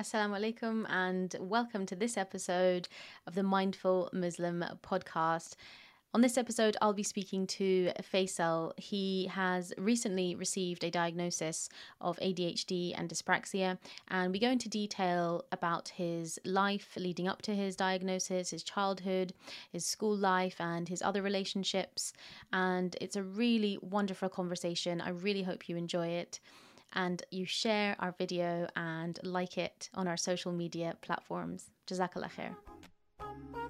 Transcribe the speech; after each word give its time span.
Assalamu 0.00 0.40
alaikum, 0.40 0.86
and 0.88 1.36
welcome 1.38 1.84
to 1.84 1.94
this 1.94 2.16
episode 2.16 2.88
of 3.26 3.34
the 3.34 3.42
Mindful 3.42 4.08
Muslim 4.14 4.64
podcast. 4.82 5.56
On 6.14 6.22
this 6.22 6.38
episode, 6.38 6.74
I'll 6.80 6.94
be 6.94 7.02
speaking 7.02 7.46
to 7.48 7.92
Faisal. 8.00 8.72
He 8.78 9.26
has 9.26 9.74
recently 9.76 10.34
received 10.34 10.84
a 10.84 10.90
diagnosis 10.90 11.68
of 12.00 12.16
ADHD 12.16 12.94
and 12.96 13.10
dyspraxia, 13.10 13.76
and 14.08 14.32
we 14.32 14.38
go 14.38 14.48
into 14.48 14.70
detail 14.70 15.44
about 15.52 15.90
his 15.90 16.38
life 16.46 16.94
leading 16.96 17.28
up 17.28 17.42
to 17.42 17.54
his 17.54 17.76
diagnosis, 17.76 18.52
his 18.52 18.62
childhood, 18.62 19.34
his 19.70 19.84
school 19.84 20.16
life, 20.16 20.58
and 20.58 20.88
his 20.88 21.02
other 21.02 21.20
relationships. 21.20 22.14
And 22.54 22.96
it's 23.02 23.16
a 23.16 23.22
really 23.22 23.76
wonderful 23.82 24.30
conversation. 24.30 25.02
I 25.02 25.10
really 25.10 25.42
hope 25.42 25.68
you 25.68 25.76
enjoy 25.76 26.06
it 26.06 26.40
and 26.92 27.22
you 27.30 27.46
share 27.46 27.96
our 27.98 28.14
video 28.18 28.66
and 28.76 29.18
like 29.22 29.58
it 29.58 29.90
on 29.94 30.08
our 30.08 30.16
social 30.16 30.52
media 30.52 30.96
platforms. 31.00 31.70
Jazakallah 31.86 32.30
khair. 32.36 33.69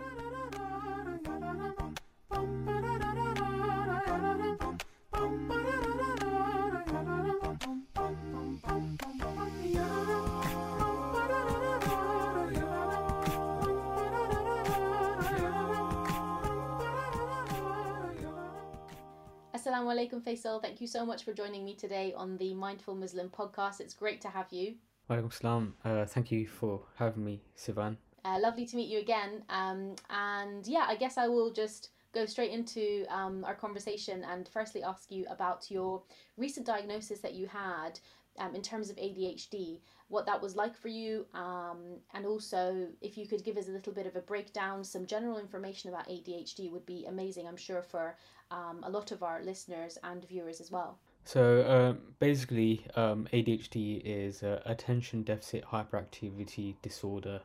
Assalamu 19.81 19.97
alaikum, 19.97 20.23
Faisal. 20.23 20.61
Thank 20.61 20.83
you 20.83 20.87
so 20.87 21.07
much 21.07 21.25
for 21.25 21.33
joining 21.33 21.65
me 21.65 21.75
today 21.75 22.13
on 22.15 22.37
the 22.37 22.53
Mindful 22.53 22.95
Muslim 22.95 23.31
podcast. 23.31 23.81
It's 23.81 23.95
great 23.95 24.21
to 24.21 24.29
have 24.29 24.53
you. 24.53 24.75
Walaikum 25.09 25.33
salam. 25.33 25.75
Uh, 25.83 26.05
thank 26.05 26.31
you 26.31 26.47
for 26.47 26.83
having 26.97 27.25
me, 27.25 27.41
Sivan. 27.57 27.97
Uh, 28.23 28.39
lovely 28.43 28.67
to 28.67 28.77
meet 28.77 28.91
you 28.91 28.99
again. 28.99 29.43
Um, 29.49 29.97
and 30.11 30.67
yeah, 30.67 30.85
I 30.87 30.97
guess 30.97 31.17
I 31.17 31.29
will 31.29 31.51
just 31.51 31.93
go 32.13 32.27
straight 32.27 32.51
into 32.51 33.07
um, 33.09 33.43
our 33.47 33.55
conversation 33.55 34.23
and 34.31 34.51
firstly 34.53 34.83
ask 34.83 35.11
you 35.11 35.25
about 35.31 35.71
your 35.71 36.03
recent 36.37 36.67
diagnosis 36.67 37.21
that 37.21 37.33
you 37.33 37.47
had 37.47 37.99
um, 38.41 38.55
in 38.55 38.63
terms 38.63 38.91
of 38.91 38.97
ADHD, 38.97 39.79
what 40.09 40.27
that 40.27 40.43
was 40.43 40.57
like 40.57 40.77
for 40.77 40.89
you, 40.89 41.27
um, 41.35 41.79
and 42.15 42.27
also 42.27 42.89
if 43.01 43.17
you 43.17 43.27
could 43.29 43.45
give 43.45 43.57
us 43.57 43.69
a 43.69 43.71
little 43.71 43.93
bit 43.93 44.07
of 44.07 44.17
a 44.17 44.21
breakdown, 44.21 44.83
some 44.83 45.07
general 45.07 45.39
information 45.39 45.91
about 45.91 46.09
ADHD 46.09 46.71
would 46.73 46.85
be 46.87 47.07
amazing, 47.07 47.47
I'm 47.47 47.57
sure, 47.57 47.83
for 47.83 48.17
um, 48.51 48.81
a 48.83 48.91
lot 48.91 49.13
of 49.13 49.23
our 49.23 49.43
listeners 49.45 49.99
and 50.03 50.27
viewers 50.27 50.61
as 50.61 50.71
well. 50.73 50.99
So 51.25 51.65
um, 51.69 51.99
basically, 52.19 52.85
um, 52.97 53.29
ADHD 53.33 54.03
is 54.05 54.43
uh, 54.43 54.61
attention 54.67 55.23
deficit 55.23 55.65
hyperactivity 55.65 56.75
disorder, 56.83 57.41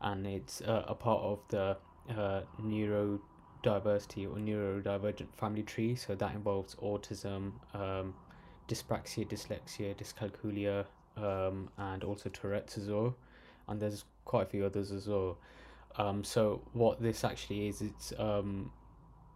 and 0.00 0.26
it's 0.26 0.60
uh, 0.62 0.84
a 0.86 0.94
part 0.94 1.22
of 1.22 1.38
the 1.48 1.76
uh, 2.10 2.42
neurodiversity 2.60 4.26
or 4.26 4.36
neurodivergent 4.36 5.34
family 5.36 5.62
tree. 5.62 5.94
So 5.94 6.14
that 6.16 6.34
involves 6.34 6.74
autism, 6.76 7.52
um, 7.74 8.14
dyspraxia, 8.70 9.26
dyslexia, 9.28 9.94
dyscalculia, 9.96 10.84
um, 11.16 11.68
and 11.78 12.04
also 12.04 12.28
Tourette's 12.28 12.78
as 12.78 12.88
well. 12.88 13.16
And 13.68 13.80
there's 13.80 14.04
quite 14.24 14.46
a 14.46 14.50
few 14.50 14.64
others 14.64 14.92
as 14.92 15.08
well. 15.08 15.38
Um, 15.96 16.22
so 16.22 16.62
what 16.72 17.02
this 17.02 17.24
actually 17.24 17.68
is, 17.68 17.82
it's 17.82 18.12
um, 18.18 18.70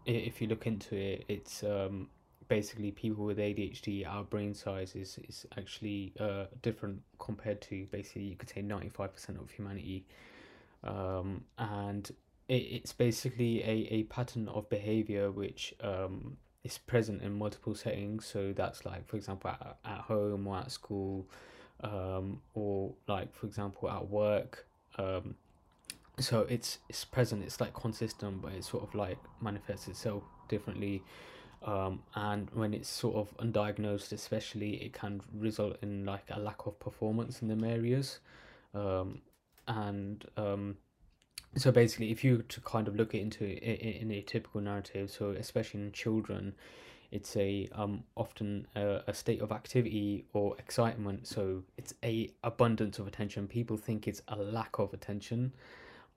if 0.07 0.41
you 0.41 0.47
look 0.47 0.67
into 0.67 0.97
it, 0.97 1.25
it's 1.29 1.65
um, 1.65 2.09
basically 2.49 2.93
people 2.93 3.25
with 3.25 3.39
ADHD. 3.39 4.07
Our 4.07 4.23
brain 4.23 4.55
size 4.55 4.95
is 4.95 5.19
is 5.29 5.47
actually 5.59 6.13
uh, 6.21 6.45
different 6.63 7.03
compared 7.19 7.61
to 7.63 7.87
basically 7.87 8.23
you 8.23 8.37
could 8.37 8.51
say 8.51 8.63
ninety 8.63 8.89
five 8.89 9.13
percent 9.15 9.39
of 9.39 9.51
humanity, 9.51 10.07
um, 10.85 11.45
and 11.59 12.09
it, 12.49 12.55
it's 12.55 12.93
basically 12.93 13.63
a, 13.63 13.89
a 13.91 14.03
pattern 14.05 14.49
of 14.49 14.69
behavior 14.69 15.31
which 15.31 15.75
um, 15.81 16.37
is 16.65 16.79
present 16.79 17.23
in 17.23 17.33
multiple 17.39 17.75
settings. 17.75 18.27
So 18.27 18.53
that's 18.53 18.85
like, 18.85 19.07
for 19.07 19.17
example, 19.17 19.51
at, 19.51 19.77
at 19.85 19.99
home 19.99 20.47
or 20.47 20.57
at 20.59 20.73
school, 20.73 21.27
um, 21.83 22.41
or 22.55 22.95
like, 23.07 23.35
for 23.35 23.47
example, 23.47 23.91
at 23.91 24.09
work. 24.09 24.67
Um, 24.99 25.37
so 26.19 26.47
it's 26.49 26.79
it's 26.89 27.05
present. 27.05 27.43
It's 27.45 27.61
like 27.61 27.75
consistent, 27.75 28.43
but 28.43 28.53
it 28.53 28.65
sort 28.65 28.85
of 28.85 28.95
like 28.95 29.19
manifests 29.41 29.89
itself 29.89 30.23
differently. 30.49 31.03
Um, 31.65 32.03
and 32.15 32.51
when 32.53 32.75
it's 32.75 32.89
sort 32.89 33.17
of 33.17 33.37
undiagnosed, 33.39 34.13
especially, 34.13 34.75
it 34.85 34.93
can 34.93 35.23
result 35.35 35.79
in 35.83 36.05
like 36.05 36.25
a 36.31 36.39
lack 36.39 36.67
of 36.67 36.79
performance 36.79 37.43
in 37.43 37.49
them 37.49 37.65
areas. 37.65 38.21
Um, 38.75 39.23
and 39.67 40.25
um, 40.37 40.77
so 41.57 41.71
basically 41.71 42.11
if 42.11 42.25
you 42.25 42.43
to 42.43 42.61
kind 42.61 42.89
of 42.89 42.97
look 42.97 43.15
into 43.15 43.45
it 43.45 43.81
in 43.81 44.11
a 44.11 44.21
typical 44.23 44.61
narrative 44.61 45.11
so 45.11 45.31
especially 45.31 45.81
in 45.81 45.93
children 45.93 46.55
it's 47.15 47.37
a 47.37 47.69
um 47.73 48.03
often 48.17 48.67
a, 48.75 49.01
a 49.07 49.15
state 49.15 49.41
of 49.41 49.53
activity 49.53 50.25
or 50.33 50.57
excitement. 50.59 51.27
So 51.27 51.63
it's 51.77 51.95
a 52.03 52.31
abundance 52.43 52.99
of 52.99 53.07
attention. 53.07 53.47
People 53.47 53.77
think 53.77 54.09
it's 54.09 54.21
a 54.29 54.37
lack 54.37 54.79
of 54.81 54.93
attention 54.93 55.53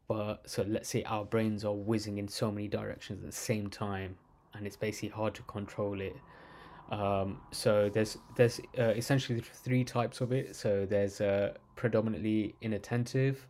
but 0.07 0.49
so 0.49 0.63
let's 0.67 0.89
say 0.89 1.03
our 1.03 1.23
brains 1.23 1.63
are 1.65 1.73
whizzing 1.73 2.17
in 2.17 2.27
so 2.27 2.49
many 2.49 2.67
directions 2.67 3.19
at 3.23 3.29
the 3.29 3.35
same 3.35 3.69
time 3.69 4.15
and 4.53 4.65
it's 4.65 4.77
basically 4.77 5.09
hard 5.09 5.35
to 5.35 5.43
control 5.43 6.01
it. 6.01 6.15
Um, 6.89 7.41
so 7.51 7.89
there's 7.89 8.17
there's 8.35 8.59
uh, 8.79 8.93
essentially 8.95 9.41
three 9.41 9.83
types 9.83 10.19
of 10.21 10.31
it. 10.31 10.55
So 10.55 10.87
there's 10.89 11.21
uh, 11.21 11.53
predominantly 11.75 12.55
inattentive 12.61 13.45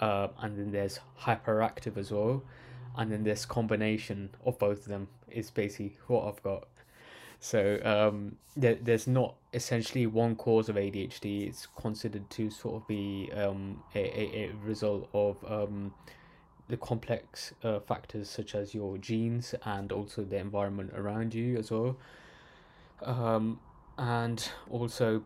uh, 0.00 0.28
and 0.40 0.58
then 0.58 0.72
there's 0.72 1.00
hyperactive 1.20 1.96
as 1.96 2.10
well, 2.10 2.42
and 2.96 3.10
then 3.10 3.24
this 3.24 3.44
combination 3.44 4.30
of 4.44 4.58
both 4.58 4.80
of 4.80 4.88
them 4.88 5.08
is 5.30 5.50
basically 5.50 5.96
what 6.06 6.26
I've 6.26 6.42
got. 6.42 6.66
So 7.40 7.80
um, 7.84 8.36
there, 8.56 8.76
there's 8.76 9.08
not 9.08 9.34
essentially 9.52 10.06
one 10.06 10.36
cause 10.36 10.68
of 10.68 10.76
ADHD. 10.76 11.48
It's 11.48 11.66
considered 11.66 12.30
to 12.30 12.50
sort 12.50 12.76
of 12.76 12.86
be 12.86 13.30
um, 13.34 13.82
a, 13.96 13.98
a, 13.98 14.44
a 14.44 14.52
result 14.64 15.08
of 15.12 15.44
um, 15.48 15.92
the 16.68 16.76
complex 16.76 17.52
uh, 17.64 17.80
factors 17.80 18.30
such 18.30 18.54
as 18.54 18.74
your 18.74 18.96
genes 18.96 19.56
and 19.64 19.90
also 19.90 20.22
the 20.22 20.36
environment 20.36 20.92
around 20.94 21.34
you 21.34 21.56
as 21.56 21.72
well. 21.72 21.96
Um, 23.02 23.58
and 23.98 24.48
also 24.70 25.24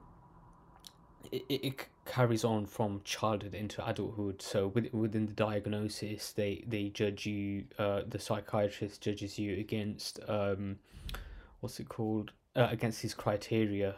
it, 1.31 1.45
it 1.49 1.87
carries 2.07 2.45
on 2.45 2.67
from 2.67 3.01
childhood 3.05 3.55
into 3.55 3.87
adulthood. 3.87 4.41
So 4.41 4.69
with, 4.69 4.93
within 4.93 5.27
the 5.27 5.33
diagnosis, 5.33 6.33
they 6.33 6.65
they 6.67 6.89
judge 6.89 7.27
you. 7.27 7.65
Uh, 7.79 8.03
the 8.09 8.19
psychiatrist 8.19 9.01
judges 9.01 9.39
you 9.39 9.59
against 9.59 10.21
um, 10.29 10.79
what's 11.61 11.81
it 11.81 11.89
called? 11.89 12.33
Uh, 12.55 12.69
against 12.71 13.03
these 13.03 13.13
criteria, 13.13 13.95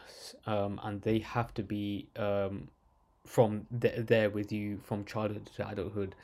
um, 0.47 0.81
and 0.83 1.01
they 1.03 1.21
have 1.21 1.55
to 1.55 1.63
be 1.63 2.09
um, 2.17 2.67
from 3.25 3.67
th- 3.81 4.07
there 4.07 4.31
with 4.31 4.51
you 4.51 4.79
from 4.83 5.05
childhood 5.05 5.49
to 5.55 5.69
adulthood. 5.69 6.17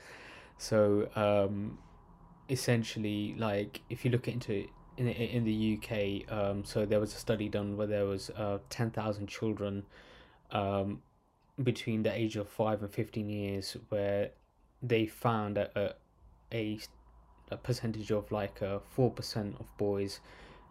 So 0.59 1.09
um, 1.15 1.79
essentially, 2.49 3.37
like 3.39 3.83
if 3.89 4.05
you 4.05 4.11
look 4.11 4.27
into 4.27 4.67
in 4.97 5.09
in 5.09 5.45
the 5.45 5.79
UK, 5.79 6.33
um, 6.33 6.65
so 6.65 6.85
there 6.85 6.99
was 6.99 7.15
a 7.15 7.19
study 7.19 7.49
done 7.49 7.77
where 7.77 7.87
there 7.87 8.07
was 8.07 8.31
uh, 8.31 8.59
ten 8.69 8.91
thousand 8.91 9.29
children 9.29 9.85
um, 10.51 11.03
between 11.63 12.03
the 12.03 12.13
age 12.13 12.37
of 12.37 12.49
5 12.49 12.83
and 12.83 12.93
15 12.93 13.29
years 13.29 13.77
where 13.89 14.31
they 14.83 15.07
found 15.07 15.57
a, 15.57 15.95
a, 16.53 16.79
a 17.51 17.57
percentage 17.57 18.11
of 18.11 18.31
like 18.33 18.61
uh, 18.63 18.79
4% 18.97 19.61
of 19.61 19.77
boys 19.79 20.21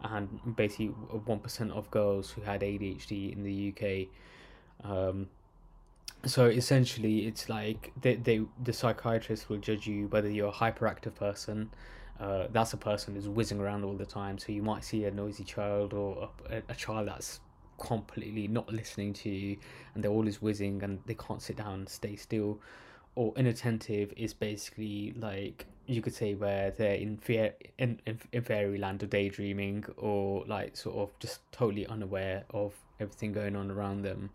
and 0.02 0.56
basically 0.56 0.88
1% 1.10 1.70
of 1.70 1.90
girls 1.90 2.30
who 2.30 2.42
had 2.42 2.60
ADHD 2.60 3.32
in 3.32 3.42
the 3.42 3.72
UK. 3.72 4.88
Um, 4.88 5.28
so 6.26 6.46
essentially, 6.46 7.26
it's 7.26 7.48
like 7.48 7.92
they, 8.00 8.16
they 8.16 8.42
the 8.62 8.72
psychiatrist 8.72 9.48
will 9.48 9.58
judge 9.58 9.86
you 9.86 10.08
whether 10.08 10.30
you're 10.30 10.48
a 10.48 10.52
hyperactive 10.52 11.14
person. 11.14 11.70
Uh, 12.18 12.46
that's 12.52 12.72
a 12.72 12.76
person 12.76 13.14
who's 13.14 13.28
whizzing 13.28 13.60
around 13.60 13.84
all 13.84 13.94
the 13.94 14.06
time. 14.06 14.38
So 14.38 14.52
you 14.52 14.62
might 14.62 14.84
see 14.84 15.04
a 15.04 15.10
noisy 15.10 15.44
child 15.44 15.92
or 15.92 16.30
a, 16.48 16.62
a 16.68 16.74
child 16.74 17.08
that's 17.08 17.40
completely 17.78 18.48
not 18.48 18.72
listening 18.72 19.12
to 19.12 19.30
you 19.30 19.56
and 19.94 20.02
they're 20.02 20.10
always 20.10 20.40
whizzing 20.40 20.82
and 20.82 21.00
they 21.06 21.14
can't 21.14 21.42
sit 21.42 21.56
down 21.56 21.74
and 21.74 21.88
stay 21.88 22.16
still. 22.16 22.60
Or 23.16 23.32
inattentive 23.36 24.12
is 24.16 24.34
basically 24.34 25.14
like 25.16 25.66
you 25.86 26.00
could 26.02 26.14
say 26.14 26.34
where 26.34 26.70
they're 26.70 26.94
in 26.94 27.18
fear 27.18 27.54
in, 27.78 28.00
in, 28.06 28.18
in 28.32 28.42
fairyland 28.42 29.02
or 29.02 29.06
daydreaming 29.06 29.84
or 29.96 30.44
like 30.46 30.76
sort 30.76 30.96
of 30.96 31.18
just 31.18 31.40
totally 31.52 31.86
unaware 31.86 32.44
of 32.50 32.74
everything 33.00 33.32
going 33.32 33.54
on 33.54 33.70
around 33.70 34.02
them. 34.02 34.30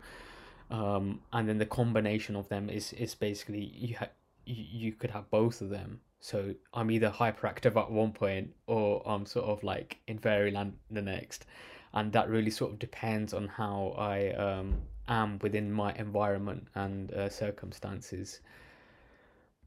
Um, 0.70 1.20
and 1.32 1.48
then 1.48 1.58
the 1.58 1.66
combination 1.66 2.36
of 2.36 2.48
them 2.48 2.70
is 2.70 2.92
is 2.94 3.14
basically 3.14 3.72
you 3.74 3.96
ha- 3.96 4.08
you, 4.46 4.64
you 4.70 4.92
could 4.92 5.10
have 5.10 5.28
both 5.30 5.60
of 5.60 5.68
them. 5.68 6.00
So 6.22 6.54
i'm 6.74 6.90
either 6.90 7.10
hyperactive 7.10 7.76
at 7.76 7.90
one 7.90 8.12
point 8.12 8.50
or 8.66 9.02
i'm 9.06 9.24
sort 9.24 9.46
of 9.46 9.62
like 9.64 9.98
in 10.06 10.18
fairyland 10.18 10.74
the 10.90 11.00
next 11.00 11.46
and 11.94 12.12
that 12.12 12.28
really 12.28 12.50
sort 12.50 12.72
of 12.72 12.78
depends 12.78 13.34
on 13.34 13.48
how 13.48 13.94
I 13.98 14.32
um, 14.32 14.82
am 15.08 15.38
within 15.40 15.72
my 15.72 15.92
environment 15.94 16.68
and 16.74 17.12
uh, 17.12 17.28
circumstances. 17.28 18.40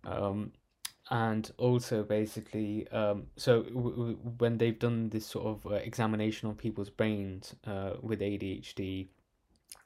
Um, 0.06 0.52
and 1.10 1.52
also 1.58 2.04
basically, 2.04 2.88
um, 2.90 3.28
so 3.36 3.64
w- 3.64 3.96
w- 3.96 4.18
when 4.38 4.58
they've 4.58 4.80
done 4.80 5.10
this 5.10 5.26
sort 5.26 5.46
of 5.46 5.72
uh, 5.72 5.76
examination 5.76 6.48
on 6.50 6.56
people's 6.56 6.90
brains 6.90 7.56
uh, 7.68 7.92
with 8.02 8.22
ADHD, 8.22 9.08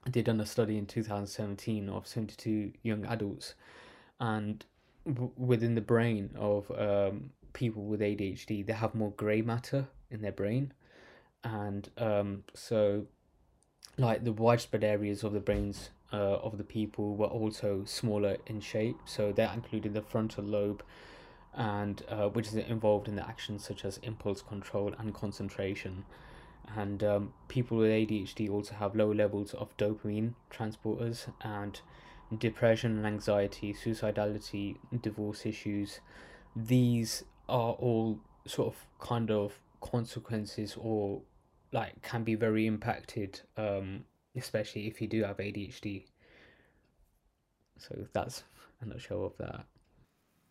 they 0.06 0.22
done 0.22 0.40
a 0.40 0.46
study 0.46 0.78
in 0.78 0.86
2017 0.86 1.90
of 1.90 2.08
72 2.08 2.72
young 2.84 3.06
adults, 3.06 3.56
and 4.20 4.64
w- 5.08 5.32
within 5.36 5.74
the 5.74 5.82
brain 5.82 6.30
of 6.38 6.70
um, 6.72 7.32
people 7.54 7.84
with 7.84 8.00
ADHD, 8.02 8.66
they 8.66 8.74
have 8.74 8.94
more 8.94 9.12
grey 9.12 9.42
matter 9.42 9.88
in 10.12 10.22
their 10.22 10.32
brain, 10.32 10.72
and 11.44 11.90
um, 11.98 12.44
so 12.54 13.06
like 13.98 14.24
the 14.24 14.32
widespread 14.32 14.84
areas 14.84 15.24
of 15.24 15.34
the 15.34 15.40
brains 15.40 15.90
uh, 16.14 16.16
of 16.16 16.58
the 16.58 16.64
people 16.64 17.16
were 17.16 17.28
also 17.28 17.84
smaller 17.86 18.38
in 18.46 18.62
shape. 18.62 18.98
So 19.06 19.32
that 19.34 19.54
included 19.54 19.94
the 19.94 20.02
frontal 20.02 20.44
lobe, 20.44 20.84
and 21.54 22.04
uh, 22.10 22.30
which 22.30 22.48
is 22.48 22.56
involved 22.56 23.08
in 23.08 23.16
the 23.16 23.28
actions 23.28 23.66
such 23.66 23.84
as 23.84 23.98
impulse 24.04 24.42
control 24.42 24.94
and 24.98 25.14
concentration. 25.14 26.06
And 26.76 27.04
um, 27.04 27.34
people 27.48 27.78
with 27.78 27.92
ADHD 27.92 28.50
also 28.50 28.76
have 28.76 28.96
low 28.96 29.12
levels 29.12 29.54
of 29.54 29.76
dopamine 29.78 30.34
transporters 30.52 31.28
and 31.42 31.80
depression 32.38 32.98
and 32.98 33.08
anxiety, 33.08 33.74
suicidality, 33.74 34.76
divorce 35.02 35.46
issues. 35.46 36.02
These 36.56 37.24
are 37.48 37.72
all 37.74 38.20
sort 38.46 38.68
of 38.68 38.86
kind 39.00 39.32
of 39.32 39.60
consequences 39.82 40.76
or 40.78 41.22
like 41.72 42.02
can 42.02 42.24
be 42.24 42.36
very 42.36 42.66
impacted 42.66 43.42
um 43.58 44.04
especially 44.36 44.88
if 44.88 45.02
you 45.02 45.08
do 45.08 45.24
have 45.24 45.38
ADHD 45.38 46.06
so 47.78 48.08
that's 48.14 48.44
a 48.82 48.86
nutshell 48.86 49.26
of 49.26 49.38
that 49.38 49.66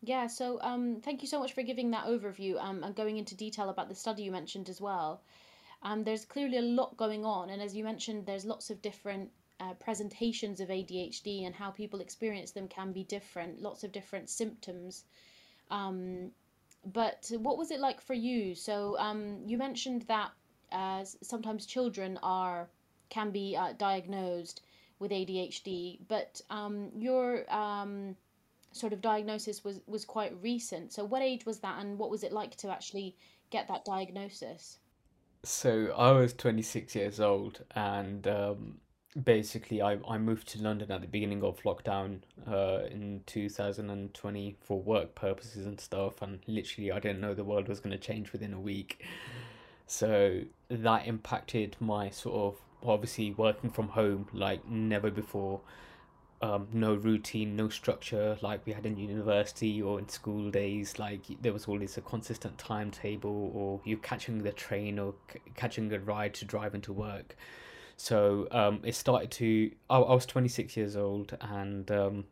Yeah, 0.01 0.27
so 0.27 0.59
um, 0.61 1.01
thank 1.01 1.21
you 1.21 1.27
so 1.27 1.39
much 1.39 1.53
for 1.53 1.63
giving 1.63 1.91
that 1.91 2.05
overview 2.05 2.61
um, 2.61 2.83
and 2.83 2.95
going 2.95 3.17
into 3.17 3.35
detail 3.35 3.69
about 3.69 3.89
the 3.89 3.95
study 3.95 4.23
you 4.23 4.31
mentioned 4.31 4.69
as 4.69 4.79
well. 4.79 5.21
Um, 5.81 6.03
there's 6.03 6.25
clearly 6.25 6.57
a 6.57 6.61
lot 6.61 6.97
going 6.97 7.25
on, 7.25 7.49
and 7.49 7.61
as 7.61 7.75
you 7.75 7.83
mentioned, 7.83 8.25
there's 8.25 8.45
lots 8.45 8.69
of 8.69 8.81
different 8.81 9.31
uh, 9.59 9.73
presentations 9.73 10.59
of 10.59 10.69
ADHD 10.69 11.45
and 11.45 11.55
how 11.55 11.71
people 11.71 11.99
experience 11.99 12.51
them 12.51 12.67
can 12.67 12.91
be 12.91 13.03
different, 13.03 13.61
lots 13.61 13.83
of 13.83 13.91
different 13.91 14.29
symptoms. 14.29 15.03
Um, 15.71 16.31
but 16.93 17.31
what 17.37 17.57
was 17.57 17.71
it 17.71 17.79
like 17.79 18.01
for 18.01 18.13
you? 18.13 18.55
So 18.55 18.97
um, 18.97 19.39
you 19.45 19.57
mentioned 19.57 20.03
that 20.07 20.31
uh, 20.71 21.03
sometimes 21.21 21.65
children 21.65 22.19
are 22.23 22.69
can 23.09 23.31
be 23.31 23.55
uh, 23.55 23.73
diagnosed 23.77 24.61
with 24.99 25.11
ADHD, 25.11 25.99
but 26.07 26.41
um, 26.49 26.89
your 26.95 27.45
um, 27.53 28.15
sort 28.71 28.93
of 28.93 29.01
diagnosis 29.01 29.63
was 29.63 29.79
was 29.87 30.05
quite 30.05 30.33
recent. 30.41 30.91
So 30.91 31.05
what 31.05 31.21
age 31.21 31.45
was 31.45 31.59
that, 31.59 31.79
and 31.79 31.97
what 31.97 32.09
was 32.09 32.23
it 32.23 32.31
like 32.31 32.55
to 32.57 32.69
actually 32.69 33.15
get 33.49 33.67
that 33.67 33.85
diagnosis? 33.85 34.79
so 35.43 35.93
I 35.95 36.11
was 36.11 36.33
26 36.33 36.95
years 36.95 37.19
old 37.19 37.63
and 37.75 38.27
um 38.27 38.79
basically 39.23 39.81
I, 39.81 39.97
I 40.07 40.17
moved 40.17 40.47
to 40.49 40.61
London 40.61 40.91
at 40.91 41.01
the 41.01 41.07
beginning 41.07 41.43
of 41.43 41.61
lockdown 41.63 42.19
uh 42.47 42.81
in 42.91 43.21
2020 43.25 44.55
for 44.61 44.79
work 44.81 45.15
purposes 45.15 45.65
and 45.65 45.79
stuff 45.79 46.21
and 46.21 46.39
literally 46.47 46.91
I 46.91 46.99
didn't 46.99 47.21
know 47.21 47.33
the 47.33 47.43
world 47.43 47.67
was 47.67 47.79
going 47.79 47.91
to 47.91 47.97
change 47.97 48.31
within 48.31 48.53
a 48.53 48.59
week 48.59 49.03
So 49.87 50.41
that 50.69 51.07
impacted 51.07 51.77
my 51.79 52.09
sort 52.11 52.35
of 52.35 52.61
obviously 52.89 53.31
working 53.33 53.69
from 53.71 53.89
home 53.89 54.27
like 54.33 54.67
never 54.69 55.11
before. 55.11 55.61
Um, 56.39 56.67
no 56.71 56.93
routine, 56.93 57.55
no 57.55 57.67
structure 57.69 58.37
like 58.43 58.63
we 58.65 58.73
had 58.73 58.85
in 58.85 58.95
university 58.97 59.81
or 59.81 59.97
in 59.99 60.07
school 60.07 60.51
days. 60.51 60.99
Like 60.99 61.23
there 61.41 61.51
was 61.53 61.65
always 61.67 61.97
a 61.97 62.01
consistent 62.01 62.59
timetable, 62.59 63.51
or 63.55 63.81
you 63.85 63.97
catching 63.97 64.43
the 64.43 64.51
train 64.51 64.99
or 64.99 65.15
c- 65.33 65.39
catching 65.55 65.91
a 65.91 65.99
ride 65.99 66.35
to 66.35 66.45
drive 66.45 66.75
into 66.75 66.93
work. 66.93 67.35
So 67.97 68.47
um, 68.51 68.81
it 68.83 68.95
started 68.95 69.31
to. 69.31 69.71
I, 69.89 69.97
I 69.97 70.13
was 70.13 70.25
twenty 70.25 70.49
six 70.49 70.77
years 70.77 70.95
old, 70.95 71.35
and 71.41 71.89
um, 71.91 72.25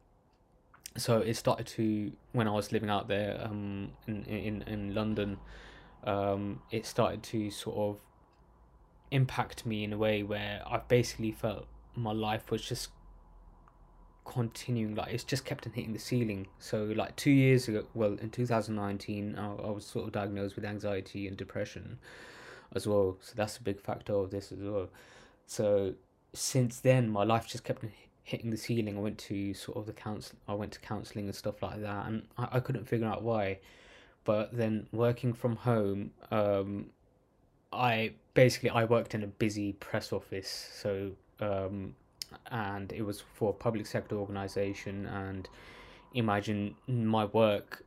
so 0.98 1.20
it 1.20 1.36
started 1.36 1.68
to 1.68 2.12
when 2.32 2.48
I 2.48 2.52
was 2.52 2.72
living 2.72 2.90
out 2.90 3.08
there 3.08 3.40
um, 3.44 3.92
in 4.08 4.24
in 4.26 4.62
in 4.64 4.96
London 4.96 5.38
um, 6.06 6.62
it 6.72 6.86
started 6.86 7.24
to 7.24 7.50
sort 7.50 7.78
of 7.78 8.00
impact 9.12 9.66
me 9.66 9.84
in 9.84 9.94
a 9.94 9.98
way 9.98 10.24
where 10.24 10.62
I 10.66 10.80
basically 10.88 11.32
felt 11.32 11.68
my 11.96 12.12
life 12.12 12.52
was 12.52 12.62
just 12.62 12.90
continuing 14.26 14.96
like 14.96 15.14
it's 15.14 15.24
just 15.24 15.46
kept 15.46 15.68
on 15.68 15.74
hitting 15.74 15.94
the 15.94 16.00
ceiling 16.00 16.48
so 16.58 16.86
like 16.96 17.16
two 17.16 17.30
years 17.30 17.68
ago 17.68 17.86
well 17.94 18.14
in 18.20 18.32
2019 18.32 19.36
I, 19.38 19.46
I 19.46 19.70
was 19.70 19.86
sort 19.86 20.08
of 20.08 20.14
diagnosed 20.14 20.56
with 20.56 20.66
anxiety 20.66 21.28
and 21.28 21.38
depression 21.38 22.00
as 22.74 22.88
well 22.88 23.18
so 23.22 23.34
that's 23.36 23.58
a 23.58 23.62
big 23.62 23.80
factor 23.80 24.14
of 24.14 24.32
this 24.32 24.52
as 24.52 24.58
well 24.60 24.90
so 25.46 25.94
since 26.34 26.80
then 26.80 27.10
my 27.10 27.24
life 27.24 27.48
just 27.48 27.64
kept 27.64 27.84
hitting 28.24 28.50
the 28.50 28.58
ceiling 28.58 28.98
i 28.98 29.00
went 29.00 29.18
to 29.18 29.54
sort 29.54 29.78
of 29.78 29.86
the 29.86 29.94
counsel 29.94 30.36
i 30.48 30.54
went 30.54 30.72
to 30.72 30.80
counseling 30.80 31.26
and 31.26 31.36
stuff 31.36 31.62
like 31.62 31.80
that 31.82 32.08
and 32.08 32.24
I, 32.38 32.48
I 32.54 32.60
couldn't 32.60 32.86
figure 32.88 33.08
out 33.08 33.24
why. 33.24 33.60
But 34.24 34.58
then 34.58 34.88
working 34.92 35.34
from 35.34 35.56
home 35.56 36.12
um 36.32 36.88
i 37.72 38.14
basically 38.34 38.72
i 38.72 38.84
worked 38.84 39.14
in 39.14 39.24
a 39.24 39.28
busy 39.28 39.74
press 39.74 40.12
office. 40.12 40.70
So 40.82 41.12
um 41.40 41.96
and 42.50 42.92
it 42.92 43.04
was 43.04 43.22
for 43.36 43.52
a 43.52 43.54
public 43.54 43.86
sector 43.86 44.16
organization 44.16 45.06
and 45.06 45.48
imagine 46.14 46.76
my 46.88 47.26
work 47.26 47.86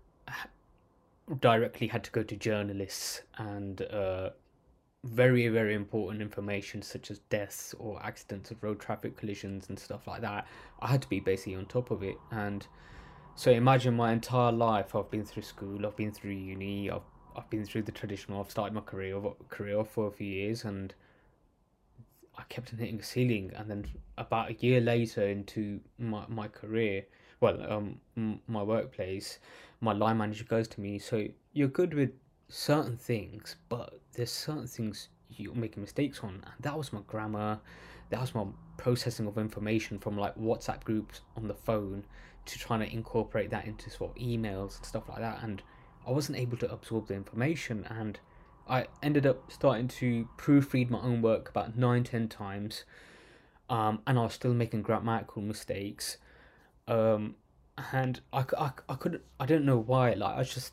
directly 1.41 1.89
had 1.89 2.05
to 2.05 2.11
go 2.13 2.23
to 2.23 2.37
journalists 2.37 3.23
and 3.37 3.83
uh 3.83 4.31
very 5.05 5.47
very 5.49 5.75
important 5.75 6.21
information 6.21 6.83
such 6.83 7.11
as 7.11 7.21
deaths 7.31 7.75
or 7.79 8.03
accidents 8.05 8.51
of 8.51 8.63
road 8.63 8.81
traffic 8.81 9.17
collisions 9.17 9.69
and 9.69 9.79
stuff 9.79 10.07
like 10.09 10.21
that 10.21 10.47
i 10.81 10.89
had 10.89 11.01
to 11.01 11.09
be 11.09 11.21
basically 11.21 11.55
on 11.55 11.65
top 11.67 11.91
of 11.91 12.03
it 12.03 12.17
and 12.33 12.67
so 13.39 13.53
imagine 13.53 13.95
my 13.95 14.13
entire 14.13 14.51
life. 14.51 14.97
I've 14.97 15.13
been 15.13 15.25
through 15.25 15.45
school. 15.45 15.87
I've 15.87 15.95
been 15.95 16.11
through 16.11 16.33
uni. 16.33 16.91
I've 16.91 17.07
I've 17.37 17.49
been 17.49 17.65
through 17.65 17.83
the 17.83 17.93
traditional. 17.93 18.41
I've 18.41 18.51
started 18.51 18.75
my 18.75 18.81
career 18.81 19.17
career 19.49 19.85
for 19.85 20.09
a 20.09 20.11
few 20.11 20.27
years, 20.27 20.65
and 20.65 20.93
I 22.37 22.43
kept 22.49 22.73
on 22.73 22.81
hitting 22.81 22.99
a 22.99 23.03
ceiling. 23.05 23.53
And 23.55 23.71
then 23.71 23.87
about 24.17 24.51
a 24.51 24.55
year 24.55 24.81
later 24.81 25.23
into 25.23 25.79
my 26.01 26.25
my 26.27 26.49
career, 26.49 27.05
well, 27.39 27.63
um, 27.73 28.41
my 28.49 28.65
workplace, 28.65 29.39
my 29.81 29.93
line 29.93 30.19
manager 30.19 30.43
goes 30.43 30.67
to 30.67 30.81
me. 30.81 30.99
So 30.99 31.29
you're 31.53 31.69
good 31.69 31.95
with 31.95 32.11
certain 32.49 32.97
things, 32.97 33.57
but 33.69 34.01
there's 34.15 34.31
certain 34.33 34.67
things 34.67 35.09
you're 35.31 35.55
making 35.55 35.83
mistakes 35.83 36.21
on, 36.23 36.31
and 36.31 36.55
that 36.61 36.77
was 36.77 36.93
my 36.93 37.01
grammar. 37.07 37.61
That 38.11 38.21
was 38.21 38.35
my 38.35 38.47
processing 38.79 39.27
of 39.27 39.37
information 39.37 39.99
from 39.99 40.17
like 40.17 40.35
WhatsApp 40.37 40.85
groups 40.85 41.21
on 41.37 41.47
the 41.47 41.55
phone 41.55 42.05
to 42.47 42.59
trying 42.59 42.81
to 42.81 42.91
incorporate 42.91 43.51
that 43.51 43.67
into 43.67 43.91
sort 43.91 44.11
of 44.11 44.23
emails 44.23 44.79
and 44.79 44.87
stuff 44.87 45.09
like 45.09 45.19
that. 45.19 45.43
And 45.43 45.63
I 46.07 46.11
wasn't 46.11 46.39
able 46.39 46.57
to 46.59 46.73
absorb 46.73 47.09
the 47.09 47.15
information. 47.15 47.85
And 47.91 48.19
I 48.67 48.87
ended 49.03 49.27
up 49.27 49.53
starting 49.53 49.89
to 49.89 50.29
proofread 50.39 50.89
my 50.89 51.01
own 51.01 51.21
work 51.21 51.51
about 51.51 51.77
nine, 51.77 52.05
ten 52.05 52.29
times. 52.29 52.85
Um, 53.69 54.01
and 54.07 54.19
I 54.19 54.23
was 54.23 54.33
still 54.33 54.55
making 54.55 54.83
grammatical 54.83 55.43
mistakes. 55.43 56.17
Um, 56.87 57.35
and 57.93 58.21
I 58.33 58.43
couldn't 58.43 59.23
I 59.39 59.47
don't 59.47 59.65
know 59.65 59.79
why. 59.79 60.15
Like 60.15 60.37
I 60.37 60.43
just 60.43 60.73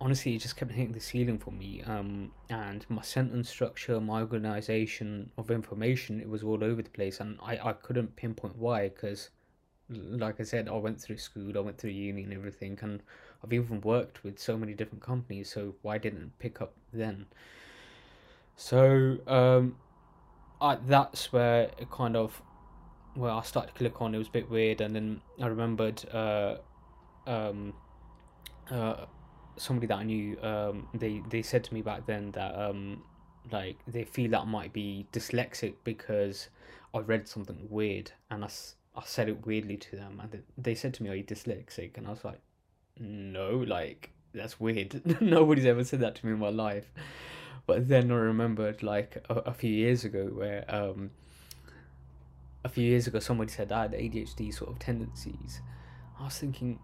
honestly 0.00 0.34
it 0.34 0.38
just 0.38 0.56
kept 0.56 0.70
hitting 0.72 0.92
the 0.92 1.00
ceiling 1.00 1.38
for 1.38 1.50
me 1.50 1.82
um, 1.82 2.30
and 2.50 2.84
my 2.88 3.02
sentence 3.02 3.48
structure 3.48 4.00
my 4.00 4.20
organization 4.20 5.30
of 5.38 5.50
information 5.50 6.20
it 6.20 6.28
was 6.28 6.42
all 6.42 6.62
over 6.62 6.82
the 6.82 6.90
place 6.90 7.20
and 7.20 7.38
I, 7.42 7.58
I 7.62 7.72
couldn't 7.72 8.16
pinpoint 8.16 8.56
why 8.56 8.88
because 8.88 9.30
like 9.88 10.40
I 10.40 10.44
said, 10.44 10.68
I 10.68 10.72
went 10.72 11.00
through 11.00 11.18
school, 11.18 11.56
I 11.56 11.60
went 11.60 11.78
through 11.78 11.90
uni 11.90 12.22
and 12.22 12.32
everything, 12.32 12.78
and 12.82 13.02
I've 13.42 13.52
even 13.52 13.80
worked 13.82 14.24
with 14.24 14.38
so 14.38 14.56
many 14.56 14.74
different 14.74 15.02
companies, 15.02 15.50
so 15.50 15.74
why 15.82 15.98
didn't 15.98 16.38
pick 16.38 16.60
up 16.60 16.74
then? 16.92 17.26
So, 18.56 19.18
um, 19.26 19.76
I, 20.60 20.76
that's 20.86 21.32
where 21.32 21.70
it 21.78 21.90
kind 21.90 22.16
of, 22.16 22.40
where 23.14 23.30
I 23.30 23.42
started 23.42 23.72
to 23.72 23.74
click 23.74 24.00
on, 24.00 24.14
it 24.14 24.18
was 24.18 24.28
a 24.28 24.32
bit 24.32 24.48
weird, 24.50 24.80
and 24.80 24.96
then 24.96 25.20
I 25.40 25.46
remembered, 25.48 26.02
uh, 26.12 26.56
um, 27.26 27.74
uh, 28.70 29.04
somebody 29.56 29.86
that 29.86 29.98
I 29.98 30.02
knew, 30.02 30.38
um, 30.42 30.88
they, 30.94 31.22
they 31.28 31.42
said 31.42 31.64
to 31.64 31.74
me 31.74 31.82
back 31.82 32.06
then 32.06 32.32
that, 32.32 32.58
um, 32.58 33.02
like, 33.50 33.76
they 33.86 34.04
feel 34.04 34.30
that 34.32 34.40
I 34.40 34.44
might 34.44 34.72
be 34.72 35.06
dyslexic 35.12 35.74
because 35.84 36.48
I 36.94 37.00
read 37.00 37.26
something 37.26 37.66
weird, 37.68 38.12
and 38.30 38.44
I, 38.44 38.48
I 38.94 39.02
said 39.04 39.28
it 39.28 39.44
weirdly 39.44 39.76
to 39.76 39.96
them, 39.96 40.20
and 40.22 40.42
they 40.56 40.76
said 40.76 40.94
to 40.94 41.02
me, 41.02 41.10
"Are 41.10 41.14
you 41.14 41.24
dyslexic?" 41.24 41.96
And 41.98 42.06
I 42.06 42.10
was 42.10 42.24
like, 42.24 42.40
"No, 42.98 43.50
like 43.50 44.10
that's 44.32 44.60
weird. 44.60 45.02
Nobody's 45.20 45.66
ever 45.66 45.82
said 45.82 46.00
that 46.00 46.14
to 46.16 46.26
me 46.26 46.32
in 46.32 46.38
my 46.38 46.50
life." 46.50 46.92
But 47.66 47.88
then 47.88 48.12
I 48.12 48.14
remembered, 48.14 48.84
like 48.84 49.24
a, 49.28 49.34
a 49.34 49.54
few 49.54 49.72
years 49.72 50.04
ago, 50.04 50.26
where 50.26 50.64
um 50.68 51.10
a 52.64 52.68
few 52.68 52.84
years 52.84 53.06
ago 53.08 53.18
somebody 53.18 53.50
said 53.50 53.72
I 53.72 53.82
had 53.82 53.92
ADHD 53.92 54.54
sort 54.54 54.70
of 54.70 54.78
tendencies. 54.78 55.60
I 56.18 56.24
was 56.24 56.38
thinking, 56.38 56.78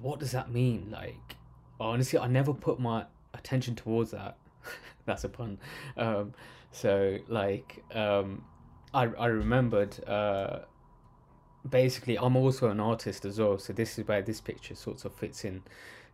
what 0.00 0.20
does 0.20 0.32
that 0.32 0.50
mean? 0.50 0.90
Like, 0.90 1.36
honestly, 1.80 2.18
I 2.18 2.26
never 2.26 2.52
put 2.52 2.78
my 2.78 3.06
attention 3.32 3.74
towards 3.74 4.12
that. 4.12 4.36
That's 5.06 5.24
a 5.24 5.28
pun. 5.28 5.58
Um, 5.96 6.34
so 6.72 7.18
like, 7.28 7.82
um, 7.94 8.44
I 8.92 9.04
I 9.04 9.26
remembered. 9.26 9.96
Uh, 10.08 10.60
basically, 11.68 12.18
I'm 12.18 12.36
also 12.36 12.68
an 12.70 12.80
artist 12.80 13.24
as 13.24 13.38
well. 13.38 13.58
So 13.58 13.72
this 13.72 13.98
is 13.98 14.06
where 14.06 14.22
this 14.22 14.40
picture 14.40 14.74
sort 14.74 15.04
of 15.04 15.14
fits 15.14 15.44
in. 15.44 15.62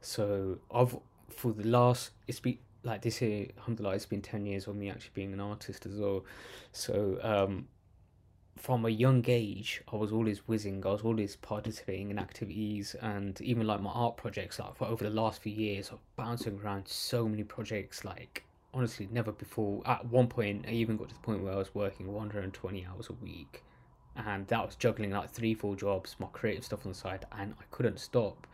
So 0.00 0.58
I've 0.72 0.96
for 1.28 1.52
the 1.52 1.66
last 1.66 2.10
it's 2.26 2.40
been 2.40 2.58
like 2.82 3.02
this 3.02 3.20
year, 3.20 3.48
alhamdulillah, 3.58 3.94
it's 3.94 4.06
been 4.06 4.22
ten 4.22 4.46
years 4.46 4.66
of 4.66 4.76
me 4.76 4.90
actually 4.90 5.12
being 5.14 5.32
an 5.32 5.40
artist 5.40 5.86
as 5.86 5.94
well. 5.96 6.24
So 6.72 7.18
um, 7.22 7.68
from 8.60 8.84
a 8.84 8.90
young 8.90 9.24
age, 9.26 9.82
I 9.90 9.96
was 9.96 10.12
always 10.12 10.46
whizzing. 10.46 10.84
I 10.84 10.90
was 10.90 11.00
always 11.00 11.34
participating 11.36 12.10
in 12.10 12.18
activities 12.18 12.94
and 13.00 13.40
even 13.40 13.66
like 13.66 13.80
my 13.80 13.90
art 13.90 14.18
projects. 14.18 14.58
Like 14.58 14.76
for 14.76 14.86
over 14.86 15.02
the 15.02 15.10
last 15.10 15.42
few 15.42 15.52
years, 15.52 15.90
I've 15.90 15.98
bouncing 16.16 16.60
around 16.62 16.86
so 16.86 17.26
many 17.26 17.42
projects. 17.42 18.04
Like 18.04 18.44
honestly, 18.74 19.08
never 19.10 19.32
before. 19.32 19.82
At 19.86 20.04
one 20.06 20.28
point, 20.28 20.66
I 20.68 20.72
even 20.72 20.98
got 20.98 21.08
to 21.08 21.14
the 21.14 21.20
point 21.20 21.42
where 21.42 21.54
I 21.54 21.56
was 21.56 21.74
working 21.74 22.12
120 22.12 22.86
hours 22.86 23.08
a 23.08 23.14
week, 23.14 23.64
and 24.14 24.46
that 24.48 24.66
was 24.66 24.76
juggling 24.76 25.12
like 25.12 25.30
three, 25.30 25.54
four 25.54 25.74
jobs, 25.74 26.16
my 26.18 26.28
creative 26.32 26.64
stuff 26.64 26.84
on 26.84 26.92
the 26.92 26.98
side, 26.98 27.24
and 27.32 27.54
I 27.58 27.64
couldn't 27.70 27.98
stop. 27.98 28.46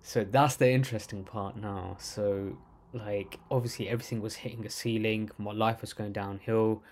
So 0.00 0.24
that's 0.24 0.56
the 0.56 0.70
interesting 0.70 1.22
part 1.22 1.56
now. 1.56 1.96
So 2.00 2.56
like 2.94 3.38
obviously 3.50 3.88
everything 3.88 4.22
was 4.22 4.36
hitting 4.36 4.64
a 4.64 4.70
ceiling. 4.70 5.30
My 5.38 5.52
life 5.52 5.82
was 5.82 5.92
going 5.92 6.12
downhill. 6.12 6.82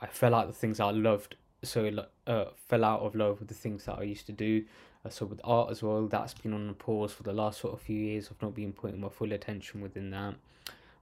I 0.00 0.06
fell 0.06 0.34
out 0.34 0.46
the 0.46 0.52
things 0.52 0.78
I 0.78 0.90
loved 0.90 1.36
so 1.64 2.06
uh, 2.26 2.44
fell 2.68 2.84
out 2.84 3.00
of 3.00 3.14
love 3.14 3.40
with 3.40 3.48
the 3.48 3.54
things 3.54 3.84
that 3.84 3.98
I 3.98 4.02
used 4.02 4.26
to 4.26 4.32
do. 4.32 4.64
Uh, 5.04 5.08
so 5.08 5.26
with 5.26 5.40
art 5.44 5.70
as 5.70 5.82
well, 5.82 6.06
that's 6.06 6.34
been 6.34 6.52
on 6.52 6.72
pause 6.74 7.12
for 7.12 7.22
the 7.22 7.32
last 7.32 7.60
sort 7.60 7.74
of 7.74 7.80
few 7.80 7.98
years. 7.98 8.28
I've 8.30 8.40
not 8.42 8.54
been 8.54 8.72
putting 8.72 9.00
my 9.00 9.08
full 9.08 9.32
attention 9.32 9.80
within 9.80 10.10
that. 10.10 10.34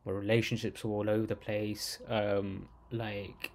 My 0.05 0.13
relationships 0.13 0.85
are 0.85 0.89
all 0.89 1.09
over 1.09 1.27
the 1.27 1.37
place. 1.37 1.99
Um, 2.09 2.69
like 2.91 3.51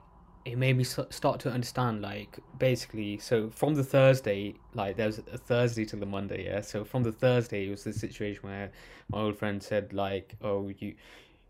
it 0.48 0.58
made 0.58 0.78
me 0.78 0.84
start 0.86 1.42
to 1.42 1.52
understand 1.52 2.02
like 2.02 2.40
basically 2.58 3.18
so 3.18 3.50
from 3.50 3.76
the 3.76 3.84
thursday 3.84 4.56
like 4.74 4.96
there 4.96 5.08
was 5.08 5.18
a 5.18 5.38
thursday 5.38 5.84
to 5.84 5.98
the 5.98 6.06
monday 6.06 6.46
yeah 6.46 6.62
so 6.62 6.86
from 6.86 7.04
the 7.04 7.12
thursday 7.12 7.68
it 7.68 7.70
was 7.70 7.84
the 7.84 7.92
situation 7.92 8.40
where 8.44 8.72
my 9.10 9.20
old 9.20 9.38
friend 9.38 9.62
said 9.62 9.92
like 9.92 10.36
oh 10.42 10.72
you 10.80 10.96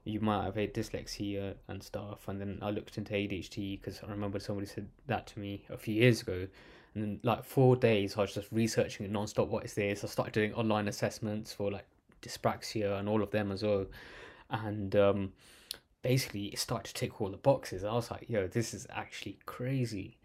you 0.08 0.20
might 0.20 0.44
have 0.44 0.58
a 0.58 0.68
dyslexia 0.68 1.56
and 1.68 1.82
stuff. 1.82 2.28
And 2.28 2.40
then 2.40 2.60
I 2.62 2.70
looked 2.72 2.98
into 2.98 3.14
ADHD 3.14 3.80
because 3.80 4.02
I 4.06 4.10
remember 4.10 4.40
somebody 4.40 4.68
said 4.68 4.88
that 5.08 5.28
to 5.28 5.40
me 5.40 5.64
a 5.70 5.78
few 5.78 5.96
years 5.96 6.22
ago. 6.22 6.48
And 6.94 7.04
then, 7.04 7.20
like, 7.24 7.44
four 7.44 7.76
days, 7.76 8.18
I 8.18 8.22
was 8.22 8.34
just 8.34 8.52
researching 8.52 9.06
it 9.06 9.12
non-stop. 9.12 9.48
What 9.48 9.66
is 9.66 9.74
this? 9.74 10.04
I 10.04 10.08
started 10.08 10.34
doing 10.34 10.54
online 10.54 10.88
assessments 10.88 11.54
for 11.54 11.72
like 11.72 11.86
dyspraxia 12.22 13.00
and 13.00 13.08
all 13.08 13.22
of 13.22 13.32
them 13.32 13.52
as 13.52 13.64
well. 13.64 13.86
And 14.50 14.96
um, 14.96 15.34
basically, 16.02 16.46
it 16.48 16.60
started 16.60 16.88
to 16.88 16.94
tick 16.94 17.22
all 17.22 17.30
the 17.30 17.38
boxes. 17.38 17.84
I 17.84 17.94
was 17.94 18.10
like, 18.10 18.30
yo, 18.30 18.48
this 18.48 18.74
is 18.74 18.88
actually 18.90 19.38
crazy. 19.46 20.18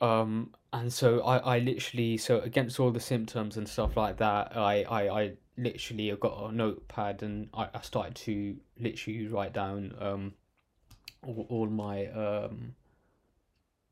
Um, 0.00 0.54
and 0.72 0.92
so 0.92 1.20
I, 1.22 1.38
I 1.38 1.58
literally, 1.58 2.16
so 2.18 2.40
against 2.40 2.78
all 2.78 2.90
the 2.90 3.00
symptoms 3.00 3.56
and 3.56 3.68
stuff 3.68 3.96
like 3.96 4.18
that, 4.18 4.56
I, 4.56 4.84
I, 4.84 5.20
I 5.20 5.32
literally 5.58 6.12
I 6.12 6.16
got 6.16 6.50
a 6.50 6.54
notepad 6.54 7.22
and 7.22 7.48
I, 7.52 7.68
I 7.74 7.80
started 7.82 8.14
to 8.16 8.56
literally 8.78 9.26
write 9.26 9.52
down 9.52 9.94
um 10.00 10.32
all, 11.26 11.46
all 11.48 11.66
my 11.66 12.06
um 12.06 12.74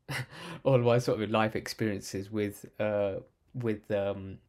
all 0.63 0.77
my 0.79 0.97
sort 0.99 1.21
of 1.21 1.29
life 1.29 1.55
experiences 1.55 2.31
with 2.31 2.65
uh 2.79 3.15
with 3.53 3.89
um 3.91 4.39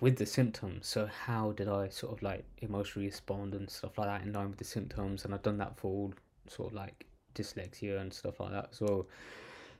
with 0.00 0.16
the 0.16 0.24
symptoms. 0.24 0.86
So 0.86 1.06
how 1.06 1.52
did 1.52 1.68
i 1.68 1.88
sort 1.88 2.16
of 2.16 2.22
like 2.22 2.44
emotionally 2.58 3.08
respond 3.08 3.54
and 3.54 3.68
stuff 3.68 3.98
like 3.98 4.08
that 4.08 4.22
in 4.26 4.32
line 4.32 4.48
with 4.48 4.58
the 4.58 4.64
symptoms? 4.64 5.24
And 5.24 5.34
i've 5.34 5.42
done 5.42 5.58
that 5.58 5.76
for 5.76 5.88
all 5.88 6.14
sort 6.48 6.70
of 6.70 6.74
like 6.74 7.06
dyslexia 7.34 8.00
and 8.00 8.12
stuff 8.12 8.40
like 8.40 8.50
that 8.52 8.74
so 8.74 9.06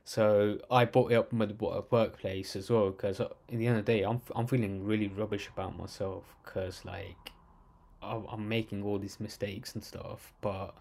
so 0.05 0.59
I 0.69 0.85
brought 0.85 1.11
it 1.11 1.15
up 1.15 1.31
with 1.31 1.57
the 1.57 1.83
workplace 1.89 2.55
as 2.55 2.69
well 2.69 2.91
because 2.91 3.19
uh, 3.19 3.29
in 3.47 3.59
the 3.59 3.67
end 3.67 3.77
of 3.77 3.85
the 3.85 3.93
day, 3.93 4.03
I'm 4.03 4.21
I'm 4.35 4.47
feeling 4.47 4.85
really 4.85 5.07
rubbish 5.07 5.49
about 5.53 5.77
myself 5.77 6.35
because 6.43 6.83
like 6.85 7.31
I'm 8.01 8.49
making 8.49 8.83
all 8.83 8.99
these 8.99 9.19
mistakes 9.19 9.75
and 9.75 9.83
stuff, 9.83 10.33
but 10.41 10.75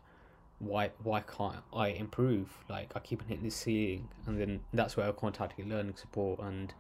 why 0.58 0.90
why 1.02 1.20
can't 1.20 1.56
I 1.72 1.88
improve? 1.88 2.48
Like 2.68 2.92
I 2.96 2.98
keep 3.00 3.22
on 3.22 3.28
hitting 3.28 3.44
this 3.44 3.56
ceiling, 3.56 4.08
and 4.26 4.40
then 4.40 4.60
that's 4.72 4.96
where 4.96 5.08
I 5.08 5.12
contacted 5.12 5.68
learning 5.68 5.96
support, 5.96 6.40
and 6.40 6.74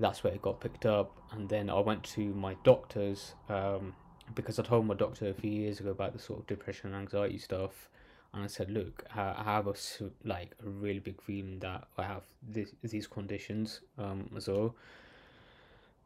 that's 0.00 0.24
where 0.24 0.32
it 0.32 0.42
got 0.42 0.60
picked 0.60 0.86
up. 0.86 1.12
And 1.32 1.48
then 1.48 1.68
I 1.68 1.80
went 1.80 2.04
to 2.04 2.20
my 2.34 2.56
doctors 2.64 3.34
um, 3.48 3.94
because 4.34 4.58
I 4.58 4.62
told 4.62 4.86
my 4.86 4.94
doctor 4.94 5.28
a 5.28 5.34
few 5.34 5.50
years 5.50 5.80
ago 5.80 5.90
about 5.90 6.12
the 6.14 6.18
sort 6.18 6.40
of 6.40 6.46
depression 6.46 6.92
and 6.92 7.02
anxiety 7.02 7.38
stuff, 7.38 7.90
and 8.36 8.44
I 8.44 8.48
said, 8.48 8.70
look, 8.70 9.02
I 9.14 9.42
have 9.42 9.66
a 9.66 9.74
like 10.22 10.54
a 10.62 10.68
really 10.68 10.98
big 10.98 11.22
feeling 11.22 11.58
that 11.60 11.88
I 11.96 12.02
have 12.02 12.24
this, 12.46 12.68
these 12.82 13.06
conditions 13.06 13.80
um, 13.96 14.28
as 14.36 14.46
well. 14.46 14.74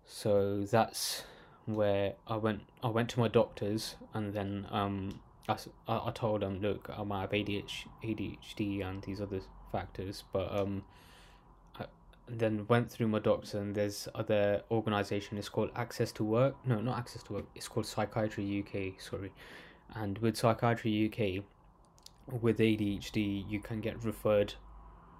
So 0.06 0.62
that's 0.62 1.24
where 1.66 2.14
I 2.28 2.36
went. 2.36 2.60
I 2.84 2.88
went 2.88 3.08
to 3.10 3.20
my 3.20 3.26
doctors, 3.26 3.96
and 4.14 4.32
then 4.32 4.68
um, 4.70 5.20
I, 5.48 5.56
I 5.88 6.12
told 6.14 6.42
them, 6.42 6.60
look, 6.60 6.88
I 6.96 7.02
might 7.02 7.22
have 7.22 7.30
ADHD, 7.30 7.86
ADHD 8.04 8.86
and 8.88 9.02
these 9.02 9.20
other 9.20 9.40
factors, 9.72 10.22
but 10.32 10.56
um, 10.56 10.84
then 12.28 12.64
went 12.68 12.92
through 12.92 13.08
my 13.08 13.18
doctor, 13.18 13.58
and 13.58 13.74
there's 13.74 14.06
other 14.14 14.62
organisation. 14.70 15.36
It's 15.36 15.48
called 15.48 15.70
Access 15.74 16.12
to 16.12 16.22
Work. 16.22 16.54
No, 16.64 16.80
not 16.80 16.96
Access 16.96 17.24
to 17.24 17.32
Work. 17.32 17.46
It's 17.56 17.66
called 17.66 17.86
Psychiatry 17.86 18.64
UK. 18.64 19.02
Sorry, 19.02 19.32
and 19.96 20.16
with 20.18 20.36
Psychiatry 20.36 21.12
UK 21.12 21.44
with 22.32 22.58
ADHD, 22.58 23.48
you 23.48 23.60
can 23.60 23.80
get 23.80 24.04
referred 24.04 24.54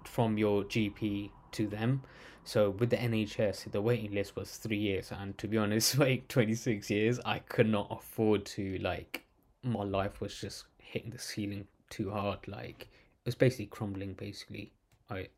from 0.05 0.37
your 0.37 0.63
GP 0.63 1.31
to 1.53 1.67
them. 1.67 2.03
So 2.43 2.71
with 2.71 2.89
the 2.89 2.97
NHS, 2.97 3.71
the 3.71 3.81
waiting 3.81 4.13
list 4.13 4.35
was 4.35 4.57
three 4.57 4.77
years, 4.77 5.11
and 5.11 5.37
to 5.37 5.47
be 5.47 5.57
honest, 5.57 5.97
like 5.99 6.27
twenty 6.27 6.55
six 6.55 6.89
years, 6.89 7.19
I 7.25 7.39
could 7.39 7.69
not 7.69 7.87
afford 7.91 8.45
to 8.57 8.77
like. 8.79 9.25
My 9.63 9.83
life 9.83 10.21
was 10.21 10.39
just 10.39 10.65
hitting 10.79 11.11
the 11.11 11.19
ceiling 11.19 11.67
too 11.89 12.09
hard. 12.09 12.47
Like 12.47 12.81
it 12.81 13.25
was 13.25 13.35
basically 13.35 13.67
crumbling, 13.67 14.13
basically. 14.13 14.71
Right, 15.09 15.29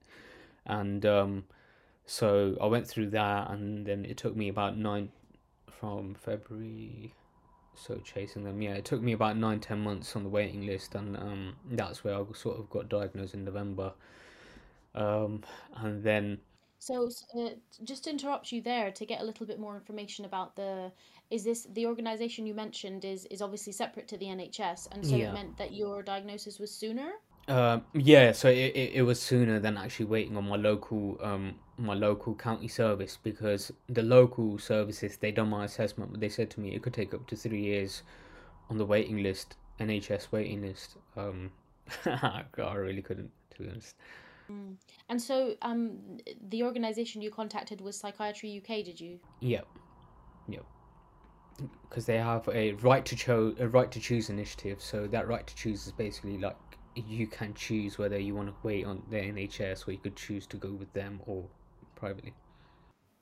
and 0.65 1.06
um, 1.06 1.44
so 2.06 2.58
I 2.62 2.68
went 2.68 2.88
through 2.88 3.10
that, 3.10 3.50
and 3.51 3.86
then 3.86 4.06
it 4.06 4.18
took 4.18 4.36
me 4.36 4.48
about 4.48 4.77
nine 4.77 5.10
from 5.68 6.15
February 6.15 7.13
so 7.75 7.96
chasing 8.03 8.44
them. 8.44 8.62
Yeah, 8.62 8.74
it 8.74 8.86
took 8.86 9.01
me 9.01 9.13
about 9.13 9.38
nine, 9.38 9.60
ten 9.60 9.82
months 9.82 10.15
on 10.15 10.24
the 10.24 10.30
waiting 10.30 10.65
list, 10.65 10.96
and 10.96 11.18
um, 11.18 11.56
that's 11.72 12.03
where 12.03 12.15
I 12.15 12.24
sort 12.34 12.60
of 12.60 12.70
got 12.70 12.89
diagnosed 12.89 13.34
in 13.34 13.44
November. 13.44 13.94
Um, 14.96 15.44
and 15.77 16.03
then. 16.03 16.39
So, 16.80 17.10
uh, 17.38 17.50
just 17.86 18.03
to 18.03 18.10
interrupt 18.10 18.51
you 18.51 18.62
there 18.62 18.92
to 18.92 19.06
get 19.06 19.22
a 19.22 19.24
little 19.24 19.46
bit 19.46 19.58
more 19.58 19.75
information 19.75 20.25
about 20.25 20.58
the 20.58 20.92
is 21.30 21.44
this 21.46 21.65
the 21.74 21.86
organization 21.86 22.46
you 22.46 22.53
mentioned 22.53 23.06
is 23.06 23.25
is 23.27 23.42
obviously 23.42 23.72
separate 23.74 24.08
to 24.10 24.18
the 24.18 24.25
NHS, 24.25 24.89
and 24.92 25.06
so 25.06 25.15
yeah. 25.15 25.30
it 25.30 25.34
meant 25.34 25.58
that 25.58 25.74
your 25.74 26.03
diagnosis 26.03 26.60
was 26.60 26.72
sooner. 26.72 27.12
Um, 27.48 27.84
yeah, 27.94 28.32
so 28.34 28.50
it, 28.50 28.75
it, 28.75 28.92
it 28.96 29.01
was 29.01 29.20
sooner 29.20 29.60
than 29.60 29.77
actually 29.77 30.06
waiting 30.06 30.38
on 30.38 30.48
my 30.48 30.58
local 30.58 31.18
um 31.24 31.56
my 31.77 31.94
local 31.94 32.36
county 32.36 32.68
service 32.68 33.18
because 33.22 33.72
the 33.89 34.03
local 34.03 34.58
services 34.58 35.18
they 35.18 35.32
done 35.32 35.50
my 35.50 35.65
assessment, 35.65 36.12
but 36.12 36.20
they 36.20 36.30
said 36.30 36.50
to 36.51 36.60
me 36.60 36.74
it 36.75 36.82
could 36.82 36.94
take 36.94 37.13
up 37.13 37.25
to 37.27 37.36
three 37.36 37.62
years 37.62 38.03
on 38.70 38.77
the 38.77 38.86
waiting 38.86 39.24
list, 39.24 39.56
NHS 39.80 40.32
waiting 40.32 40.62
list. 40.62 40.98
Um, 41.18 41.51
I 42.06 42.74
really 42.75 43.01
couldn't, 43.01 43.32
to 43.51 43.63
be 43.63 43.70
honest. 43.70 43.96
Mm. 44.51 44.75
And 45.10 45.22
so, 45.22 45.56
um, 45.62 45.98
the 46.50 46.63
organisation 46.63 47.22
you 47.22 47.32
contacted 47.32 47.82
was 47.82 47.98
Psychiatry 47.98 48.62
UK, 48.62 48.84
did 48.84 49.00
you? 49.00 49.20
Yep, 49.42 49.68
yep. 50.48 50.65
Because 51.89 52.06
they 52.06 52.18
have 52.18 52.48
a 52.51 52.74
right 52.74 53.06
to 53.06 53.15
choose 53.15 53.56
a 53.60 53.68
right 53.68 53.92
to 53.92 54.00
choose 54.00 54.30
initiative. 54.30 54.82
So 54.82 55.08
that 55.08 55.27
right 55.27 55.46
to 55.46 55.56
choose 55.56 55.86
is 55.86 55.92
basically 55.92 56.38
like 56.38 56.58
you 56.96 57.27
can 57.27 57.53
choose 57.53 57.98
whether 57.98 58.18
you 58.18 58.36
want 58.36 58.50
to 58.50 58.56
wait 58.63 58.86
on 58.86 59.01
the 59.10 59.18
NHS 59.18 59.88
or 59.88 59.92
you 59.92 59.98
could 59.98 60.15
choose 60.15 60.46
to 60.48 60.58
go 60.58 60.72
with 60.72 60.92
them 60.94 61.22
or 61.25 61.46
privately. 62.03 62.33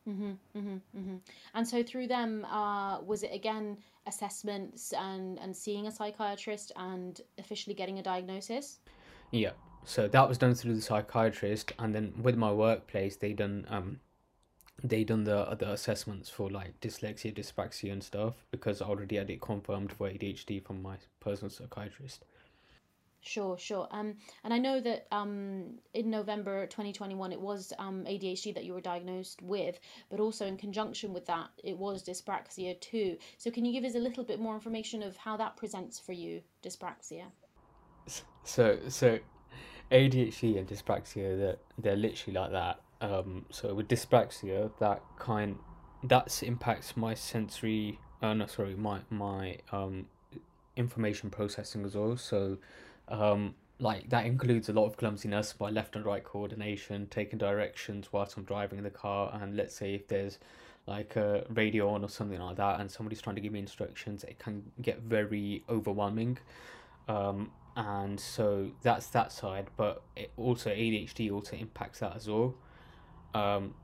Mm-hmm, 0.10 0.32
mm-hmm, 0.58 0.78
mm-hmm. 0.98 1.16
And 1.54 1.68
so 1.68 1.84
through 1.84 2.08
them, 2.08 2.46
uh, 2.46 3.02
was 3.02 3.22
it 3.22 3.32
again 3.32 3.78
assessments 4.08 4.94
and, 4.94 5.38
and 5.40 5.56
seeing 5.56 5.86
a 5.86 5.92
psychiatrist 5.92 6.72
and 6.76 7.22
officially 7.38 7.76
getting 7.76 8.00
a 8.00 8.04
diagnosis? 8.04 8.80
Yeah. 9.30 9.52
So 9.86 10.08
that 10.08 10.28
was 10.28 10.38
done 10.40 10.56
through 10.56 10.76
the 10.76 10.82
psychiatrist, 10.82 11.74
and 11.80 11.94
then 11.96 12.14
with 12.22 12.36
my 12.36 12.52
workplace, 12.52 13.16
they 13.16 13.34
done 13.34 13.66
um, 13.68 14.00
they 14.84 15.04
done 15.04 15.24
the 15.24 15.40
other 15.54 15.68
assessments 15.68 16.30
for 16.30 16.50
like 16.52 16.80
dyslexia, 16.82 17.34
dyspraxia, 17.34 17.92
and 17.92 18.04
stuff 18.04 18.36
because 18.52 18.82
I 18.82 18.86
already 18.86 19.16
had 19.16 19.30
it 19.32 19.42
confirmed 19.42 19.92
for 19.92 20.08
ADHD 20.08 20.64
from 20.64 20.84
my 20.84 20.98
personal 21.20 21.50
psychiatrist. 21.50 22.26
Sure, 23.22 23.58
sure. 23.58 23.88
Um, 23.92 24.16
and 24.44 24.54
I 24.54 24.58
know 24.58 24.80
that 24.82 25.06
um, 25.12 25.76
in 25.94 26.10
November 26.10 26.66
2021, 26.66 27.32
it 27.32 27.40
was 27.40 27.72
um, 27.78 28.04
ADHD 28.06 28.54
that 28.56 28.66
you 28.66 28.74
were 28.74 28.82
diagnosed 28.82 29.42
with, 29.44 29.80
but 30.10 30.20
also 30.20 30.48
in 30.48 30.58
conjunction 30.58 31.14
with 31.14 31.28
that, 31.28 31.50
it 31.64 31.78
was 31.78 32.04
dyspraxia 32.04 32.80
too. 32.80 33.18
So, 33.38 33.52
can 33.52 33.64
you 33.64 33.72
give 33.72 33.88
us 33.88 33.96
a 33.96 34.00
little 34.00 34.24
bit 34.24 34.40
more 34.40 34.56
information 34.56 35.04
of 35.04 35.16
how 35.18 35.38
that 35.38 35.56
presents 35.56 36.00
for 36.00 36.14
you, 36.14 36.42
dyspraxia? 36.64 37.26
So 38.44 38.80
so 38.90 39.20
ADHD 39.92 40.58
and 40.58 40.68
dyspraxia 40.68 41.38
they're, 41.38 41.58
they're 41.78 41.96
literally 41.96 42.40
like 42.40 42.52
that. 42.52 42.82
Um, 43.02 43.46
so 43.52 43.76
with 43.76 43.88
dyspraxia, 43.88 44.72
that 44.80 45.04
kind 45.20 45.58
that 46.04 46.42
impacts 46.42 46.98
my 46.98 47.14
sensory. 47.14 48.00
Uh, 48.20 48.34
no, 48.34 48.48
sorry, 48.48 48.76
my 48.76 49.02
my 49.12 49.58
um 49.72 50.08
information 50.76 51.30
processing 51.30 51.86
as 51.86 51.96
well. 51.96 52.18
So 52.18 52.58
um, 53.12 53.54
like 53.80 54.10
that 54.10 54.26
includes 54.26 54.70
a 54.70 54.74
lot 54.74 54.86
of 54.86 54.98
clumsiness 54.98 55.54
by 55.54 55.70
left 55.70 55.96
and 55.96 56.06
right 56.06 56.24
coordination, 56.24 57.08
taking 57.10 57.38
directions 57.38 58.10
whilst 58.12 58.38
I'm 58.38 58.44
driving 58.44 58.78
in 58.78 58.84
the 58.84 58.90
car, 58.90 59.32
and 59.34 59.56
let's 59.56 59.76
say 59.76 59.94
if 59.94 60.08
there's 60.08 60.40
like 60.88 61.16
a 61.16 61.46
radio 61.50 61.90
on 61.90 62.04
or 62.04 62.10
something 62.10 62.40
like 62.40 62.58
that, 62.58 62.80
and 62.80 62.90
somebody's 62.90 63.22
trying 63.22 63.36
to 63.36 63.42
give 63.42 63.52
me 63.52 63.60
instructions, 63.60 64.24
it 64.24 64.40
can 64.40 64.64
get 64.82 65.02
very 65.02 65.64
overwhelming. 65.70 66.38
Um, 67.08 67.52
and 67.76 68.20
so 68.20 68.72
that's 68.82 69.08
that 69.08 69.32
side, 69.32 69.68
but 69.78 70.02
it 70.16 70.32
also 70.38 70.70
ADHD 70.70 71.32
also 71.32 71.56
impacts 71.56 72.00
that 72.00 72.16
as 72.16 72.28
well. 72.28 72.56
Um, 73.34 73.76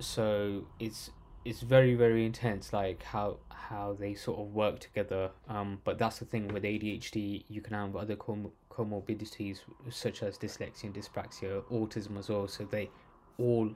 so 0.00 0.66
it's 0.78 1.10
it's 1.46 1.60
very 1.60 1.94
very 1.94 2.26
intense, 2.26 2.72
like 2.72 3.02
how 3.02 3.38
how 3.48 3.96
they 3.98 4.14
sort 4.14 4.38
of 4.40 4.54
work 4.54 4.80
together. 4.80 5.30
Um, 5.48 5.80
but 5.84 5.98
that's 5.98 6.18
the 6.18 6.24
thing 6.24 6.48
with 6.48 6.62
ADHD, 6.64 7.44
you 7.48 7.60
can 7.60 7.74
have 7.74 7.96
other 7.96 8.16
com- 8.16 8.52
comorbidities 8.70 9.58
such 9.90 10.22
as 10.22 10.38
dyslexia 10.38 10.84
and 10.84 10.94
dyspraxia, 10.94 11.62
autism 11.72 12.18
as 12.18 12.28
well. 12.28 12.48
So 12.48 12.64
they 12.64 12.90
all 13.38 13.70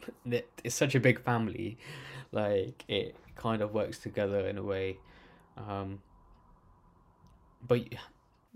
it's 0.63 0.75
such 0.75 0.95
a 0.95 1.01
big 1.01 1.23
family, 1.23 1.79
like 2.33 2.85
it 2.89 3.17
kind 3.37 3.63
of 3.63 3.73
works 3.73 3.99
together 3.99 4.49
in 4.49 4.59
a 4.59 4.63
way. 4.63 4.99
Um, 5.57 6.01
but 7.67 7.83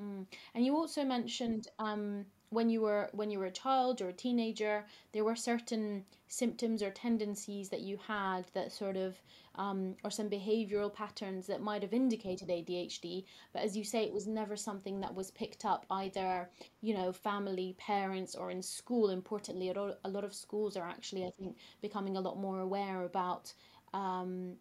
Mm. 0.01 0.27
And 0.55 0.67
you 0.67 0.75
also 0.75 1.05
mentioned 1.05 1.69
um, 1.79 2.27
when 2.55 2.71
you 2.71 2.81
were 2.81 3.11
when 3.13 3.31
you 3.31 3.39
were 3.39 3.47
a 3.47 3.51
child 3.51 4.01
or 4.01 4.09
a 4.09 4.13
teenager, 4.13 4.85
there 5.13 5.25
were 5.25 5.37
certain 5.37 6.05
symptoms 6.29 6.83
or 6.83 6.91
tendencies 6.91 7.69
that 7.69 7.81
you 7.81 7.99
had 8.07 8.47
that 8.55 8.73
sort 8.73 8.97
of 8.97 9.21
um, 9.57 9.95
or 10.03 10.11
some 10.11 10.29
behavioral 10.29 10.93
patterns 10.93 11.47
that 11.47 11.61
might 11.61 11.83
have 11.83 11.93
indicated 11.93 12.49
ADHD. 12.49 13.25
But 13.53 13.63
as 13.63 13.77
you 13.77 13.85
say, 13.85 14.05
it 14.05 14.13
was 14.13 14.27
never 14.27 14.57
something 14.57 15.01
that 15.01 15.15
was 15.15 15.31
picked 15.31 15.65
up 15.65 15.87
either, 15.91 16.49
you 16.81 16.95
know, 16.95 17.13
family, 17.13 17.77
parents, 17.79 18.35
or 18.35 18.51
in 18.51 18.63
school. 18.63 19.11
Importantly, 19.11 19.69
a 19.71 20.09
lot, 20.09 20.25
of 20.25 20.35
schools 20.35 20.77
are 20.77 20.89
actually, 20.89 21.25
I 21.25 21.31
think, 21.31 21.57
becoming 21.83 22.17
a 22.17 22.21
lot 22.21 22.39
more 22.39 22.61
aware 22.61 23.05
about 23.05 23.53
um, 23.93 24.55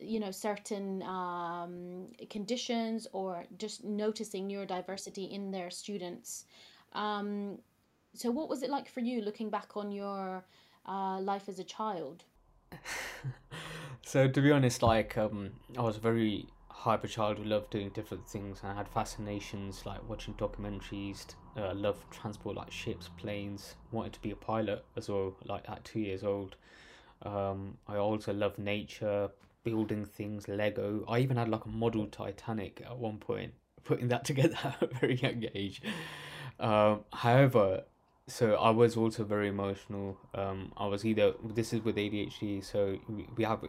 you 0.00 0.20
know 0.20 0.30
certain 0.30 1.02
um, 1.02 2.08
conditions 2.30 3.06
or 3.12 3.44
just 3.58 3.84
noticing 3.84 4.48
neurodiversity 4.48 5.30
in 5.30 5.50
their 5.50 5.70
students 5.70 6.44
um, 6.94 7.58
so 8.14 8.30
what 8.30 8.48
was 8.48 8.62
it 8.62 8.70
like 8.70 8.88
for 8.88 9.00
you 9.00 9.20
looking 9.20 9.50
back 9.50 9.76
on 9.76 9.90
your 9.90 10.44
uh, 10.86 11.20
life 11.20 11.48
as 11.48 11.58
a 11.58 11.64
child 11.64 12.24
so 14.02 14.28
to 14.28 14.40
be 14.40 14.50
honest, 14.50 14.82
like 14.82 15.16
um, 15.16 15.50
I 15.76 15.82
was 15.82 15.96
a 15.96 16.00
very 16.00 16.46
hyper 16.68 17.06
child 17.06 17.38
who 17.38 17.44
loved 17.44 17.70
doing 17.70 17.90
different 17.90 18.28
things, 18.28 18.60
and 18.62 18.72
I 18.72 18.74
had 18.74 18.88
fascinations 18.88 19.86
like 19.86 20.06
watching 20.08 20.34
documentaries. 20.34 21.26
Uh, 21.56 21.72
loved 21.72 22.10
transport 22.10 22.56
like 22.56 22.70
ships, 22.70 23.08
planes. 23.16 23.76
Wanted 23.92 24.14
to 24.14 24.20
be 24.20 24.30
a 24.32 24.36
pilot 24.36 24.84
as 24.96 25.08
well, 25.08 25.36
like 25.44 25.68
at 25.68 25.84
two 25.84 26.00
years 26.00 26.24
old. 26.24 26.56
Um, 27.22 27.78
I 27.86 27.96
also 27.96 28.32
love 28.32 28.58
nature, 28.58 29.30
building 29.62 30.04
things, 30.04 30.48
Lego. 30.48 31.04
I 31.08 31.20
even 31.20 31.36
had 31.36 31.48
like 31.48 31.64
a 31.64 31.68
model 31.68 32.06
Titanic 32.06 32.82
at 32.84 32.98
one 32.98 33.18
point, 33.18 33.52
putting 33.84 34.08
that 34.08 34.24
together 34.30 34.56
at 34.64 34.82
a 34.82 34.86
very 34.86 35.16
young 35.16 35.44
age. 35.54 35.80
Um, 36.64 37.00
however, 37.12 37.84
so 38.26 38.54
I 38.54 38.70
was 38.70 38.96
also 38.96 39.22
very 39.22 39.48
emotional. 39.48 40.16
Um, 40.34 40.72
I 40.78 40.86
was 40.86 41.04
either 41.04 41.34
this 41.44 41.74
is 41.74 41.84
with 41.84 41.96
ADHD, 41.96 42.64
so 42.64 42.98
we, 43.36 43.44
have 43.44 43.60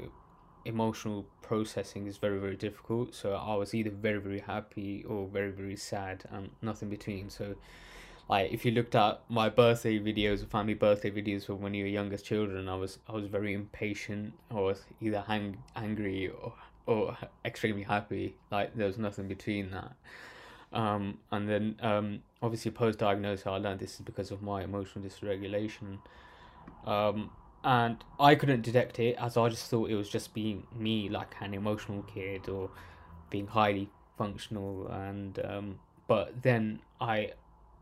emotional 0.64 1.26
processing 1.42 2.08
is 2.08 2.16
very 2.18 2.40
very 2.40 2.56
difficult. 2.56 3.14
So 3.14 3.34
I 3.34 3.56
was 3.56 3.74
either 3.74 3.90
very 3.90 4.20
very 4.20 4.40
happy 4.40 5.04
or 5.04 5.28
very 5.28 5.52
very 5.52 5.76
sad, 5.76 6.24
and 6.32 6.50
nothing 6.62 6.90
between. 6.90 7.30
So 7.30 7.56
like 8.30 8.54
if 8.54 8.64
you 8.64 8.72
looked 8.72 8.96
at 8.96 9.20
my 9.28 9.50
birthday 9.50 10.00
videos 10.00 10.42
or 10.42 10.46
family 10.46 10.74
birthday 10.74 11.12
videos 11.12 11.46
from 11.48 11.60
when 11.60 11.74
you 11.74 11.84
were 11.84 11.90
youngest 11.90 12.24
children, 12.24 12.70
I 12.70 12.76
was 12.76 13.00
I 13.10 13.12
was 13.12 13.28
very 13.28 13.54
impatient 13.54 14.32
or 14.50 14.74
either 15.02 15.20
hang, 15.20 15.58
angry 15.76 16.30
or 16.30 16.54
or 16.86 17.18
extremely 17.44 17.84
happy. 17.84 18.38
Like 18.52 18.74
there 18.74 18.88
was 18.88 18.98
nothing 18.98 19.28
between 19.28 19.72
that. 19.72 19.92
Um, 20.76 21.20
and 21.32 21.48
then 21.50 21.76
um, 21.82 22.22
obviously 22.46 22.72
post 22.72 23.00
diagnosis, 23.00 23.48
I 23.48 23.58
learned 23.58 23.80
this 23.80 23.96
is 23.96 24.02
because 24.02 24.32
of 24.32 24.42
my 24.42 24.64
emotional 24.64 25.04
dysregulation. 25.04 25.98
Um, 26.86 27.32
and 27.64 27.98
I 28.20 28.36
couldn't 28.36 28.62
detect 28.62 29.00
it 29.00 29.16
as 29.20 29.38
I 29.38 29.50
just 29.50 29.70
thought 29.70 29.90
it 29.90 29.96
was 29.96 30.08
just 30.08 30.34
being 30.34 30.68
me, 30.78 31.10
like 31.10 31.34
an 31.42 31.54
emotional 31.54 32.04
kid 32.04 32.48
or 32.48 32.70
being 33.32 33.48
highly 33.48 33.90
functional. 34.18 34.88
And 34.88 35.40
um, 35.44 35.80
but 36.08 36.44
then 36.44 36.80
I 37.02 37.32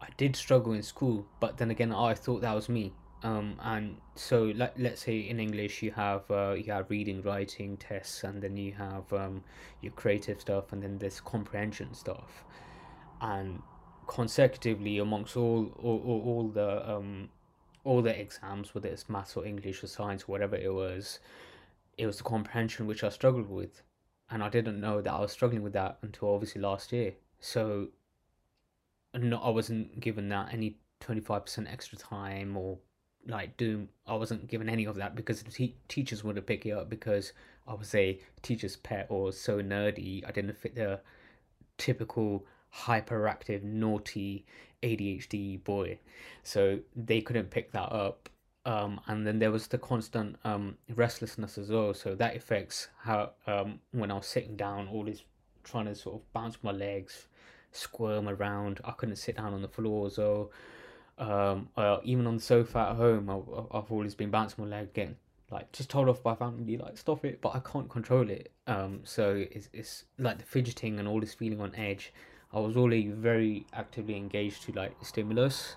I 0.02 0.08
did 0.18 0.36
struggle 0.36 0.74
in 0.74 0.84
school, 0.84 1.26
but 1.42 1.58
then 1.58 1.70
again, 1.70 1.92
I 1.92 2.14
thought 2.14 2.42
that 2.42 2.56
was 2.56 2.70
me. 2.70 2.94
Um, 3.24 3.56
and 3.64 3.98
so 4.16 4.52
let, 4.56 4.78
let's 4.78 5.02
say 5.02 5.20
in 5.20 5.40
English 5.40 5.82
you 5.82 5.92
have 5.92 6.30
uh, 6.30 6.56
you 6.58 6.72
have 6.72 6.90
reading, 6.90 7.22
writing 7.22 7.78
tests, 7.78 8.24
and 8.24 8.42
then 8.42 8.58
you 8.58 8.74
have 8.74 9.12
um, 9.14 9.44
your 9.82 9.94
creative 9.94 10.40
stuff, 10.42 10.72
and 10.72 10.84
then 10.84 10.98
there's 10.98 11.22
comprehension 11.22 11.94
stuff, 11.94 12.44
and 13.22 13.62
consecutively 14.08 14.98
amongst 15.00 15.36
all 15.38 15.72
all, 15.82 16.02
all, 16.06 16.22
all 16.26 16.48
the 16.50 16.90
um, 16.90 17.30
all 17.84 18.02
the 18.02 18.20
exams, 18.20 18.74
whether 18.74 18.90
it's 18.90 19.10
maths 19.10 19.36
or 19.36 19.46
English 19.46 19.84
or 19.84 19.88
science, 19.88 20.24
or 20.24 20.28
whatever 20.28 20.56
it 20.56 20.74
was, 20.74 21.20
it 21.98 22.06
was 22.06 22.18
the 22.18 22.24
comprehension 22.24 22.88
which 22.88 23.04
I 23.04 23.10
struggled 23.10 23.50
with, 23.50 23.82
and 24.30 24.44
I 24.44 24.50
didn't 24.50 24.80
know 24.80 25.02
that 25.02 25.14
I 25.14 25.20
was 25.20 25.32
struggling 25.32 25.64
with 25.64 25.74
that 25.74 25.98
until 26.02 26.34
obviously 26.34 26.62
last 26.62 26.92
year. 26.92 27.14
So 27.40 27.90
no, 29.14 29.38
I 29.40 29.50
wasn't 29.50 30.00
given 30.00 30.30
that 30.30 30.54
any 30.54 30.78
25% 31.02 31.72
extra 31.72 31.98
time 31.98 32.58
or 32.58 32.78
like 33.28 33.56
doing 33.58 33.88
I 34.06 34.16
wasn't 34.16 34.48
given 34.48 34.70
any 34.70 34.86
of 34.86 34.96
that 34.96 35.16
because 35.16 35.44
the 35.44 35.52
te- 35.52 35.76
teachers 35.88 36.24
wouldn't 36.24 36.46
pick 36.46 36.66
it 36.66 36.72
up 36.72 36.90
because 36.90 37.34
I 37.68 37.74
was 37.74 37.94
a 37.96 38.20
teacher's 38.42 38.76
pet 38.76 39.08
or 39.10 39.32
so 39.32 39.62
nerdy 39.62 40.28
I 40.28 40.32
didn't 40.32 40.58
fit 40.58 40.76
the 40.76 41.00
typical 41.78 42.46
hyperactive 42.76 43.64
naughty 43.64 44.46
ADHD 44.82 45.64
boy 45.64 46.00
so 46.44 46.80
they 46.96 47.22
couldn't 47.22 47.50
pick 47.50 47.72
that 47.72 47.92
up 47.92 48.30
um, 48.66 49.00
and 49.08 49.28
then 49.28 49.40
there 49.40 49.52
was 49.52 49.68
the 49.68 49.78
constant 49.78 50.38
um, 50.44 50.78
restlessness 50.96 51.58
as 51.58 51.70
well 51.70 51.94
so 51.94 52.16
that 52.16 52.36
affects 52.36 52.90
how 53.02 53.32
um, 53.48 53.80
when 53.92 54.12
I 54.12 54.16
was 54.16 54.26
sitting 54.26 54.56
down 54.56 54.88
all 54.88 55.04
this 55.04 55.24
trying 55.64 55.86
to 55.86 55.96
sort 55.96 56.16
of 56.16 56.34
bounce 56.34 56.58
my 56.62 56.72
legs 56.72 57.28
squirm 57.72 58.30
around. 58.30 58.80
I 58.84 58.92
couldn't 58.92 59.16
sit 59.18 59.38
down 59.38 59.54
on 59.54 59.62
the 59.62 59.68
floor, 59.68 60.10
so 60.10 60.52
um, 61.18 61.70
uh, 61.76 61.98
even 62.04 62.28
on 62.28 62.38
the 62.38 62.42
sofa 62.42 62.80
at 62.92 62.96
home, 62.96 63.30
I, 63.30 63.78
I've 63.78 63.92
always 63.92 64.16
been 64.16 64.30
bouncing 64.30 64.64
my 64.64 64.78
leg, 64.78 64.94
getting 64.94 65.16
like 65.52 65.72
just 65.72 65.90
told 65.90 66.10
off 66.10 66.24
by 66.24 66.36
family, 66.36 66.78
like 66.78 66.98
stop 66.98 67.26
it, 67.26 67.42
but 67.42 67.56
I 67.56 67.60
can't 67.60 67.90
control 67.90 68.30
it. 68.30 68.52
Um, 68.68 69.02
so 69.04 69.46
it's 69.52 69.70
it's 69.74 70.06
like 70.18 70.38
the 70.38 70.46
fidgeting 70.46 71.00
and 71.00 71.08
all 71.08 71.20
this 71.20 71.34
feeling 71.34 71.62
on 71.62 71.76
edge. 71.76 72.14
I 72.54 72.60
was 72.60 72.78
already 72.78 73.08
very 73.08 73.66
actively 73.74 74.16
engaged 74.16 74.64
to 74.64 74.72
like 74.74 74.96
stimulus, 75.02 75.76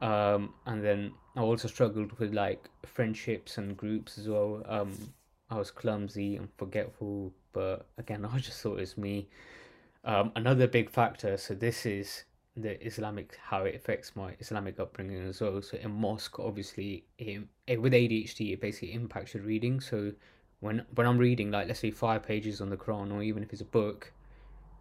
um, 0.00 0.54
and 0.66 0.82
then 0.84 1.12
I 1.36 1.40
also 1.40 1.68
struggled 1.68 2.18
with 2.18 2.32
like 2.32 2.68
friendships 2.86 3.58
and 3.58 3.76
groups 3.76 4.18
as 4.18 4.28
well. 4.28 4.62
Um, 4.66 4.92
I 5.50 5.56
was 5.56 5.70
clumsy 5.70 6.36
and 6.36 6.48
forgetful, 6.56 7.32
but 7.52 7.86
again, 7.98 8.24
I 8.32 8.38
just 8.38 8.60
thought 8.60 8.78
it 8.78 8.80
was 8.80 8.98
me. 8.98 9.28
Um, 10.04 10.32
another 10.36 10.66
big 10.66 10.90
factor, 10.90 11.36
so 11.36 11.54
this 11.54 11.84
is 11.84 12.24
the 12.56 12.84
Islamic, 12.84 13.36
how 13.42 13.64
it 13.64 13.74
affects 13.74 14.16
my 14.16 14.34
Islamic 14.40 14.80
upbringing 14.80 15.26
as 15.28 15.40
well. 15.40 15.60
So 15.62 15.76
in 15.76 15.90
mosque, 15.90 16.38
obviously, 16.38 17.04
it, 17.18 17.42
it, 17.66 17.80
with 17.80 17.92
ADHD, 17.92 18.52
it 18.54 18.60
basically 18.60 18.94
impacts 18.94 19.34
your 19.34 19.42
reading. 19.42 19.80
So 19.80 20.12
when 20.60 20.84
when 20.94 21.06
I'm 21.06 21.18
reading, 21.18 21.50
like 21.50 21.68
let's 21.68 21.80
say 21.80 21.90
five 21.90 22.22
pages 22.22 22.60
on 22.60 22.70
the 22.70 22.76
Quran, 22.76 23.12
or 23.12 23.22
even 23.22 23.42
if 23.42 23.52
it's 23.52 23.62
a 23.62 23.66
book, 23.66 24.12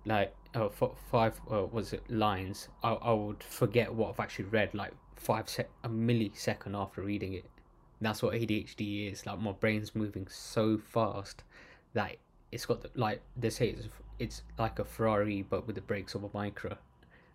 like 0.09 0.33
uh, 0.55 0.69
five 1.11 1.39
uh, 1.51 1.65
was 1.65 1.93
it 1.93 2.09
lines, 2.09 2.67
I, 2.83 2.93
I 2.93 3.13
would 3.13 3.43
forget 3.43 3.93
what 3.93 4.09
I've 4.09 4.19
actually 4.19 4.45
read, 4.45 4.73
like 4.73 4.93
five 5.15 5.49
sec 5.49 5.69
a 5.83 5.89
millisecond 5.89 6.75
after 6.75 7.01
reading 7.01 7.33
it. 7.33 7.45
That's 8.01 8.23
what 8.23 8.33
ADHD 8.33 9.11
is. 9.11 9.25
Like 9.25 9.39
my 9.39 9.51
brain's 9.51 9.95
moving 9.95 10.27
so 10.29 10.77
fast 10.77 11.43
that 11.93 12.15
it's 12.51 12.65
got 12.65 12.81
the, 12.81 12.89
like 12.95 13.21
they 13.37 13.49
say 13.49 13.69
it's 13.69 13.87
it's 14.17 14.43
like 14.57 14.79
a 14.79 14.85
Ferrari 14.85 15.43
but 15.43 15.65
with 15.67 15.75
the 15.75 15.81
brakes 15.81 16.15
of 16.15 16.23
a 16.23 16.29
Micra. 16.29 16.77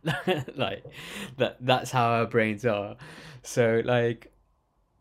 like 0.57 0.85
that 1.39 1.57
that's 1.61 1.91
how 1.91 2.07
our 2.07 2.27
brains 2.27 2.65
are. 2.65 2.97
So 3.43 3.83
like 3.85 4.33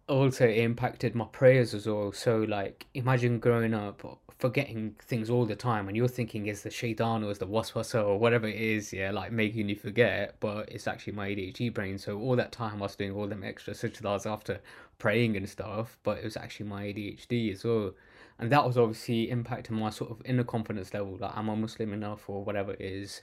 also 0.07 0.47
it 0.47 0.57
impacted 0.57 1.15
my 1.15 1.25
prayers 1.25 1.73
as 1.73 1.88
well. 1.88 2.12
So 2.12 2.39
like 2.39 2.86
imagine 2.93 3.39
growing 3.39 3.73
up 3.73 4.03
forgetting 4.39 4.96
things 5.00 5.30
all 5.30 5.46
the 5.46 5.56
time 5.56 5.88
and 5.88 5.96
you're 5.96 6.08
thinking 6.08 6.48
is 6.48 6.63
the 6.63 6.69
shaitan 6.69 7.24
or 7.24 7.32
is 7.32 7.38
the 7.38 7.48
waswasa 7.48 8.04
or 8.04 8.17
whatever 8.17 8.48
it 8.48 8.56
is, 8.56 8.91
yeah, 8.91 9.12
like 9.12 9.32
making 9.32 9.69
you 9.69 9.76
forget, 9.76 10.36
but 10.39 10.69
it's 10.69 10.88
actually 10.88 11.13
my 11.13 11.30
ADHD 11.30 11.74
brain. 11.74 11.98
So 11.98 12.19
all 12.19 12.36
that 12.36 12.52
time 12.52 12.76
I 12.76 12.86
was 12.86 12.96
doing 12.96 13.13
all 13.13 13.28
them 13.28 13.43
extra 13.43 13.74
sajdas 13.74 14.30
after 14.30 14.60
praying 15.00 15.38
and 15.38 15.48
stuff, 15.48 15.98
but 16.04 16.17
it 16.17 16.24
was 16.24 16.38
actually 16.38 16.67
my 16.67 16.84
ADHD 16.86 17.54
as 17.54 17.63
well. 17.63 17.91
And 18.39 18.52
that 18.52 18.65
was 18.65 18.78
obviously 18.78 19.28
impacting 19.28 19.72
my 19.72 19.89
sort 19.89 20.12
of 20.12 20.22
inner 20.26 20.43
confidence 20.43 20.93
level, 20.93 21.17
like 21.19 21.38
am 21.38 21.50
I 21.50 21.56
Muslim 21.56 21.93
enough 21.93 22.30
or 22.30 22.43
whatever 22.43 22.74
it 22.74 22.82
is. 22.82 23.22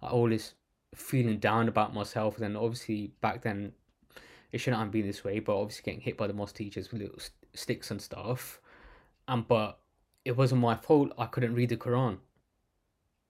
Like 0.00 0.12
all 0.12 0.28
this 0.28 0.54
feeling 0.94 1.38
down 1.38 1.68
about 1.68 1.94
myself. 1.94 2.36
And 2.36 2.44
then 2.44 2.56
obviously 2.56 3.12
back 3.20 3.42
then 3.42 3.72
it 4.52 4.58
shouldn't 4.58 4.82
have 4.82 4.90
been 4.90 5.06
this 5.06 5.24
way, 5.24 5.40
but 5.40 5.58
obviously 5.58 5.82
getting 5.84 6.00
hit 6.00 6.16
by 6.16 6.26
the 6.26 6.34
mosque 6.34 6.56
teachers 6.56 6.92
with 6.92 7.02
little 7.02 7.18
sticks 7.54 7.90
and 7.90 8.00
stuff. 8.00 8.60
And 9.26 9.46
but 9.48 9.78
it 10.24 10.36
wasn't 10.36 10.60
my 10.60 10.76
fault. 10.76 11.12
I 11.18 11.26
couldn't 11.26 11.54
read 11.54 11.70
the 11.70 11.76
Quran. 11.76 12.18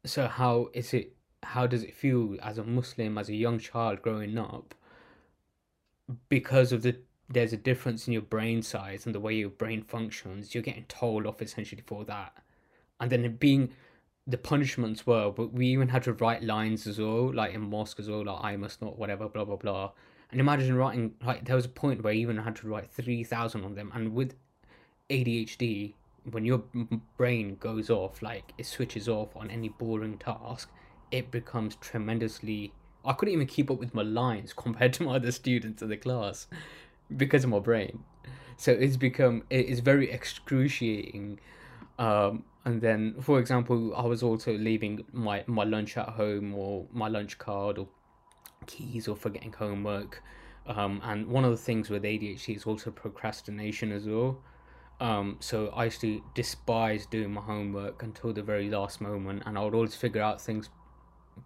So 0.05 0.27
how 0.27 0.69
is 0.73 0.93
it? 0.95 1.15
How 1.43 1.67
does 1.67 1.83
it 1.83 1.95
feel 1.95 2.37
as 2.43 2.59
a 2.59 2.65
Muslim, 2.65 3.19
as 3.19 3.29
a 3.29 3.35
young 3.35 3.59
child 3.59 4.03
growing 4.03 4.39
up? 4.39 4.75
Because 6.29 6.73
of 6.73 6.83
the 6.83 6.97
there's 7.29 7.53
a 7.53 7.57
difference 7.57 8.07
in 8.07 8.13
your 8.13 8.23
brain 8.23 8.63
size 8.63 9.07
and 9.07 9.15
the 9.15 9.21
way 9.21 9.35
your 9.35 9.49
brain 9.49 9.83
functions. 9.83 10.55
You're 10.55 10.63
getting 10.63 10.85
told 10.85 11.27
off 11.27 11.41
essentially 11.41 11.83
for 11.87 12.05
that, 12.05 12.37
and 13.01 13.11
then 13.11 13.37
being 13.37 13.73
the 14.27 14.39
punishments 14.39 15.07
were, 15.07 15.31
but 15.31 15.53
we 15.53 15.67
even 15.67 15.89
had 15.89 16.05
to 16.05 16.13
write 16.13 16.45
lines 16.45 16.87
as 16.87 16.99
well, 16.99 17.33
like 17.35 17.55
in 17.55 17.61
mosque 17.61 17.99
as 17.99 18.09
well, 18.09 18.25
like 18.25 18.45
I 18.45 18.57
must 18.57 18.81
not, 18.81 18.99
whatever, 18.99 19.29
blah 19.29 19.45
blah 19.45 19.57
blah. 19.57 19.93
And 20.31 20.41
imagine 20.41 20.75
writing 20.77 21.15
like 21.25 21.45
there 21.45 21.57
was 21.57 21.65
a 21.65 21.71
point 21.71 22.03
where 22.03 22.13
I 22.13 22.17
even 22.17 22.39
had 22.39 22.57
to 22.57 22.69
write 22.69 22.91
three 22.91 23.25
thousand 23.25 23.65
on 23.65 23.75
them, 23.75 23.91
and 23.95 24.15
with 24.15 24.35
ADHD, 25.11 25.95
when 26.31 26.45
your 26.45 26.63
brain 27.17 27.57
goes 27.57 27.91
off, 27.91 28.23
like 28.23 28.53
it 28.59 28.67
switches 28.67 29.09
off 29.09 29.35
on 29.37 29.51
any 29.51 29.69
boring 29.69 30.19
task, 30.19 30.71
it 31.11 31.31
becomes 31.31 31.77
tremendously. 31.77 32.73
I 33.05 33.13
couldn't 33.13 33.35
even 33.35 33.47
keep 33.47 33.71
up 33.71 33.79
with 33.79 33.95
my 33.95 34.03
lines 34.03 34.53
compared 34.57 34.93
to 34.95 35.05
my 35.05 35.17
other 35.17 35.33
students 35.33 35.83
in 35.83 35.89
the 35.89 35.97
class 35.97 36.47
because 37.17 37.45
of 37.45 37.51
my 37.51 37.59
brain. 37.59 38.05
So 38.57 38.73
it's 38.73 38.97
become 38.97 39.43
it 39.51 39.67
is 39.67 39.81
very 39.81 40.11
excruciating. 40.11 41.41
Um, 41.99 42.45
and 42.65 42.81
then, 42.81 43.17
for 43.21 43.41
example, 43.41 43.95
I 43.97 44.07
was 44.07 44.23
also 44.23 44.57
leaving 44.57 45.05
my 45.13 45.45
my 45.47 45.65
lunch 45.65 45.97
at 45.97 46.11
home 46.11 46.55
or 46.55 46.87
my 46.93 47.09
lunch 47.09 47.39
card 47.39 47.79
or 47.79 47.89
keys 48.67 49.09
or 49.09 49.17
forgetting 49.17 49.53
homework. 49.53 50.23
Um, 50.67 51.01
and 51.03 51.27
one 51.27 51.45
of 51.45 51.51
the 51.51 51.57
things 51.57 51.91
with 51.91 52.05
ADHD 52.05 52.55
is 52.55 52.65
also 52.65 52.93
procrastination 52.93 53.91
as 53.91 54.07
well. 54.07 54.41
Um, 55.03 55.39
so 55.41 55.67
I 55.75 55.87
used 55.87 56.01
to 56.03 56.23
despise 56.33 57.07
doing 57.07 57.33
my 57.33 57.41
homework 57.41 58.05
until 58.05 58.33
the 58.33 58.43
very 58.43 58.71
last 58.71 59.01
moment, 59.01 59.43
and 59.45 59.59
I 59.59 59.65
would 59.65 59.75
always 59.75 59.97
figure 59.97 60.23
out 60.23 60.41
things 60.41 60.71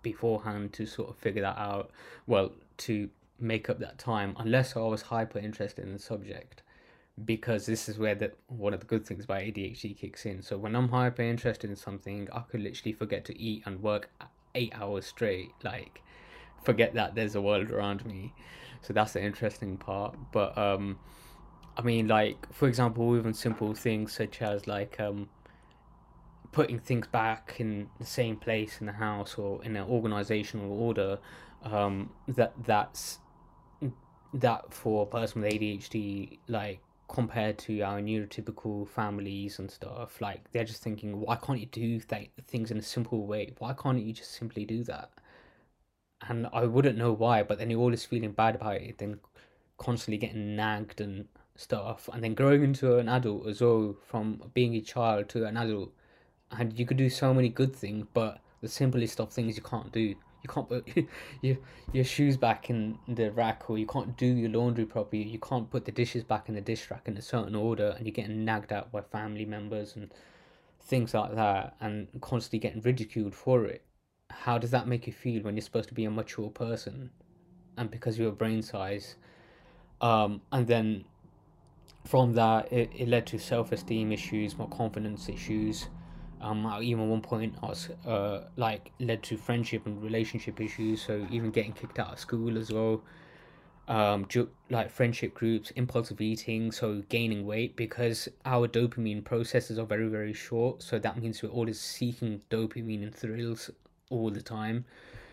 beforehand 0.02 0.74
to 0.74 0.84
sort 0.84 1.08
of 1.08 1.16
figure 1.16 1.40
that 1.40 1.56
out. 1.56 1.90
Well, 2.26 2.52
to 2.78 3.08
make 3.40 3.70
up 3.70 3.78
that 3.78 3.96
time, 3.96 4.36
unless 4.38 4.76
I 4.76 4.80
was 4.80 5.00
hyper 5.00 5.38
interested 5.38 5.86
in 5.86 5.94
the 5.94 5.98
subject, 5.98 6.62
because 7.24 7.64
this 7.64 7.88
is 7.88 7.98
where 7.98 8.14
the 8.14 8.32
one 8.48 8.74
of 8.74 8.80
the 8.80 8.86
good 8.86 9.06
things 9.06 9.24
about 9.24 9.40
ADHD 9.40 9.96
kicks 9.96 10.26
in. 10.26 10.42
So 10.42 10.58
when 10.58 10.76
I'm 10.76 10.90
hyper 10.90 11.22
interested 11.22 11.70
in 11.70 11.76
something, 11.76 12.28
I 12.34 12.40
could 12.40 12.60
literally 12.60 12.92
forget 12.92 13.24
to 13.24 13.40
eat 13.40 13.62
and 13.64 13.82
work 13.82 14.10
eight 14.54 14.74
hours 14.78 15.06
straight, 15.06 15.52
like 15.64 16.02
forget 16.62 16.92
that 16.92 17.14
there's 17.14 17.34
a 17.34 17.40
world 17.40 17.70
around 17.70 18.04
me. 18.04 18.34
So 18.82 18.92
that's 18.92 19.14
the 19.14 19.22
interesting 19.22 19.78
part. 19.78 20.14
But 20.30 20.58
um 20.58 20.98
I 21.76 21.82
mean, 21.82 22.08
like 22.08 22.52
for 22.52 22.68
example, 22.68 23.16
even 23.16 23.34
simple 23.34 23.74
things 23.74 24.12
such 24.12 24.40
as 24.42 24.66
like 24.66 24.98
um, 24.98 25.28
putting 26.52 26.78
things 26.78 27.06
back 27.06 27.56
in 27.58 27.88
the 27.98 28.06
same 28.06 28.36
place 28.36 28.80
in 28.80 28.86
the 28.86 28.92
house 28.92 29.34
or 29.36 29.62
in 29.64 29.76
an 29.76 29.86
organizational 29.86 30.72
order. 30.72 31.18
Um, 31.62 32.10
that 32.28 32.54
that's 32.64 33.18
that 34.34 34.72
for 34.72 35.02
a 35.02 35.06
person 35.06 35.42
with 35.42 35.52
ADHD, 35.52 36.38
like 36.48 36.80
compared 37.08 37.58
to 37.58 37.80
our 37.82 38.00
neurotypical 38.00 38.88
families 38.88 39.58
and 39.58 39.70
stuff, 39.70 40.20
like 40.20 40.50
they're 40.52 40.64
just 40.64 40.82
thinking, 40.82 41.20
why 41.20 41.36
can't 41.36 41.60
you 41.60 41.66
do 41.66 42.00
th- 42.00 42.30
things 42.46 42.70
in 42.70 42.78
a 42.78 42.82
simple 42.82 43.26
way? 43.26 43.54
Why 43.58 43.74
can't 43.74 44.00
you 44.02 44.12
just 44.12 44.32
simply 44.32 44.64
do 44.64 44.82
that? 44.84 45.10
And 46.28 46.48
I 46.52 46.64
wouldn't 46.64 46.98
know 46.98 47.12
why, 47.12 47.42
but 47.42 47.58
then 47.58 47.70
you're 47.70 47.80
always 47.80 48.04
feeling 48.04 48.32
bad 48.32 48.56
about 48.56 48.76
it, 48.76 48.98
then 48.98 49.20
constantly 49.78 50.18
getting 50.18 50.56
nagged 50.56 51.00
and 51.00 51.28
stuff 51.56 52.08
and 52.12 52.22
then 52.22 52.34
growing 52.34 52.62
into 52.62 52.98
an 52.98 53.08
adult 53.08 53.46
as 53.46 53.60
well 53.60 53.96
from 54.06 54.42
being 54.54 54.74
a 54.74 54.80
child 54.80 55.28
to 55.28 55.44
an 55.44 55.56
adult 55.56 55.92
and 56.50 56.78
you 56.78 56.86
could 56.86 56.96
do 56.96 57.10
so 57.10 57.32
many 57.34 57.48
good 57.48 57.74
things 57.74 58.06
but 58.12 58.40
the 58.60 58.68
simplest 58.68 59.20
of 59.20 59.30
things 59.32 59.56
you 59.56 59.62
can't 59.62 59.92
do. 59.92 60.00
You 60.00 60.48
can't 60.48 60.68
put 60.68 60.88
your 61.42 61.56
your 61.92 62.04
shoes 62.04 62.36
back 62.36 62.70
in 62.70 62.98
the 63.08 63.30
rack 63.30 63.68
or 63.68 63.78
you 63.78 63.86
can't 63.86 64.16
do 64.16 64.26
your 64.26 64.50
laundry 64.50 64.86
properly. 64.86 65.22
You 65.22 65.38
can't 65.38 65.70
put 65.70 65.84
the 65.84 65.92
dishes 65.92 66.24
back 66.24 66.48
in 66.48 66.54
the 66.54 66.60
dish 66.60 66.90
rack 66.90 67.08
in 67.08 67.16
a 67.16 67.22
certain 67.22 67.54
order 67.54 67.94
and 67.96 68.06
you're 68.06 68.12
getting 68.12 68.44
nagged 68.44 68.72
at 68.72 68.92
by 68.92 69.00
family 69.00 69.44
members 69.44 69.96
and 69.96 70.12
things 70.80 71.14
like 71.14 71.34
that 71.34 71.76
and 71.80 72.08
constantly 72.20 72.58
getting 72.58 72.82
ridiculed 72.82 73.34
for 73.34 73.64
it. 73.64 73.82
How 74.30 74.58
does 74.58 74.70
that 74.70 74.86
make 74.86 75.06
you 75.06 75.12
feel 75.12 75.42
when 75.42 75.56
you're 75.56 75.62
supposed 75.62 75.88
to 75.88 75.94
be 75.94 76.04
a 76.04 76.10
mature 76.10 76.50
person? 76.50 77.10
And 77.76 77.90
because 77.90 78.14
of 78.14 78.20
your 78.20 78.32
brain 78.32 78.62
size 78.62 79.16
um, 80.00 80.40
and 80.52 80.66
then 80.66 81.04
from 82.06 82.32
that, 82.34 82.72
it, 82.72 82.90
it 82.94 83.08
led 83.08 83.26
to 83.28 83.38
self 83.38 83.72
esteem 83.72 84.12
issues, 84.12 84.56
more 84.56 84.68
confidence 84.68 85.28
issues. 85.28 85.88
Um, 86.40 86.66
even 86.82 87.04
at 87.04 87.08
one 87.08 87.22
point, 87.22 87.54
I 87.62 87.66
was 87.66 87.88
uh, 88.06 88.44
like 88.56 88.92
led 89.00 89.22
to 89.24 89.36
friendship 89.36 89.86
and 89.86 90.02
relationship 90.02 90.60
issues. 90.60 91.02
So 91.02 91.26
even 91.30 91.50
getting 91.50 91.72
kicked 91.72 91.98
out 91.98 92.12
of 92.12 92.18
school 92.18 92.58
as 92.58 92.70
well. 92.72 93.02
Um, 93.88 94.26
ju- 94.26 94.50
like 94.68 94.90
friendship 94.90 95.32
groups, 95.32 95.70
impulsive 95.72 96.20
eating, 96.20 96.72
so 96.72 97.02
gaining 97.08 97.46
weight 97.46 97.76
because 97.76 98.28
our 98.44 98.66
dopamine 98.66 99.24
processes 99.24 99.78
are 99.78 99.86
very 99.86 100.08
very 100.08 100.32
short. 100.32 100.82
So 100.82 100.98
that 100.98 101.20
means 101.22 101.42
we're 101.42 101.50
always 101.50 101.80
seeking 101.80 102.40
dopamine 102.50 103.04
and 103.04 103.14
thrills 103.14 103.70
all 104.10 104.30
the 104.30 104.42
time. 104.42 104.84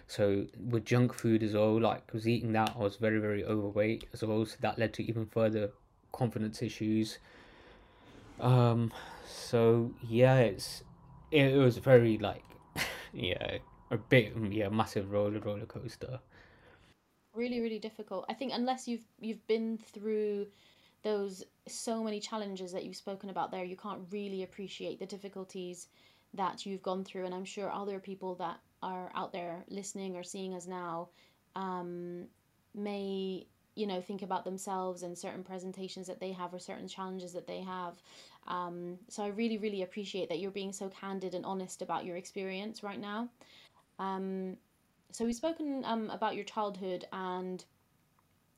So 0.08 0.46
with 0.70 0.86
junk 0.86 1.14
food 1.14 1.42
as 1.42 1.54
well, 1.54 1.82
like 1.82 2.14
was 2.14 2.28
eating 2.28 2.54
that, 2.54 2.74
I 2.76 2.80
was 2.80 2.98
very 2.98 3.20
very 3.20 3.44
overweight 3.44 4.08
as 4.14 4.24
well. 4.24 4.46
So 4.46 4.58
that 4.62 4.78
led 4.78 4.94
to 4.94 5.04
even 5.04 5.26
further 5.26 5.72
confidence 6.14 6.62
issues. 6.62 7.20
Um, 8.40 8.94
so 9.28 9.92
yeah, 10.02 10.38
it's 10.38 10.84
it, 11.32 11.54
it 11.54 11.58
was 11.58 11.78
very 11.78 12.18
like 12.18 12.46
yeah 13.14 13.58
a 13.92 13.98
bit 13.98 14.34
yeah 14.50 14.70
massive 14.70 15.12
roller 15.12 15.40
roller 15.40 15.66
coaster. 15.66 16.20
Really, 17.34 17.60
really 17.60 17.80
difficult. 17.80 18.26
I 18.30 18.34
think 18.34 18.54
unless 18.54 18.88
you've 18.88 19.06
you've 19.20 19.46
been 19.48 19.78
through 19.78 20.48
those 21.04 21.44
so 21.68 22.04
many 22.04 22.20
challenges 22.20 22.72
that 22.72 22.86
you've 22.86 22.96
spoken 22.96 23.30
about 23.30 23.52
there, 23.52 23.66
you 23.66 23.76
can't 23.76 24.02
really 24.12 24.44
appreciate 24.44 25.00
the 25.00 25.06
difficulties 25.06 25.88
that 26.34 26.66
you've 26.66 26.82
gone 26.82 27.04
through. 27.04 27.26
And 27.26 27.34
I'm 27.34 27.46
sure 27.46 27.72
other 27.72 28.00
people 28.00 28.36
that 28.36 28.60
are 28.82 29.12
out 29.16 29.34
there 29.34 29.64
listening 29.70 30.16
or 30.16 30.24
seeing 30.24 30.54
us 30.54 30.68
now 30.68 31.10
um, 31.56 32.26
may 32.74 33.46
you 33.76 33.88
know 33.88 34.02
think 34.02 34.22
about 34.22 34.46
themselves 34.46 35.04
and 35.04 35.18
certain 35.18 35.44
presentations 35.44 36.08
that 36.08 36.20
they 36.20 36.32
have 36.32 36.54
or 36.54 36.60
certain 36.60 36.88
challenges 36.88 37.34
that 37.34 37.48
they 37.48 37.62
have. 37.62 37.96
Um, 38.48 39.00
so 39.08 39.24
i 39.24 39.28
really 39.28 39.58
really 39.58 39.84
appreciate 39.84 40.30
that 40.30 40.40
you're 40.40 40.52
being 40.52 40.74
so 40.74 40.90
candid 40.90 41.34
and 41.34 41.46
honest 41.46 41.82
about 41.82 42.06
your 42.06 42.18
experience 42.18 42.84
right 42.84 43.00
now. 43.00 43.30
Um, 44.00 44.58
so 45.12 45.26
we've 45.26 45.36
spoken 45.36 45.84
um, 45.86 46.10
about 46.10 46.36
your 46.36 46.44
childhood 46.44 47.06
and 47.14 47.64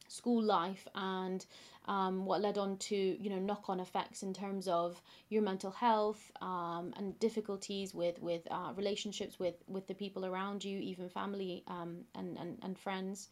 school 0.07 0.41
life 0.41 0.87
and 0.95 1.45
um, 1.87 2.25
what 2.25 2.41
led 2.41 2.57
on 2.57 2.77
to 2.77 2.95
you 2.95 3.29
know 3.29 3.39
knock 3.39 3.65
on 3.69 3.79
effects 3.79 4.23
in 4.23 4.33
terms 4.33 4.67
of 4.67 5.01
your 5.29 5.41
mental 5.41 5.71
health 5.71 6.31
um, 6.41 6.93
and 6.97 7.19
difficulties 7.19 7.93
with 7.93 8.19
with 8.21 8.47
uh, 8.51 8.71
relationships 8.75 9.39
with 9.39 9.55
with 9.67 9.87
the 9.87 9.93
people 9.93 10.25
around 10.25 10.63
you 10.63 10.79
even 10.79 11.09
family 11.09 11.63
um, 11.67 11.97
and, 12.15 12.37
and 12.37 12.57
and 12.63 12.77
friends 12.77 13.29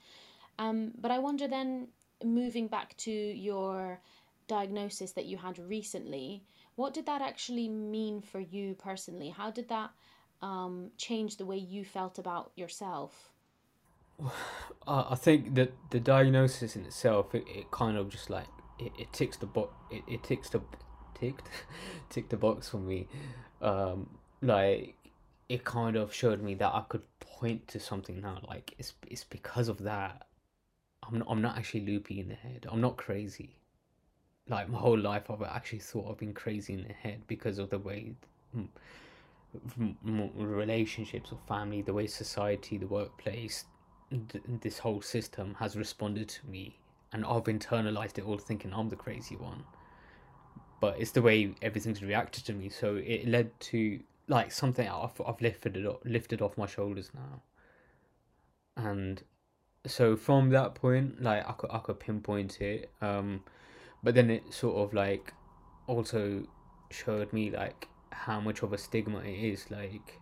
um, 0.59 0.91
but 0.99 1.11
I 1.11 1.19
wonder 1.19 1.47
then, 1.47 1.87
moving 2.23 2.67
back 2.67 2.95
to 2.97 3.11
your 3.11 3.99
diagnosis 4.47 5.11
that 5.13 5.25
you 5.25 5.37
had 5.37 5.59
recently, 5.59 6.43
what 6.75 6.93
did 6.93 7.05
that 7.05 7.21
actually 7.21 7.69
mean 7.69 8.21
for 8.21 8.39
you 8.39 8.75
personally? 8.75 9.29
How 9.29 9.51
did 9.51 9.69
that 9.69 9.91
um, 10.41 10.91
change 10.97 11.37
the 11.37 11.45
way 11.45 11.57
you 11.57 11.85
felt 11.85 12.19
about 12.19 12.51
yourself? 12.55 13.29
I 14.87 15.15
think 15.15 15.55
that 15.55 15.73
the 15.91 15.99
diagnosis 15.99 16.75
in 16.75 16.85
itself, 16.85 17.33
it, 17.33 17.45
it 17.47 17.71
kind 17.71 17.97
of 17.97 18.09
just 18.09 18.29
like 18.29 18.47
it, 18.79 18.91
it 18.99 19.13
ticks 19.13 19.37
the 19.37 19.45
box. 19.45 19.73
It, 19.91 20.03
it 20.07 20.23
ticks 20.23 20.49
the 20.49 20.61
ticked 21.19 21.49
ticked 22.09 22.29
the 22.29 22.37
box 22.37 22.69
for 22.69 22.77
me. 22.77 23.07
Um, 23.61 24.09
like 24.41 24.95
it 25.49 25.63
kind 25.63 25.95
of 25.95 26.13
showed 26.13 26.41
me 26.41 26.55
that 26.55 26.73
I 26.73 26.83
could 26.89 27.03
point 27.19 27.67
to 27.69 27.79
something 27.79 28.21
now. 28.21 28.39
Like 28.47 28.73
it's 28.77 28.93
it's 29.07 29.23
because 29.23 29.67
of 29.67 29.83
that. 29.83 30.27
I'm 31.05 31.19
not, 31.19 31.27
I'm 31.29 31.41
not 31.41 31.57
actually 31.57 31.85
loopy 31.85 32.19
in 32.19 32.27
the 32.29 32.35
head. 32.35 32.65
I'm 32.71 32.81
not 32.81 32.97
crazy. 32.97 33.55
Like 34.47 34.69
my 34.69 34.79
whole 34.79 34.99
life, 34.99 35.29
I've 35.29 35.41
actually 35.41 35.79
thought 35.79 36.09
I've 36.09 36.17
been 36.17 36.33
crazy 36.33 36.73
in 36.73 36.83
the 36.83 36.93
head 36.93 37.21
because 37.27 37.59
of 37.59 37.69
the 37.69 37.79
way 37.79 38.13
relationships 39.73 41.31
or 41.31 41.39
family, 41.47 41.81
the 41.81 41.93
way 41.93 42.07
society, 42.07 42.77
the 42.77 42.87
workplace, 42.87 43.65
th- 44.09 44.43
this 44.61 44.79
whole 44.79 45.01
system 45.01 45.55
has 45.59 45.75
responded 45.75 46.27
to 46.29 46.47
me, 46.47 46.77
and 47.11 47.25
I've 47.25 47.43
internalized 47.43 48.17
it 48.17 48.25
all, 48.25 48.37
thinking 48.37 48.73
I'm 48.73 48.89
the 48.89 48.95
crazy 48.95 49.35
one. 49.35 49.63
But 50.79 50.99
it's 50.99 51.11
the 51.11 51.21
way 51.21 51.55
everything's 51.61 52.03
reacted 52.03 52.45
to 52.45 52.53
me, 52.53 52.69
so 52.69 52.95
it 52.95 53.27
led 53.27 53.57
to 53.61 53.99
like 54.27 54.51
something 54.51 54.87
I've, 54.87 55.19
I've 55.25 55.41
lifted 55.41 55.77
it 55.77 55.85
up, 55.85 56.01
lifted 56.05 56.41
off 56.41 56.57
my 56.57 56.65
shoulders 56.65 57.11
now, 57.13 57.41
and 58.75 59.21
so 59.85 60.15
from 60.15 60.49
that 60.51 60.75
point, 60.75 61.21
like 61.21 61.47
I 61.47 61.51
could 61.53 61.69
I 61.71 61.79
could 61.79 61.99
pinpoint 61.99 62.61
it, 62.61 62.91
um, 63.01 63.43
but 64.01 64.15
then 64.15 64.29
it 64.29 64.53
sort 64.53 64.77
of 64.77 64.93
like 64.93 65.33
also 65.87 66.43
showed 66.89 67.33
me 67.33 67.49
like 67.49 67.87
how 68.11 68.39
much 68.39 68.61
of 68.61 68.71
a 68.71 68.77
stigma 68.77 69.19
it 69.19 69.33
is 69.33 69.69
like 69.71 70.19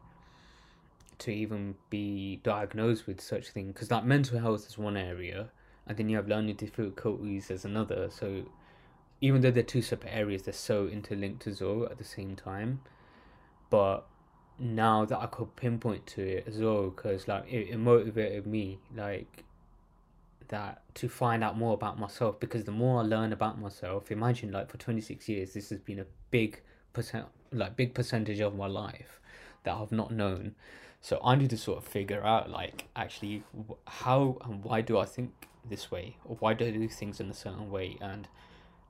to 1.20 1.32
even 1.32 1.76
be 1.90 2.38
diagnosed 2.38 3.06
with 3.06 3.22
such 3.22 3.50
thing 3.50 3.68
because 3.68 3.92
like 3.92 4.04
mental 4.04 4.40
health 4.40 4.66
is 4.68 4.78
one 4.78 4.98
area 4.98 5.50
and 5.86 5.98
then 5.98 6.10
you 6.10 6.16
have 6.16 6.28
learning 6.28 6.56
difficulties 6.56 7.52
as 7.52 7.64
another 7.64 8.10
so 8.10 8.44
even 9.20 9.42
though 9.42 9.52
they're 9.52 9.62
two 9.62 9.84
separate 9.84 10.12
areas 10.12 10.44
they're 10.44 10.54
so 10.54 10.88
interlinked 10.88 11.46
as 11.46 11.62
well 11.62 11.86
at 11.86 12.00
the 12.00 12.04
same 12.04 12.36
time 12.36 12.82
but 13.70 14.08
now 14.58 15.06
that 15.06 15.20
i 15.20 15.28
could 15.28 15.56
pinpoint 15.56 16.08
to 16.08 16.22
it 16.22 16.48
as 16.48 16.58
well 16.58 16.90
because 16.90 17.28
like 17.28 17.44
it, 17.48 17.70
it 17.70 17.78
motivated 17.78 18.48
me 18.48 18.80
like 18.96 19.44
that 20.52 20.84
to 20.94 21.10
find 21.10 21.44
out 21.44 21.58
more 21.58 21.74
about 21.74 22.00
myself 22.00 22.40
because 22.40 22.64
the 22.64 22.72
more 22.72 23.02
i 23.02 23.04
learn 23.04 23.34
about 23.34 23.60
myself 23.60 24.12
imagine 24.12 24.52
like 24.52 24.70
for 24.70 24.78
26 24.78 25.28
years 25.28 25.54
this 25.54 25.70
has 25.70 25.80
been 25.80 26.00
a 26.00 26.06
big 26.30 26.62
percent 26.94 27.26
like 27.52 27.76
big 27.76 27.94
percentage 27.94 28.40
of 28.40 28.56
my 28.56 28.68
life 28.68 29.20
that 29.64 29.76
I've 29.76 29.92
not 29.92 30.12
known. 30.12 30.56
So 31.02 31.20
I 31.24 31.36
need 31.36 31.50
to 31.50 31.58
sort 31.58 31.80
of 31.80 31.86
figure 31.86 32.24
out 32.24 32.50
like 32.50 32.88
actually 32.96 33.44
how 33.88 34.38
and 34.44 34.64
why 34.64 34.82
do 34.82 34.98
I 34.98 35.06
think 35.06 35.32
this 35.68 35.92
way 35.92 36.18
or 36.26 36.36
why 36.40 36.54
do 36.54 36.66
I 36.66 36.72
do 36.72 36.88
things 36.88 37.20
in 37.20 37.30
a 37.30 37.34
certain 37.34 37.70
way 37.72 37.98
and 38.02 38.28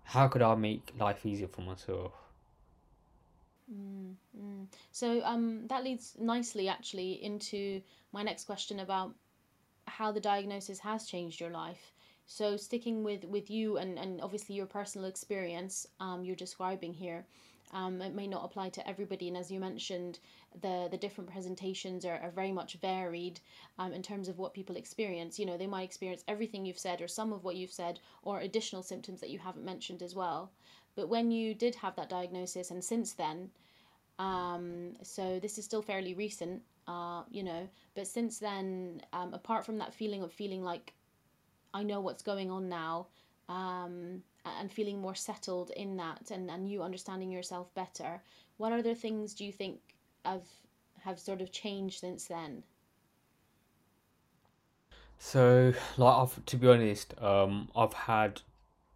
how 0.04 0.28
could 0.28 0.42
I 0.42 0.56
make 0.56 0.94
life 0.98 1.26
easier 1.26 1.48
for 1.48 1.62
myself. 1.62 2.12
Mm, 3.74 4.16
mm. 4.38 4.68
So 4.92 5.22
um, 5.24 5.68
that 5.68 5.84
leads 5.84 6.16
nicely 6.20 6.68
actually 6.68 7.24
into 7.24 7.82
my 8.12 8.24
next 8.24 8.44
question 8.46 8.82
about 8.82 9.14
how 9.92 10.12
the 10.12 10.20
diagnosis 10.20 10.80
has 10.80 11.06
changed 11.06 11.40
your 11.40 11.52
life. 11.52 11.94
So 12.26 12.58
sticking 12.58 13.04
with 13.04 13.26
with 13.26 13.50
you 13.50 13.78
and 13.78 14.00
and 14.00 14.22
obviously 14.22 14.56
your 14.56 14.66
personal 14.66 15.08
experience 15.08 15.88
um, 16.00 16.24
you're 16.24 16.36
describing 16.36 16.94
here 16.94 17.26
um, 17.74 18.02
it 18.02 18.14
may 18.14 18.28
not 18.28 18.44
apply 18.44 18.70
to 18.70 18.88
everybody, 18.88 19.28
and 19.30 19.38
as 19.38 19.50
you 19.50 19.60
mentioned, 19.60 20.20
the 20.62 20.90
the 20.92 20.98
different 20.98 21.30
presentations 21.30 22.06
are, 22.06 22.20
are 22.20 22.32
very 22.32 22.52
much 22.52 22.74
varied 22.76 23.40
um, 23.80 23.94
in 23.94 24.04
terms 24.04 24.28
of 24.28 24.38
what 24.38 24.54
people 24.54 24.76
experience. 24.76 25.40
You 25.40 25.46
know, 25.46 25.58
they 25.58 25.68
might 25.68 25.84
experience 25.84 26.24
everything 26.28 26.66
you've 26.66 26.80
said, 26.80 27.02
or 27.02 27.08
some 27.08 27.32
of 27.32 27.44
what 27.44 27.56
you've 27.56 27.72
said, 27.72 28.00
or 28.24 28.40
additional 28.40 28.84
symptoms 28.84 29.22
that 29.22 29.30
you 29.30 29.40
haven't 29.40 29.64
mentioned 29.64 30.02
as 30.02 30.16
well. 30.16 30.52
But 30.96 31.08
when 31.08 31.32
you 31.32 31.54
did 31.54 31.76
have 31.76 31.96
that 31.96 32.10
diagnosis, 32.10 32.72
and 32.72 32.84
since 32.84 33.14
then, 33.14 33.52
um, 34.20 34.98
so 35.02 35.40
this 35.40 35.58
is 35.58 35.64
still 35.64 35.82
fairly 35.82 36.14
recent, 36.14 36.62
uh, 36.88 37.24
you 37.30 37.44
know, 37.44 37.68
but 37.96 38.08
since 38.08 38.40
then, 38.40 39.02
um, 39.14 39.34
apart 39.34 39.66
from 39.66 39.78
that 39.80 39.94
feeling 39.94 40.24
of 40.24 40.32
feeling 40.32 40.64
like 40.64 40.94
I 41.74 41.84
know 41.84 42.02
what's 42.02 42.24
going 42.24 42.52
on 42.52 42.70
now, 42.70 43.08
um, 43.50 44.24
and 44.46 44.72
feeling 44.72 45.00
more 45.00 45.16
settled 45.16 45.72
in 45.72 45.98
that 45.98 46.32
and, 46.32 46.50
and 46.50 46.70
you 46.70 46.82
understanding 46.84 47.32
yourself 47.32 47.74
better 47.76 48.22
what 48.58 48.72
other 48.72 48.94
things 48.94 49.34
do 49.34 49.44
you 49.46 49.52
think 49.52 49.80
have 50.24 50.44
have 51.04 51.20
sort 51.20 51.42
of 51.42 51.52
changed 51.52 52.00
since 52.00 52.26
then? 52.26 52.64
So 55.18 55.74
like 55.98 56.16
I've 56.16 56.46
to 56.46 56.58
be 56.58 56.68
honest 56.68 57.14
um 57.22 57.70
I've 57.76 57.94
had 57.94 58.42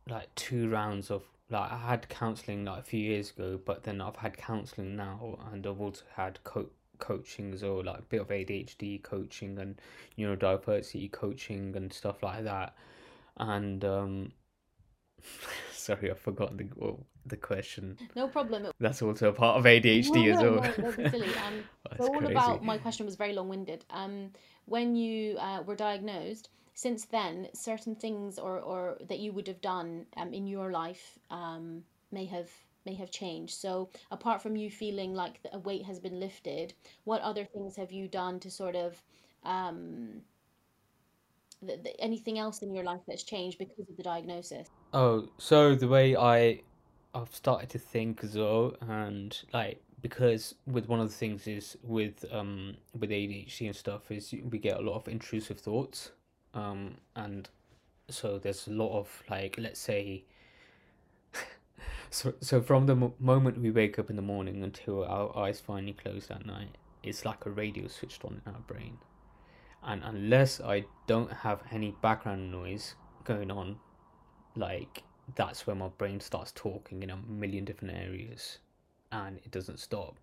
like 0.08 0.34
two 0.36 0.70
rounds 0.70 1.10
of 1.10 1.24
like 1.50 1.72
I 1.72 1.78
had 1.78 2.10
counseling 2.10 2.66
like 2.66 2.80
a 2.80 2.84
few 2.84 3.00
years 3.00 3.32
ago 3.32 3.60
but 3.64 3.84
then 3.84 4.02
I've 4.02 4.18
had 4.18 4.38
counseling 4.38 4.96
now 4.96 5.40
and 5.52 5.66
I've 5.66 5.82
also 5.82 6.04
had 6.16 6.44
co- 6.44 6.70
coaching 7.00 7.62
or 7.64 7.84
like 7.84 8.00
a 8.00 8.04
bit 8.04 8.22
of 8.22 8.28
ADHD 8.28 9.02
coaching 9.04 9.58
and 9.60 9.80
neurodiversity 10.18 11.12
coaching 11.12 11.76
and 11.76 11.92
stuff 11.92 12.24
like 12.24 12.44
that 12.44 12.76
and 13.38 13.84
um 13.86 14.32
Sorry, 15.72 16.12
I 16.12 16.14
forgot 16.16 16.58
the 16.58 16.68
well, 16.76 17.06
the 17.26 17.38
question. 17.38 17.98
No 18.16 18.28
problem. 18.28 18.72
That's 18.80 19.02
also 19.02 19.30
a 19.30 19.34
part 19.34 19.58
of 19.58 19.66
ADHD 19.66 20.26
no, 20.26 20.32
as 20.32 20.42
well. 20.42 20.96
No, 21.00 21.10
silly. 21.10 21.30
Um, 21.46 21.64
so 21.98 22.08
all 22.08 22.20
crazy. 22.20 22.34
about 22.34 22.64
my 22.64 22.78
question 22.78 23.06
was 23.06 23.16
very 23.16 23.34
long 23.34 23.50
winded. 23.50 23.86
Um, 23.90 24.32
when 24.66 24.96
you 24.96 25.38
uh, 25.38 25.62
were 25.64 25.76
diagnosed, 25.76 26.50
since 26.74 27.06
then, 27.06 27.48
certain 27.54 27.96
things 27.96 28.40
or, 28.40 28.60
or 28.60 28.98
that 29.08 29.20
you 29.20 29.32
would 29.32 29.48
have 29.48 29.62
done 29.62 30.06
um, 30.18 30.34
in 30.34 30.48
your 30.48 30.72
life 30.72 31.20
um, 31.30 31.84
may 32.12 32.26
have 32.26 32.50
may 32.86 32.96
have 32.96 33.12
changed. 33.12 33.56
So 33.56 33.90
apart 34.12 34.42
from 34.42 34.56
you 34.56 34.70
feeling 34.70 35.14
like 35.14 35.40
a 35.52 35.60
weight 35.60 35.86
has 35.86 36.00
been 36.00 36.20
lifted, 36.20 36.74
what 37.04 37.22
other 37.22 37.46
things 37.46 37.76
have 37.76 37.92
you 37.92 38.08
done 38.08 38.40
to 38.42 38.52
sort 38.52 38.76
of 38.76 39.02
um, 39.44 40.22
th- 41.66 41.84
th- 41.84 41.96
anything 42.00 42.40
else 42.40 42.62
in 42.62 42.74
your 42.74 42.84
life 42.84 43.02
that's 43.08 43.24
changed 43.24 43.58
because 43.58 43.90
of 43.90 43.98
the 43.98 44.04
diagnosis? 44.04 44.70
Oh, 44.94 45.28
so 45.38 45.76
the 45.76 45.88
way 45.88 46.16
I 46.16 46.62
I've 47.14 47.34
started 47.34 47.70
to 47.70 47.80
think 47.80 48.24
as 48.24 48.36
well, 48.38 48.76
and 48.82 49.38
like 49.54 49.82
because 50.02 50.56
with 50.68 50.88
one 50.88 51.00
of 51.00 51.10
the 51.10 51.16
things 51.16 51.48
is 51.48 51.78
with 51.84 52.26
um 52.32 52.78
with 52.98 53.10
ADHD 53.10 53.68
and 53.68 53.76
stuff 53.76 54.12
is 54.12 54.34
we 54.50 54.60
get 54.60 54.78
a 54.78 54.82
lot 54.82 54.96
of 54.96 55.08
intrusive 55.08 55.60
thoughts, 55.60 56.12
um 56.54 56.96
and 57.16 57.50
so 58.10 58.38
there's 58.38 58.68
a 58.68 58.72
lot 58.72 58.98
of 59.00 59.24
like 59.30 59.56
let's 59.58 59.80
say. 59.80 60.24
So 62.10 62.34
so 62.42 62.62
from 62.62 62.86
the 62.86 62.96
mo- 62.96 63.16
moment 63.20 63.60
we 63.60 63.72
wake 63.72 64.00
up 64.00 64.10
in 64.10 64.16
the 64.16 64.22
morning 64.22 64.64
until 64.64 65.04
our 65.04 65.38
eyes 65.38 65.60
finally 65.60 65.94
close 65.94 66.30
at 66.32 66.46
night, 66.46 66.78
it's 67.04 67.26
like 67.26 67.46
a 67.46 67.50
radio 67.50 67.88
switched 67.88 68.24
on 68.26 68.42
in 68.46 68.54
our 68.54 68.62
brain 68.62 68.98
and 69.86 70.02
unless 70.04 70.60
I 70.60 70.86
don't 71.08 71.32
have 71.32 71.62
any 71.72 71.96
background 72.02 72.52
noise 72.52 72.96
going 73.24 73.52
on, 73.52 73.78
like 74.56 75.04
that's 75.36 75.66
where 75.68 75.76
my 75.76 75.90
brain 75.90 76.20
starts 76.20 76.52
talking 76.54 77.04
in 77.04 77.12
a 77.12 77.18
million 77.18 77.66
different 77.66 77.96
areas 77.96 78.60
and 79.12 79.38
it 79.38 79.52
doesn't 79.52 79.80
stop. 79.80 80.20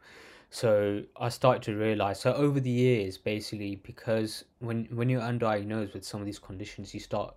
So 0.51 1.03
I 1.19 1.29
started 1.29 1.63
to 1.63 1.77
realize 1.77 2.21
so 2.21 2.35
over 2.35 2.61
the 2.61 2.71
years 2.71 3.17
basically 3.17 3.77
because 3.77 4.45
when 4.59 4.87
when 4.91 5.09
you're 5.09 5.23
undiagnosed 5.23 5.95
with 5.95 6.05
some 6.05 6.21
of 6.21 6.27
these 6.27 6.39
conditions 6.39 6.93
you 6.93 7.01
start 7.01 7.35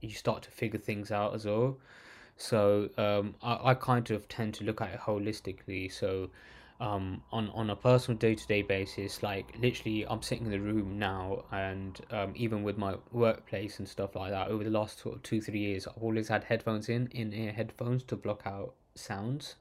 you 0.00 0.10
start 0.10 0.42
to 0.42 0.50
figure 0.50 0.78
things 0.78 1.10
out 1.10 1.34
as 1.34 1.46
well. 1.46 1.78
So 2.38 2.88
um, 2.96 3.34
I, 3.42 3.70
I 3.70 3.74
kind 3.74 4.10
of 4.10 4.28
tend 4.28 4.54
to 4.54 4.64
look 4.64 4.80
at 4.80 4.94
it 4.94 5.00
holistically. 5.00 5.92
So 5.92 6.30
um, 6.80 7.22
on 7.32 7.50
on 7.50 7.70
a 7.70 7.76
personal 7.76 8.18
day 8.18 8.34
to 8.34 8.46
day 8.46 8.62
basis. 8.62 9.22
Like 9.22 9.54
literally, 9.58 10.06
I'm 10.06 10.22
sitting 10.22 10.46
in 10.46 10.52
the 10.52 10.60
room 10.60 10.98
now, 10.98 11.44
and 11.50 12.00
um, 12.10 12.32
even 12.36 12.62
with 12.62 12.78
my 12.78 12.94
workplace 13.12 13.78
and 13.78 13.88
stuff 13.88 14.14
like 14.14 14.30
that, 14.30 14.48
over 14.48 14.64
the 14.64 14.70
last 14.70 15.00
sort 15.00 15.16
of 15.16 15.22
two 15.22 15.40
three 15.40 15.58
years, 15.58 15.86
I've 15.86 16.02
always 16.02 16.28
had 16.28 16.44
headphones 16.44 16.88
in 16.88 17.08
in 17.08 17.32
ear 17.32 17.52
headphones 17.52 18.02
to 18.04 18.16
block 18.16 18.42
out 18.46 18.74
sounds, 18.94 19.56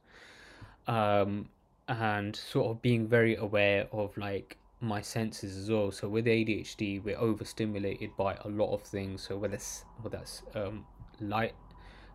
um, 0.87 1.49
and 1.87 2.35
sort 2.35 2.67
of 2.67 2.81
being 2.81 3.07
very 3.07 3.35
aware 3.35 3.87
of 3.91 4.15
like 4.17 4.57
my 4.79 5.01
senses 5.01 5.57
as 5.57 5.71
well. 5.71 5.91
So 5.91 6.07
with 6.07 6.25
ADHD, 6.25 7.03
we're 7.03 7.17
overstimulated 7.17 8.11
by 8.15 8.35
a 8.35 8.47
lot 8.47 8.73
of 8.73 8.83
things. 8.83 9.23
So 9.23 9.37
whether 9.37 9.57
whether 10.01 10.17
that's 10.17 10.43
um, 10.53 10.85
light 11.19 11.55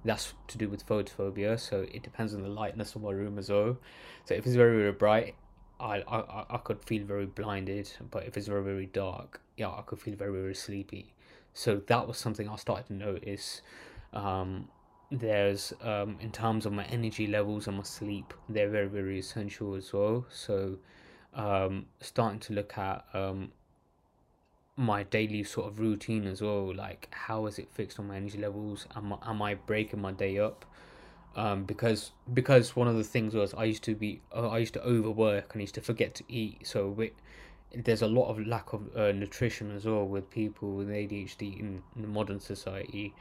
that's 0.05 0.35
to 0.49 0.59
do 0.59 0.69
with 0.69 0.87
photophobia 0.87 1.59
so 1.59 1.87
it 1.93 2.03
depends 2.03 2.35
on 2.35 2.43
the 2.43 2.49
lightness 2.49 2.95
of 2.95 3.03
my 3.03 3.11
room 3.11 3.39
as 3.39 3.51
well. 3.51 3.79
So 4.25 4.35
if 4.35 4.47
it's 4.47 4.57
very 4.57 4.77
very 4.79 4.93
bright 4.93 5.35
I, 5.81 6.03
I 6.07 6.45
I 6.51 6.59
could 6.59 6.85
feel 6.85 7.05
very 7.05 7.27
blinded 7.27 7.91
but 8.11 8.25
if 8.27 8.37
it's 8.37 8.47
very 8.47 8.63
very 8.63 8.87
dark 8.87 9.41
yeah 9.57 9.71
I 9.71 9.83
could 9.83 10.01
feel 10.01 10.17
very 10.17 10.33
very 10.33 10.55
sleepy. 10.55 11.15
So 11.55 11.83
that 11.87 12.09
was 12.09 12.17
something 12.19 12.49
I 12.49 12.57
started 12.57 12.87
to 12.87 12.95
notice. 12.95 13.61
Um, 14.15 14.69
there's 15.11 15.75
um, 15.83 16.17
in 16.21 16.33
terms 16.33 16.65
of 16.65 16.73
my 16.73 16.85
energy 16.87 17.27
levels 17.27 17.69
and 17.69 17.77
my 17.77 17.83
sleep 17.83 18.33
they're 18.49 18.71
very 18.71 18.89
very 18.89 19.19
essential 19.19 19.75
as 19.75 19.93
well. 19.93 20.27
So 20.31 20.79
um, 21.35 21.87
starting 22.01 22.41
to 22.41 22.53
look 22.55 22.77
at 22.79 23.05
um, 23.15 23.53
my 24.77 25.03
daily 25.05 25.45
sort 25.45 25.69
of 25.69 25.79
routine 25.79 26.27
as 26.27 26.41
well. 26.41 26.75
Like, 26.75 27.09
how 27.13 27.47
is 27.47 27.59
it 27.59 27.69
fixed 27.73 27.99
on 27.99 28.09
my 28.09 28.17
energy 28.17 28.39
levels? 28.39 28.87
Am 28.97 29.15
am 29.23 29.43
I 29.43 29.55
breaking 29.55 30.01
my 30.01 30.13
day 30.13 30.39
up? 30.39 30.65
Um, 31.35 31.65
because 31.65 32.13
because 32.33 32.77
one 32.77 32.89
of 32.89 32.97
the 32.97 33.05
things 33.05 33.35
was 33.35 33.55
I 33.55 33.65
used 33.65 33.83
to 33.85 33.95
be 33.95 34.21
uh, 34.35 34.49
I 34.49 34.59
used 34.59 34.75
to 34.75 34.83
overwork 34.83 35.55
and 35.55 35.61
used 35.63 35.75
to 35.77 35.81
forget 35.81 36.15
to 36.17 36.25
eat. 36.29 36.67
So 36.67 36.89
we, 36.89 37.13
there's 37.75 38.03
a 38.03 38.07
lot 38.07 38.29
of 38.29 38.47
lack 38.47 38.73
of 38.73 38.95
uh, 38.97 39.13
nutrition 39.13 39.75
as 39.75 39.87
well 39.87 40.07
with 40.07 40.31
people 40.31 40.73
with 40.73 40.89
ADHD 40.89 41.59
in, 41.59 41.83
in 41.97 42.03
the 42.03 42.09
modern 42.09 42.41
society. 42.41 43.15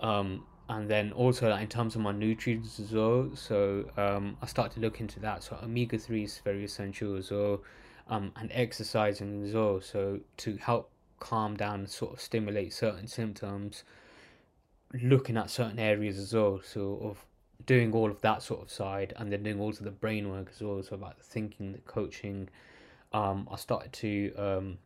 Um, 0.00 0.44
and 0.68 0.88
then 0.88 1.10
also 1.12 1.50
like, 1.50 1.62
in 1.62 1.68
terms 1.68 1.96
of 1.96 2.00
my 2.00 2.12
nutrients 2.12 2.78
as 2.78 2.92
well. 2.92 3.30
So 3.34 3.90
um, 3.96 4.36
I 4.40 4.46
started 4.46 4.74
to 4.74 4.80
look 4.80 5.00
into 5.00 5.18
that. 5.20 5.42
So 5.42 5.58
omega 5.62 5.98
three 5.98 6.22
is 6.22 6.40
very 6.44 6.64
essential 6.64 7.16
as 7.16 7.30
well, 7.32 7.60
um, 8.10 8.32
and 8.36 8.50
exercising 8.52 9.44
as 9.44 9.54
well. 9.54 9.80
So 9.80 10.20
to 10.38 10.56
help 10.58 10.90
calm 11.20 11.56
down 11.56 11.80
and 11.80 11.88
sort 11.88 12.12
of 12.12 12.20
stimulate 12.20 12.72
certain 12.72 13.06
symptoms, 13.06 13.84
looking 15.00 15.36
at 15.36 15.48
certain 15.48 15.78
areas 15.78 16.18
as 16.18 16.34
well. 16.34 16.60
So 16.62 16.98
of 17.02 17.24
doing 17.66 17.92
all 17.94 18.10
of 18.10 18.20
that 18.22 18.42
sort 18.42 18.62
of 18.62 18.70
side, 18.70 19.12
and 19.16 19.32
then 19.32 19.42
doing 19.44 19.60
also 19.60 19.84
the 19.84 19.90
brain 19.90 20.28
work 20.28 20.48
as 20.54 20.60
well. 20.60 20.82
So 20.82 20.94
about 20.94 21.18
the 21.18 21.24
thinking, 21.24 21.72
the 21.72 21.78
coaching. 21.78 22.48
Um, 23.12 23.48
I 23.50 23.56
started 23.56 23.92
to 23.94 24.34
um, 24.36 24.78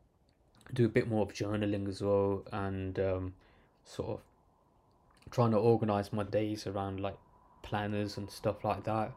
do 0.73 0.85
a 0.85 0.89
bit 0.89 1.09
more 1.09 1.23
of 1.23 1.33
journaling 1.33 1.89
as 1.89 2.03
well, 2.03 2.43
and 2.53 2.99
um, 2.99 3.35
sort 3.85 4.11
of 4.11 4.21
trying 5.31 5.51
to 5.53 5.59
organize 5.59 6.13
my 6.13 6.25
days 6.25 6.67
around 6.67 7.01
like 7.01 7.17
planners 7.63 8.17
and 8.19 8.31
stuff 8.31 8.65
like 8.65 8.85
that. 8.85 9.13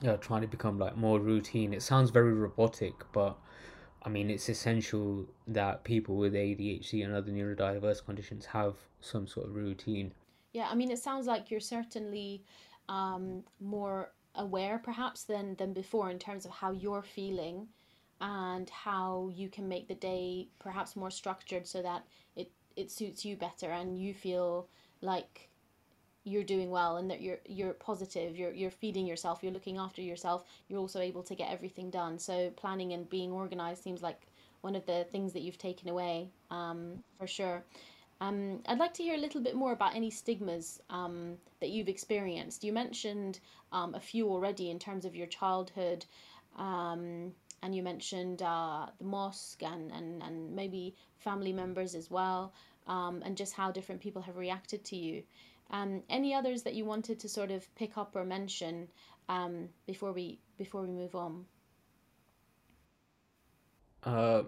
Yeah, 0.00 0.16
trying 0.16 0.42
to 0.42 0.48
become 0.48 0.78
like 0.78 0.96
more 0.96 1.20
routine. 1.20 1.72
It 1.72 1.82
sounds 1.82 2.10
very 2.10 2.32
robotic, 2.32 2.94
but 3.12 3.36
I 4.02 4.08
mean 4.08 4.30
it's 4.30 4.48
essential 4.48 5.26
that 5.46 5.84
people 5.84 6.16
with 6.16 6.34
ADHD 6.34 7.04
and 7.04 7.14
other 7.14 7.30
neurodiverse 7.30 8.04
conditions 8.04 8.46
have 8.46 8.74
some 9.00 9.26
sort 9.26 9.46
of 9.46 9.54
routine. 9.54 10.12
Yeah, 10.52 10.68
I 10.70 10.74
mean 10.74 10.90
it 10.90 10.98
sounds 10.98 11.26
like 11.26 11.50
you're 11.50 11.60
certainly 11.60 12.42
um, 12.88 13.44
more 13.60 14.12
aware 14.34 14.78
perhaps 14.78 15.24
than 15.24 15.54
than 15.56 15.72
before 15.72 16.10
in 16.10 16.18
terms 16.18 16.44
of 16.44 16.50
how 16.50 16.72
you're 16.72 17.02
feeling 17.02 17.68
and 18.20 18.70
how 18.70 19.30
you 19.34 19.48
can 19.48 19.68
make 19.68 19.88
the 19.88 19.94
day 19.94 20.48
perhaps 20.58 20.96
more 20.96 21.10
structured 21.10 21.66
so 21.66 21.82
that 21.82 22.04
it 22.36 22.50
it 22.76 22.90
suits 22.90 23.24
you 23.24 23.36
better 23.36 23.70
and 23.70 23.98
you 23.98 24.14
feel 24.14 24.68
like 25.00 25.50
you're 26.24 26.44
doing 26.44 26.70
well 26.70 26.96
and 26.96 27.10
that 27.10 27.20
you're 27.20 27.38
you're 27.46 27.72
positive 27.72 28.36
you're 28.36 28.52
you're 28.52 28.70
feeding 28.70 29.06
yourself 29.06 29.40
you're 29.42 29.52
looking 29.52 29.78
after 29.78 30.00
yourself 30.00 30.44
you're 30.68 30.78
also 30.78 31.00
able 31.00 31.22
to 31.22 31.34
get 31.34 31.50
everything 31.50 31.90
done 31.90 32.18
so 32.18 32.50
planning 32.56 32.92
and 32.92 33.08
being 33.10 33.32
organized 33.32 33.82
seems 33.82 34.02
like 34.02 34.20
one 34.60 34.76
of 34.76 34.86
the 34.86 35.04
things 35.10 35.32
that 35.32 35.40
you've 35.40 35.58
taken 35.58 35.88
away 35.88 36.28
um, 36.50 37.02
for 37.18 37.26
sure 37.26 37.64
um, 38.20 38.60
I'd 38.66 38.78
like 38.78 38.94
to 38.94 39.02
hear 39.02 39.16
a 39.16 39.18
little 39.18 39.40
bit 39.40 39.56
more 39.56 39.72
about 39.72 39.96
any 39.96 40.08
stigmas 40.08 40.80
um, 40.90 41.38
that 41.58 41.70
you've 41.70 41.88
experienced. 41.88 42.62
You 42.62 42.72
mentioned 42.72 43.40
um, 43.72 43.96
a 43.96 44.00
few 44.00 44.28
already 44.28 44.70
in 44.70 44.78
terms 44.78 45.04
of 45.04 45.16
your 45.16 45.26
childhood, 45.26 46.04
um, 46.56 47.32
and 47.64 47.74
you 47.74 47.82
mentioned 47.82 48.42
uh, 48.42 48.86
the 48.98 49.04
mosque 49.04 49.64
and, 49.64 49.90
and, 49.90 50.22
and 50.22 50.54
maybe 50.54 50.94
family 51.18 51.52
members 51.52 51.96
as 51.96 52.12
well 52.12 52.52
um, 52.86 53.22
and 53.24 53.36
just 53.36 53.54
how 53.54 53.70
different 53.70 54.00
people 54.00 54.22
have 54.22 54.36
reacted 54.36 54.84
to 54.84 54.96
you. 54.96 55.22
Um, 55.72 56.02
any 56.10 56.34
others 56.34 56.62
that 56.64 56.74
you 56.74 56.84
wanted 56.84 57.18
to 57.20 57.28
sort 57.28 57.50
of 57.50 57.74
pick 57.74 57.96
up 57.96 58.14
or 58.14 58.24
mention 58.24 58.88
um, 59.28 59.68
before 59.86 60.12
we 60.12 60.38
before 60.58 60.82
we 60.82 60.88
move 60.88 61.14
on? 61.14 61.46
Uh, 64.04 64.42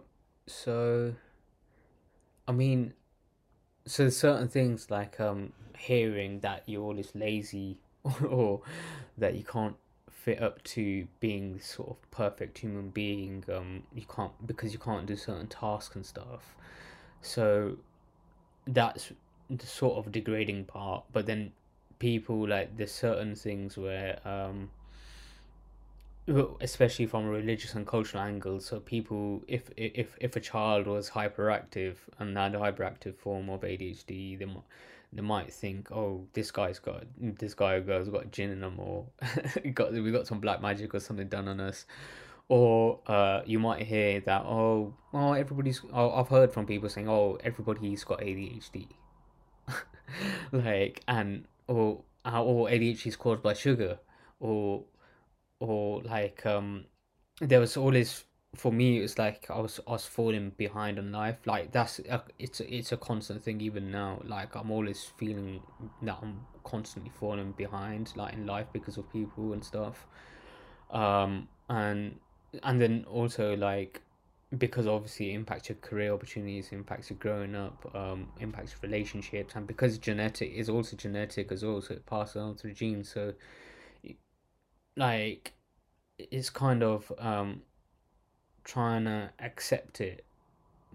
so, 0.47 1.15
I 2.47 2.53
mean, 2.53 2.93
so 3.87 4.09
certain 4.09 4.49
things 4.49 4.91
like 4.91 5.21
um 5.21 5.53
hearing 5.79 6.41
that 6.41 6.63
you're 6.67 6.83
always 6.83 7.11
lazy 7.15 7.79
or 8.29 8.61
that 9.19 9.35
you 9.35 9.45
can't 9.45 9.77
fit 10.11 10.41
up 10.43 10.63
to 10.65 11.07
being 11.21 11.61
sort 11.61 11.91
of 11.91 12.11
perfect 12.11 12.59
human 12.59 12.89
being 12.89 13.45
um 13.53 13.83
you 13.95 14.05
can't 14.09 14.33
because 14.47 14.73
you 14.73 14.79
can't 14.79 15.05
do 15.07 15.17
certain 15.17 15.47
tasks 15.47 15.95
and 15.97 16.07
stuff 16.07 16.55
so 17.21 17.77
that's 18.67 19.13
the 19.51 19.67
sort 19.67 19.97
of 19.97 20.13
degrading 20.13 20.65
part 20.65 21.05
but 21.13 21.27
then 21.27 21.53
people 21.99 22.49
like 22.49 22.77
there's 22.77 22.93
certain 22.93 23.35
things 23.35 23.77
where 23.77 24.19
um 24.25 24.71
especially 26.61 27.07
from 27.07 27.27
a 27.27 27.31
religious 27.31 27.75
and 27.75 27.87
cultural 27.87 28.23
angle 28.23 28.59
so 28.59 28.81
people 28.81 29.43
if 29.47 29.71
if 29.77 30.17
if 30.21 30.37
a 30.37 30.41
child 30.41 30.87
was 30.87 31.11
hyperactive 31.11 31.97
and 32.19 32.37
had 32.37 32.55
hyperactive 32.55 33.15
form 33.15 33.51
of 33.51 33.61
ADHD 33.61 34.39
they 34.39 34.45
might 34.47 34.63
they 35.13 35.21
might 35.23 35.53
think 35.53 35.93
oh 35.93 36.27
this 36.33 36.51
guy's 36.51 36.79
got 36.79 37.05
this 37.19 37.53
guy 37.53 37.75
or 37.75 37.81
girl's 37.81 38.09
got 38.09 38.31
jinn 38.33 38.51
in 38.51 38.61
them 38.61 38.79
or 38.79 39.05
got 39.75 39.93
we 39.93 40.11
got 40.11 40.27
some 40.27 40.41
black 40.41 40.63
magic 40.63 40.95
or 40.95 41.01
something 41.01 41.29
done 41.29 41.49
on 41.49 41.61
us. 41.61 41.87
Or 42.47 43.01
uh, 43.07 43.41
you 43.47 43.59
might 43.59 43.87
hear 43.87 44.21
that 44.21 44.43
oh 44.43 44.93
well 45.13 45.35
everybody's 45.35 45.81
oh, 45.93 46.11
I've 46.11 46.29
heard 46.29 46.53
from 46.53 46.67
people 46.67 46.89
saying 46.89 47.09
oh 47.09 47.39
everybody's 47.43 48.05
got 48.05 48.21
ADHD 48.21 48.89
like 50.53 51.03
and 51.09 51.47
or 51.69 52.03
or 52.25 52.69
ADHD 52.69 53.07
is 53.07 53.17
caused 53.17 53.43
by 53.43 53.55
sugar 53.55 53.99
or 54.41 54.85
or 55.61 56.03
like 56.03 56.45
um 56.47 56.85
there 57.41 57.61
was 57.61 57.77
always 57.77 58.25
for 58.55 58.73
me 58.73 58.99
it 58.99 59.03
was 59.03 59.19
like 59.19 59.51
I 59.51 59.59
was 59.59 59.81
I 59.87 59.93
was 59.93 60.07
falling 60.07 60.51
behind 60.51 60.99
in 60.99 61.13
life. 61.13 61.39
Like 61.45 61.73
that's 61.73 61.99
a, 62.01 62.23
it's 62.39 62.61
a, 62.61 62.75
it's 62.75 62.93
a 62.93 62.97
constant 62.97 63.43
thing 63.43 63.61
even 63.61 63.91
now. 63.91 64.21
Like 64.25 64.55
I'm 64.55 64.71
always 64.71 65.05
feeling 65.17 65.61
that 66.03 66.19
I'm 66.23 66.47
constantly 66.63 67.11
falling 67.19 67.53
behind 67.53 68.13
like 68.17 68.35
in 68.35 68.47
life 68.47 68.67
because 68.73 68.97
of 68.97 69.11
people 69.13 69.53
and 69.53 69.65
stuff. 69.65 70.07
Um 70.91 71.49
and 71.69 72.19
and 72.63 72.81
then 72.81 73.05
also 73.11 73.57
like 73.57 74.03
because 74.59 74.87
obviously 74.87 75.31
it 75.31 75.35
impacts 75.35 75.69
your 75.69 75.77
career 75.79 76.13
opportunities, 76.13 76.71
impacts 76.73 77.11
your 77.11 77.19
growing 77.19 77.55
up, 77.55 77.91
um, 77.95 78.29
impacts 78.41 78.75
relationships, 78.83 79.55
and 79.55 79.67
because 79.67 79.99
genetic 79.99 80.53
is 80.53 80.69
also 80.69 80.97
genetic 80.97 81.53
as 81.53 81.65
well, 81.65 81.81
so 81.81 81.95
it 81.95 82.07
passes 82.07 82.37
on 82.37 82.55
through 82.57 82.73
genes. 82.73 83.13
So, 83.13 83.35
like, 84.97 85.53
it's 86.19 86.51
kind 86.51 86.83
of 86.83 87.13
um, 87.19 87.63
trying 88.65 89.05
to 89.05 89.31
accept 89.41 90.01
it, 90.01 90.25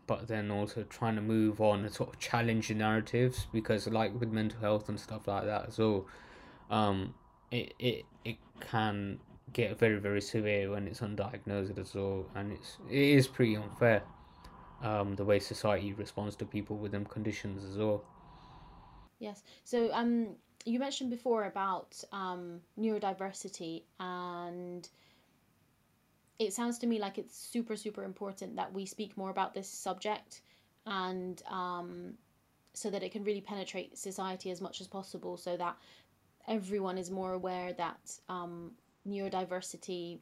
but 0.08 0.28
then 0.28 0.52
also 0.52 0.84
trying 0.84 1.16
to 1.16 1.22
move 1.22 1.62
on 1.62 1.82
and 1.86 1.94
sort 1.94 2.10
of 2.10 2.20
challenge 2.20 2.70
the 2.70 2.76
narratives 2.76 3.48
because, 3.52 3.88
like, 3.88 4.20
with 4.20 4.32
mental 4.32 4.60
health 4.60 4.90
and 4.90 5.00
stuff 5.00 5.28
like 5.28 5.46
that 5.46 5.68
as 5.68 5.78
well, 5.80 6.08
um, 6.70 7.14
it 7.52 7.74
it 7.80 8.06
it 8.24 8.38
can 8.60 9.20
get 9.54 9.78
very 9.78 10.00
very 10.00 10.22
severe 10.22 10.72
when 10.72 10.88
it's 10.88 11.02
undiagnosed 11.02 11.78
as 11.78 11.96
well, 11.96 12.26
and 12.36 12.52
it's 12.52 12.78
it 12.90 12.98
is 13.18 13.28
pretty 13.28 13.56
unfair 13.56 14.04
um, 14.82 15.16
the 15.16 15.26
way 15.26 15.40
society 15.40 15.94
responds 15.94 16.36
to 16.38 16.46
people 16.46 16.78
with 16.78 16.92
them 16.92 17.06
conditions 17.06 17.64
as 17.64 17.78
well. 17.78 18.04
Yes. 19.20 19.44
So 19.64 19.90
um, 19.92 20.36
you 20.66 20.80
mentioned 20.80 21.10
before 21.10 21.46
about 21.46 22.02
um, 22.12 22.62
neurodiversity, 22.80 23.84
and 24.00 24.88
it 26.38 26.54
sounds 26.54 26.78
to 26.80 26.88
me 26.88 27.00
like 27.00 27.18
it's 27.18 27.38
super 27.38 27.76
super 27.76 28.04
important 28.04 28.56
that 28.56 28.72
we 28.74 28.86
speak 28.86 29.18
more 29.18 29.30
about 29.30 29.54
this 29.54 29.68
subject, 29.68 30.42
and 30.86 31.42
um, 31.50 32.14
so 32.74 32.90
that 32.90 33.04
it 33.04 33.12
can 33.12 33.24
really 33.24 33.42
penetrate 33.42 33.98
society 33.98 34.52
as 34.52 34.62
much 34.62 34.80
as 34.80 34.88
possible, 34.88 35.36
so 35.38 35.58
that 35.58 35.76
everyone 36.48 36.98
is 36.98 37.12
more 37.12 37.34
aware 37.34 37.74
that 37.74 38.20
um, 38.30 38.72
neurodiversity 39.08 40.20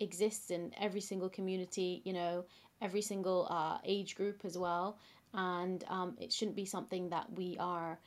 exists 0.00 0.50
in 0.50 0.72
every 0.78 1.00
single 1.00 1.28
community, 1.28 2.02
you 2.04 2.12
know, 2.12 2.44
every 2.80 3.02
single 3.02 3.46
uh, 3.50 3.78
age 3.84 4.14
group 4.14 4.44
as 4.44 4.56
well. 4.56 4.98
And 5.34 5.84
um, 5.88 6.16
it 6.20 6.32
shouldn't 6.32 6.56
be 6.56 6.64
something 6.64 7.10
that 7.10 7.26
we 7.34 7.56
are 7.58 7.98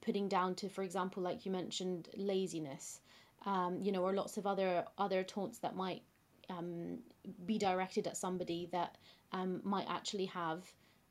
putting 0.00 0.28
down 0.28 0.54
to, 0.56 0.68
for 0.68 0.82
example, 0.82 1.22
like 1.22 1.46
you 1.46 1.52
mentioned, 1.52 2.08
laziness, 2.16 3.00
um, 3.46 3.78
you 3.82 3.92
know, 3.92 4.02
or 4.02 4.12
lots 4.12 4.36
of 4.36 4.46
other 4.46 4.84
other 4.98 5.22
taunts 5.22 5.58
that 5.58 5.76
might 5.76 6.02
um, 6.50 6.98
be 7.46 7.58
directed 7.58 8.06
at 8.06 8.16
somebody 8.16 8.68
that 8.72 8.96
um, 9.32 9.60
might 9.64 9.86
actually 9.88 10.26
have 10.26 10.64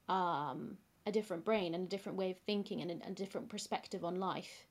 um, 0.10 0.78
a 1.06 1.12
different 1.12 1.46
brain 1.46 1.74
and 1.74 1.86
a 1.86 1.90
different 1.90 2.18
way 2.18 2.32
of 2.32 2.38
thinking 2.40 2.82
and 2.82 2.92
a, 2.92 3.08
a 3.08 3.12
different 3.12 3.50
perspective 3.50 4.04
on 4.04 4.20
life. 4.20 4.66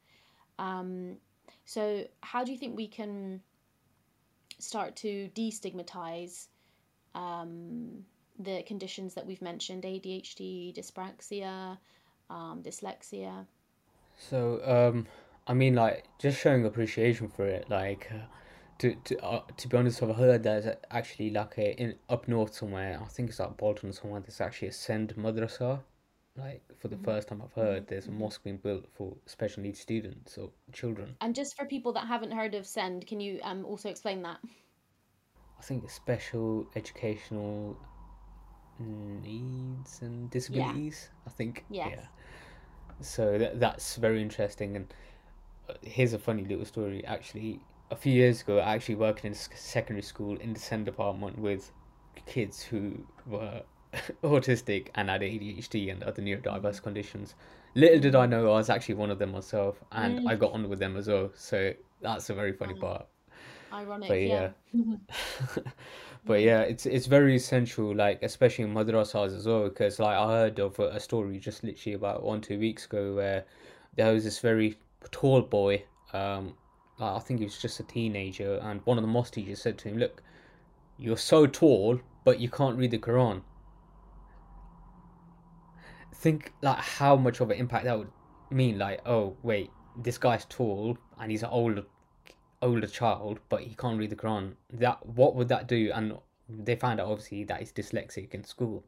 Um, 0.59 1.17
so, 1.65 2.05
how 2.23 2.45
do 2.45 2.53
you 2.53 2.59
think 2.59 2.77
we 2.77 2.89
can 2.89 3.41
start 4.59 4.97
to 4.97 5.31
destigmatize 5.35 6.47
um, 7.15 8.05
the 8.39 8.63
conditions 8.63 9.15
that 9.15 9.27
we've 9.27 9.43
mentioned 9.43 9.85
ADHD, 9.85 10.77
dyspraxia, 10.77 11.79
um, 12.31 12.63
dyslexia. 12.63 13.47
So, 14.19 14.61
um, 14.65 15.07
I 15.47 15.55
mean, 15.55 15.75
like, 15.75 16.05
just 16.19 16.41
showing 16.41 16.65
appreciation 16.65 17.29
for 17.29 17.47
it, 17.47 17.69
like, 17.69 18.11
uh, 18.13 18.27
to 18.79 18.95
to 19.05 19.25
uh, 19.25 19.41
to 19.57 19.69
be 19.69 19.77
honest, 19.77 20.03
I've 20.03 20.17
heard 20.17 20.43
there's 20.43 20.67
actually 20.91 21.31
like 21.31 21.57
a 21.59 21.81
in 21.81 21.95
up 22.09 22.29
north 22.29 22.55
somewhere. 22.55 23.01
I 23.03 23.07
think 23.07 23.31
it's 23.31 23.39
like 23.39 23.57
Bolton 23.57 23.93
somewhere. 23.93 24.21
There's 24.21 24.41
actually 24.41 24.69
a 24.69 24.73
SEND 24.73 25.15
madrasa, 25.17 25.81
like 26.37 26.63
for 26.79 26.89
the 26.89 26.97
mm-hmm. 26.97 27.05
first 27.05 27.29
time 27.29 27.43
I've 27.43 27.53
heard. 27.53 27.83
Mm-hmm. 27.83 27.91
There's 27.91 28.07
a 28.07 28.11
mosque 28.11 28.43
being 28.45 28.59
built 28.59 28.87
for 28.93 29.17
special 29.27 29.63
needs 29.63 29.81
students 29.81 30.37
or 30.39 30.51
children. 30.73 31.17
And 31.21 31.35
just 31.35 31.57
for 31.57 31.65
people 31.65 31.93
that 31.95 32.07
haven't 32.07 32.33
heard 32.33 32.55
of 32.55 32.67
SEND, 32.67 33.07
can 33.07 33.21
you 33.21 33.41
um 33.43 33.65
also 33.65 33.89
explain 33.89 34.23
that? 34.23 34.39
I 35.59 35.63
think 35.63 35.89
special 35.91 36.67
educational 36.77 37.77
needs 38.79 40.03
and 40.03 40.31
disabilities. 40.31 41.09
I 41.27 41.31
think. 41.31 41.65
Yes. 41.71 41.93
Yeah. 41.93 42.07
So 43.01 43.39
that 43.39 43.61
that's 43.61 43.97
very 43.97 44.23
interesting. 44.23 44.77
And 44.77 44.95
uh, 45.69 45.75
here's 45.83 46.13
a 46.13 46.19
funny 46.19 46.45
little 46.45 46.65
story. 46.65 47.05
Actually, 47.07 47.61
a 47.91 47.97
few 47.97 48.13
years 48.13 48.43
ago, 48.43 48.59
I 48.59 48.75
actually 48.75 48.97
worked 48.97 49.25
in 49.25 49.33
a 49.33 49.35
secondary 49.35 50.03
school 50.03 50.37
in 50.39 50.53
the 50.53 50.61
SEND 50.61 50.85
department 50.85 51.39
with 51.39 51.73
kids 52.27 52.63
who 52.63 53.07
were 53.27 53.63
autistic 54.23 54.89
and 54.95 55.09
had 55.11 55.23
ADHD 55.23 55.91
and 55.91 56.03
other 56.03 56.23
neurodiverse 56.23 56.83
conditions. 56.83 57.35
Little 57.75 58.01
did 58.01 58.15
I 58.15 58.27
know 58.27 58.47
I 58.53 58.57
was 58.57 58.71
actually 58.71 58.95
one 58.97 59.11
of 59.11 59.19
them 59.19 59.33
myself, 59.33 59.83
and 59.93 60.21
Mm. 60.21 60.31
I 60.31 60.35
got 60.37 60.53
on 60.53 60.69
with 60.69 60.79
them 60.79 60.97
as 60.97 61.09
well. 61.09 61.31
So 61.35 61.73
that's 62.01 62.31
a 62.31 62.35
very 62.35 62.53
funny 62.53 62.75
Wow. 62.75 62.81
part. 62.81 63.07
Ironic, 63.73 64.09
But 64.09 64.21
yeah. 64.23 64.51
yeah. 64.73 64.97
But 66.25 66.41
yeah, 66.43 66.63
it's 66.63 66.87
it's 66.87 67.07
very 67.07 67.37
essential, 67.37 67.95
like 67.95 68.21
especially 68.23 68.65
in 68.65 68.75
madrasas 68.75 69.37
as 69.37 69.47
well, 69.47 69.65
because 69.69 69.99
like 70.01 70.17
I 70.17 70.27
heard 70.27 70.59
of 70.59 70.79
a, 70.81 70.89
a 70.89 71.01
story 71.01 71.39
just 71.39 71.63
literally 71.63 71.95
about 71.95 72.23
one 72.25 72.41
two 72.41 72.59
weeks 72.59 72.85
ago 72.87 73.15
where 73.15 73.45
there 73.97 74.13
was 74.13 74.25
this 74.25 74.41
very 74.41 74.77
tall 75.13 75.43
boy, 75.43 75.85
um, 76.13 76.55
I 76.99 77.21
think 77.21 77.39
he 77.41 77.45
was 77.47 77.59
just 77.59 77.79
a 77.81 77.85
teenager, 77.85 78.57
and 78.63 78.81
one 78.87 78.99
of 78.99 79.03
the 79.03 79.09
mosque 79.09 79.35
teachers 79.35 79.63
said 79.63 79.79
to 79.79 79.89
him, 79.89 79.99
"Look, 79.99 80.23
you're 80.99 81.17
so 81.17 81.47
tall, 81.47 82.01
but 82.25 82.41
you 82.41 82.49
can't 82.51 82.77
read 82.77 82.91
the 82.91 82.99
Quran." 82.99 83.43
Think 86.19 86.53
like 86.63 86.79
how 86.79 87.17
much 87.17 87.41
of 87.41 87.51
an 87.51 87.59
impact 87.59 87.85
that 87.85 87.99
would 87.99 88.11
mean. 88.51 88.79
Like, 88.79 89.01
oh 89.07 89.37
wait, 89.43 89.71
this 89.97 90.19
guy's 90.19 90.45
tall 90.47 90.99
and 91.21 91.31
he's 91.31 91.43
an 91.43 91.51
older 91.51 91.85
older 92.63 92.87
child, 92.87 93.39
but 93.49 93.61
he 93.61 93.75
can't 93.75 93.99
read 93.99 94.11
the 94.11 94.17
Quran. 94.17 94.55
That 94.73 95.05
what 95.07 95.35
would 95.35 95.49
that 95.49 95.69
do? 95.69 95.91
And 95.95 96.15
they 96.49 96.77
found 96.77 97.01
out 97.01 97.09
obviously 97.09 97.45
that 97.45 97.61
he's 97.61 97.73
dyslexic 97.73 98.35
in 98.35 98.45
school. 98.45 98.85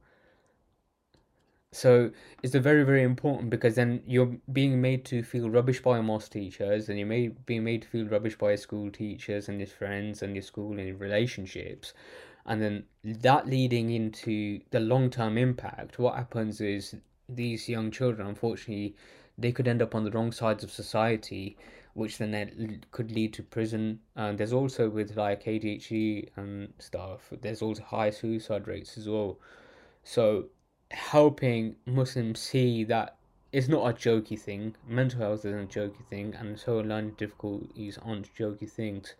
So 1.70 2.10
it's 2.42 2.54
a 2.54 2.60
very 2.60 2.82
very 2.82 3.02
important 3.02 3.50
because 3.50 3.74
then 3.74 4.02
you're 4.06 4.34
being 4.52 4.80
made 4.80 5.04
to 5.06 5.22
feel 5.22 5.50
rubbish 5.50 5.82
by 5.82 6.00
mosque 6.00 6.32
teachers, 6.32 6.88
and 6.88 6.98
you're 6.98 7.06
made 7.06 7.44
being 7.44 7.62
made 7.62 7.82
to 7.82 7.88
feel 7.88 8.06
rubbish 8.06 8.36
by 8.38 8.48
your 8.48 8.56
school 8.56 8.90
teachers 8.90 9.48
and 9.48 9.58
your 9.60 9.66
friends 9.66 10.22
and 10.22 10.34
your 10.34 10.42
school 10.42 10.78
and 10.78 10.88
your 10.88 10.96
relationships, 10.96 11.92
and 12.46 12.62
then 12.62 12.84
that 13.04 13.46
leading 13.46 13.90
into 13.90 14.60
the 14.70 14.80
long 14.80 15.10
term 15.10 15.36
impact. 15.36 15.98
What 15.98 16.16
happens 16.16 16.62
is 16.62 16.96
these 17.28 17.68
young 17.68 17.90
children, 17.90 18.26
unfortunately, 18.26 18.94
they 19.36 19.52
could 19.52 19.68
end 19.68 19.82
up 19.82 19.94
on 19.94 20.04
the 20.04 20.10
wrong 20.10 20.32
sides 20.32 20.64
of 20.64 20.70
society 20.70 21.56
which 21.98 22.18
then 22.18 22.34
l- 22.34 22.88
could 22.92 23.10
lead 23.10 23.32
to 23.34 23.42
prison. 23.42 23.98
And 24.14 24.38
there's 24.38 24.52
also 24.52 24.88
with 24.88 25.16
like 25.16 25.44
ADHD 25.44 26.28
and 26.36 26.72
stuff, 26.78 27.32
there's 27.40 27.60
also 27.60 27.82
high 27.82 28.10
suicide 28.10 28.68
rates 28.68 28.96
as 28.96 29.08
well. 29.08 29.38
So 30.04 30.46
helping 30.92 31.74
Muslims 31.86 32.38
see 32.38 32.84
that 32.84 33.16
it's 33.52 33.66
not 33.66 33.90
a 33.90 33.92
jokey 33.92 34.38
thing. 34.38 34.76
Mental 34.86 35.18
health 35.18 35.44
isn't 35.44 35.76
a 35.76 35.80
jokey 35.80 36.04
thing, 36.08 36.34
and 36.34 36.58
so 36.58 36.78
learning 36.78 37.14
difficulties 37.18 37.98
aren't 38.00 38.32
jokey 38.32 38.70
things, 38.70 39.14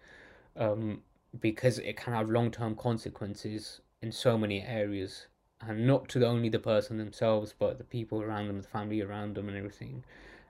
um, 0.56 1.02
because 1.40 1.78
it 1.80 1.96
can 1.96 2.12
have 2.12 2.30
long 2.30 2.50
term 2.50 2.76
consequences 2.76 3.80
in 4.02 4.12
so 4.12 4.38
many 4.38 4.62
areas, 4.62 5.26
and 5.60 5.86
not 5.86 6.08
to 6.10 6.26
only 6.26 6.48
the 6.48 6.58
person 6.58 6.98
themselves, 6.98 7.54
but 7.58 7.78
the 7.78 7.84
people 7.84 8.22
around 8.22 8.48
them, 8.48 8.60
the 8.60 8.68
family 8.68 9.00
around 9.02 9.34
them, 9.34 9.48
and 9.48 9.56
everything. 9.56 10.04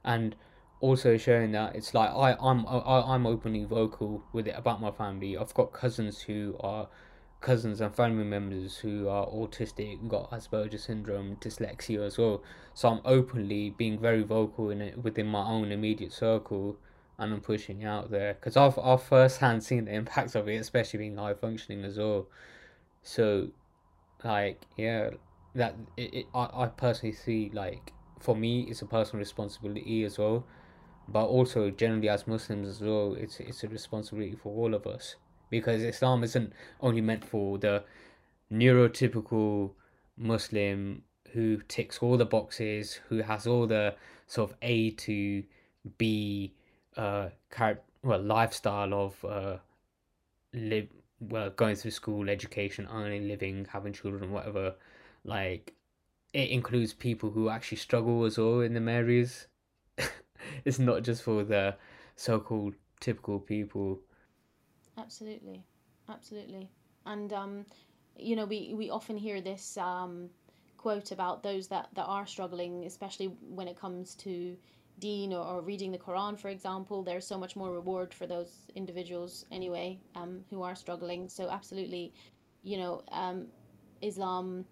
And 0.05 0.35
also 0.81 1.17
showing 1.17 1.53
that 1.53 1.75
it's 1.75 1.95
like 1.95 2.11
I 2.11 2.37
I'm 2.41 2.67
I, 2.67 3.03
I'm 3.15 3.27
openly 3.27 3.65
vocal 3.65 4.23
with 4.33 4.47
it 4.47 4.55
about 4.57 4.81
my 4.81 4.91
family. 4.91 5.37
I've 5.37 5.55
got 5.55 5.73
cousins 5.73 6.21
who 6.21 6.57
are 6.61 6.89
cousins 7.41 7.81
and 7.81 7.95
family 7.95 8.25
members 8.25 8.79
who 8.79 9.09
are 9.09 9.27
autistic, 9.27 10.07
got 10.09 10.31
Asperger's 10.31 10.85
syndrome, 10.85 11.37
dyslexia 11.37 12.05
as 12.05 12.19
well. 12.19 12.43
So 12.75 12.89
I'm 12.89 13.01
openly 13.05 13.71
being 13.71 13.99
very 13.99 14.23
vocal 14.23 14.71
in 14.71 14.81
it 14.81 15.03
within 15.03 15.27
my 15.27 15.45
own 15.45 15.71
immediate 15.73 16.13
circle, 16.13 16.77
and 17.19 17.33
I'm 17.33 17.41
pushing 17.41 17.85
out 17.85 18.11
there 18.11 18.35
because 18.35 18.57
I've 18.57 18.79
I've 18.79 19.03
firsthand 19.03 19.65
seen 19.65 19.87
the 19.87 19.95
impacts 19.95 20.35
of 20.35 20.49
it, 20.49 20.57
especially 20.57 20.99
being 20.99 21.17
high 21.17 21.35
functioning 21.35 21.85
as 21.85 21.99
well. 21.99 22.27
So, 23.03 23.49
like 24.25 24.63
yeah, 24.77 25.11
that 25.55 25.75
it, 25.97 26.15
it 26.15 26.27
I 26.35 26.49
I 26.55 26.67
personally 26.67 27.15
see 27.15 27.51
like 27.53 27.93
for 28.21 28.35
me 28.37 28.63
it's 28.63 28.83
a 28.83 28.87
personal 28.87 29.21
responsibility 29.21 30.05
as 30.05 30.19
well. 30.19 30.45
But 31.09 31.25
also 31.27 31.71
generally 31.71 32.09
as 32.09 32.27
Muslims 32.27 32.69
as 32.69 32.81
well, 32.81 33.15
it's 33.15 33.41
it's 33.41 33.65
a 33.65 33.69
responsibility 33.69 34.37
for 34.37 34.55
all 34.55 34.75
of 34.75 34.87
us. 34.87 35.17
Because 35.51 35.83
Islam 35.83 36.23
isn't 36.25 36.53
only 36.81 37.01
meant 37.01 37.25
for 37.25 37.59
the 37.59 37.85
neurotypical 38.53 39.71
Muslim 40.17 41.03
who 41.33 41.59
ticks 41.69 41.99
all 42.01 42.17
the 42.17 42.27
boxes, 42.27 43.01
who 43.09 43.19
has 43.23 43.47
all 43.47 43.67
the 43.67 43.95
sort 44.27 44.51
of 44.51 44.57
A 44.63 44.91
to 44.91 45.45
B 45.97 46.53
uh 46.97 47.29
char- 47.57 47.81
well 48.03 48.21
lifestyle 48.23 48.93
of 48.93 49.25
uh 49.25 49.59
live 50.53 50.89
well 51.21 51.51
going 51.51 51.77
through 51.77 51.91
school, 51.93 52.29
education, 52.29 52.89
earning 52.93 53.29
living, 53.29 53.67
having 53.73 53.93
children, 53.93 54.33
whatever. 54.33 54.75
Like 55.25 55.75
it 56.33 56.51
includes 56.51 56.93
people 56.93 57.31
who 57.31 57.49
actually 57.49 57.79
struggle 57.79 58.25
as 58.25 58.39
well 58.39 58.61
in 58.61 58.75
the 58.75 58.93
areas 58.93 59.47
it's 60.65 60.79
not 60.79 61.03
just 61.03 61.23
for 61.23 61.45
the 61.45 61.77
so-called 62.17 62.75
typical 63.01 63.39
people. 63.39 64.01
Absolutely, 64.97 65.65
absolutely. 66.09 66.71
And 67.07 67.33
um, 67.33 67.67
you 68.17 68.37
know, 68.37 68.45
we 68.45 68.75
we 68.75 68.91
often 68.91 69.17
hear 69.17 69.41
this 69.41 69.77
um, 69.77 70.31
quote 70.77 71.13
about 71.13 71.43
those 71.43 71.69
that 71.69 71.89
that 71.95 72.05
are 72.05 72.27
struggling, 72.27 72.85
especially 72.85 73.27
when 73.49 73.69
it 73.69 73.79
comes 73.79 74.15
to 74.17 74.57
deen 74.99 75.33
or, 75.33 75.45
or 75.45 75.61
reading 75.61 75.93
the 75.93 75.99
Quran, 75.99 76.39
for 76.39 76.49
example. 76.49 77.03
There's 77.03 77.27
so 77.27 77.39
much 77.39 77.57
more 77.57 77.73
reward 77.73 78.13
for 78.13 78.27
those 78.27 78.67
individuals 78.75 79.45
anyway, 79.51 79.99
um, 80.15 80.45
who 80.51 80.63
are 80.63 80.75
struggling. 80.75 81.29
So 81.29 81.49
absolutely, 81.51 82.13
you 82.63 82.79
know, 82.79 83.03
um, 83.13 83.47
Islam 84.03 84.65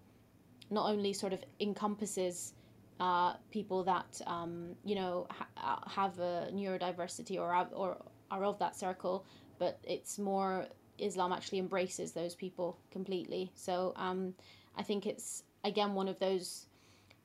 not 0.69 0.89
only 0.89 1.13
sort 1.13 1.33
of 1.33 1.43
encompasses 1.59 2.53
uh, 2.99 3.33
people 3.51 3.83
that 3.83 4.21
um, 4.25 4.75
you 4.83 4.95
know 4.95 5.27
ha- 5.29 5.83
have 5.87 6.19
a 6.19 6.49
neurodiversity 6.53 7.37
or 7.37 7.67
or 7.73 7.97
are 8.31 8.43
of 8.43 8.59
that 8.59 8.75
circle, 8.75 9.25
but 9.59 9.79
it's 9.83 10.17
more 10.17 10.65
Islam 10.97 11.31
actually 11.31 11.59
embraces 11.59 12.11
those 12.11 12.35
people 12.35 12.77
completely. 12.91 13.51
So 13.55 13.93
um, 13.95 14.33
I 14.75 14.83
think 14.83 15.05
it's 15.05 15.43
again 15.63 15.93
one 15.93 16.07
of 16.07 16.19
those 16.19 16.65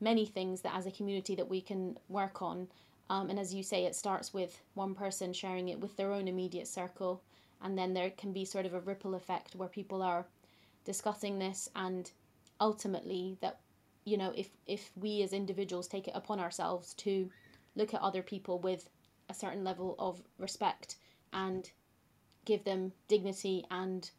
many 0.00 0.26
things 0.26 0.60
that 0.62 0.74
as 0.74 0.86
a 0.86 0.90
community 0.90 1.34
that 1.36 1.48
we 1.48 1.60
can 1.60 1.96
work 2.08 2.42
on. 2.42 2.68
Um, 3.10 3.30
and 3.30 3.38
as 3.38 3.52
you 3.52 3.62
say, 3.62 3.84
it 3.84 3.94
starts 3.94 4.32
with 4.32 4.60
one 4.74 4.94
person 4.94 5.32
sharing 5.32 5.68
it 5.68 5.80
with 5.80 5.96
their 5.96 6.12
own 6.12 6.28
immediate 6.28 6.68
circle, 6.68 7.22
and 7.60 7.76
then 7.76 7.94
there 7.94 8.10
can 8.10 8.32
be 8.32 8.44
sort 8.44 8.66
of 8.66 8.74
a 8.74 8.80
ripple 8.80 9.14
effect 9.14 9.54
where 9.54 9.68
people 9.68 10.02
are 10.02 10.26
discussing 10.84 11.38
this 11.38 11.68
and 11.76 12.10
ultimately 12.60 13.36
that 13.40 13.60
you 14.04 14.16
know 14.16 14.32
if 14.36 14.48
if 14.66 14.90
we 14.96 15.22
as 15.22 15.32
individuals 15.32 15.86
take 15.86 16.08
it 16.08 16.14
upon 16.16 16.40
ourselves 16.40 16.94
to 16.94 17.30
look 17.76 17.94
at 17.94 18.00
other 18.00 18.22
people 18.22 18.58
with 18.58 18.88
a 19.28 19.34
certain 19.34 19.64
level 19.64 19.94
of 19.98 20.20
respect 20.38 20.96
and 21.32 21.70
give 22.44 22.64
them 22.64 22.92
dignity 23.08 23.64
and 23.70 24.10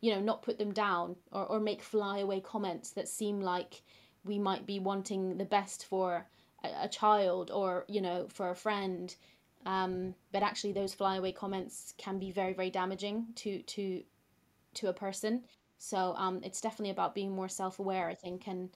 you 0.00 0.12
know 0.12 0.20
not 0.20 0.42
put 0.42 0.58
them 0.58 0.72
down 0.72 1.16
or, 1.32 1.46
or 1.46 1.60
make 1.60 1.82
flyaway 1.82 2.40
comments 2.40 2.90
that 2.90 3.08
seem 3.08 3.40
like 3.40 3.82
we 4.24 4.38
might 4.38 4.66
be 4.66 4.78
wanting 4.78 5.38
the 5.38 5.44
best 5.44 5.84
for 5.86 6.26
a, 6.64 6.88
child 6.88 7.50
or 7.50 7.84
you 7.88 8.00
know 8.00 8.26
for 8.32 8.50
a 8.50 8.54
friend 8.54 9.14
um, 9.64 10.14
but 10.32 10.42
actually 10.42 10.72
those 10.72 10.94
flyaway 10.94 11.32
comments 11.32 11.94
can 11.98 12.18
be 12.18 12.30
very 12.30 12.52
very 12.52 12.70
damaging 12.70 13.26
to 13.34 13.62
to 13.62 14.02
to 14.74 14.88
a 14.88 14.92
person. 14.92 15.42
So 15.78 16.14
um, 16.16 16.40
it's 16.42 16.60
definitely 16.60 16.90
about 16.90 17.14
being 17.14 17.34
more 17.34 17.48
self-aware 17.48 18.08
i 18.08 18.14
think 18.14 18.46
and 18.46 18.70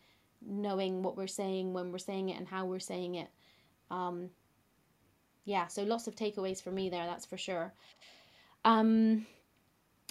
knowing 0.46 1.02
what 1.02 1.16
we're 1.16 1.26
saying 1.26 1.72
when 1.72 1.92
we're 1.92 1.98
saying 1.98 2.30
it 2.30 2.38
and 2.38 2.48
how 2.48 2.64
we're 2.64 2.78
saying 2.78 3.16
it. 3.16 3.28
Um, 3.90 4.30
yeah 5.44 5.66
so 5.66 5.82
lots 5.82 6.06
of 6.06 6.14
takeaways 6.14 6.62
for 6.62 6.70
me 6.70 6.90
there 6.90 7.06
that's 7.06 7.26
for 7.26 7.36
sure. 7.36 7.72
Um, 8.64 9.26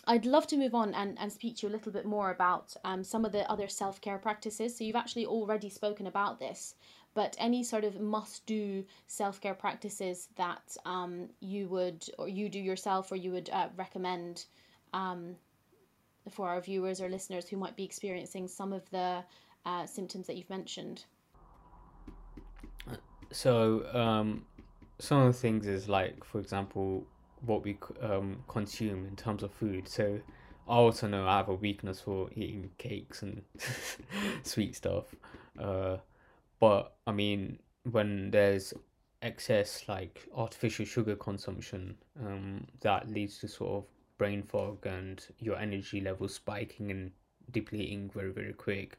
I'd 0.08 0.26
love 0.26 0.48
to 0.48 0.58
move 0.58 0.74
on 0.74 0.94
and, 0.94 1.18
and 1.20 1.32
speak 1.32 1.58
to 1.58 1.68
you 1.68 1.72
a 1.72 1.76
little 1.76 1.92
bit 1.92 2.06
more 2.06 2.32
about 2.32 2.76
um, 2.84 3.04
some 3.04 3.26
of 3.26 3.32
the 3.32 3.50
other 3.50 3.68
self 3.68 4.02
care 4.02 4.18
practices. 4.18 4.78
So, 4.78 4.84
you've 4.84 4.96
actually 4.96 5.26
already 5.26 5.70
spoken 5.70 6.08
about 6.08 6.40
this, 6.40 6.76
but 7.14 7.36
any 7.40 7.64
sort 7.64 7.84
of 7.84 8.00
must 8.00 8.46
do 8.46 8.84
self 9.08 9.42
care 9.42 9.54
practices 9.54 10.30
that 10.36 10.76
um, 10.86 11.30
you 11.40 11.68
would, 11.68 12.06
or 12.18 12.28
you 12.28 12.50
do 12.50 12.60
yourself, 12.60 13.12
or 13.12 13.16
you 13.16 13.32
would 13.32 13.50
uh, 13.52 13.70
recommend 13.76 14.46
um, 14.94 15.36
for 16.30 16.50
our 16.50 16.62
viewers 16.62 17.02
or 17.02 17.10
listeners 17.10 17.48
who 17.48 17.58
might 17.58 17.76
be 17.76 17.84
experiencing 17.84 18.48
some 18.48 18.74
of 18.74 18.90
the 18.92 19.24
uh, 19.66 19.86
symptoms 19.86 20.28
that 20.28 20.38
you've 20.38 20.50
mentioned? 20.50 21.06
So, 23.32 23.86
um, 23.94 24.46
some 25.00 25.22
of 25.22 25.34
the 25.34 25.40
things 25.40 25.68
is 25.68 25.88
like, 25.88 26.24
for 26.24 26.40
example, 26.40 27.06
what 27.46 27.64
we 27.64 27.78
um, 28.02 28.44
consume 28.48 29.06
in 29.06 29.16
terms 29.16 29.44
of 29.44 29.52
food. 29.52 29.88
So, 29.88 30.20
I 30.68 30.76
also 30.76 31.08
know 31.08 31.28
I 31.28 31.38
have 31.38 31.50
a 31.50 31.56
weakness 31.56 32.02
for 32.02 32.30
eating 32.36 32.70
cakes 32.78 33.24
and 33.24 33.42
sweet 34.44 34.76
stuff. 34.76 35.06
Uh, 35.60 35.98
but 36.60 36.96
I 37.08 37.12
mean, 37.12 37.60
when 37.90 38.32
there's 38.32 38.74
excess 39.22 39.88
like 39.88 40.28
artificial 40.36 40.86
sugar 40.86 41.16
consumption, 41.16 41.96
um, 42.20 42.68
that 42.82 43.10
leads 43.10 43.40
to 43.40 43.48
sort 43.48 43.84
of 43.84 43.84
brain 44.18 44.44
fog 44.44 44.86
and 44.86 45.26
your 45.40 45.58
energy 45.58 46.02
levels 46.02 46.34
spiking 46.34 46.92
and 46.92 47.12
depleting 47.52 48.10
very 48.14 48.32
very 48.32 48.54
quick. 48.54 48.98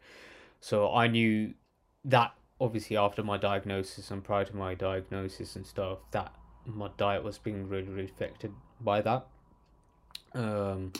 So 0.60 0.92
I 0.92 1.06
knew 1.06 1.54
that 2.04 2.32
obviously 2.60 2.96
after 2.96 3.22
my 3.22 3.36
diagnosis 3.38 4.10
and 4.10 4.22
prior 4.22 4.44
to 4.44 4.56
my 4.56 4.74
diagnosis 4.74 5.56
and 5.56 5.66
stuff 5.66 5.98
that 6.10 6.34
my 6.66 6.88
diet 6.96 7.22
was 7.22 7.38
being 7.38 7.68
really 7.68 7.88
really 7.88 8.10
affected 8.10 8.52
by 8.80 9.00
that. 9.02 9.26
Um, 10.32 10.92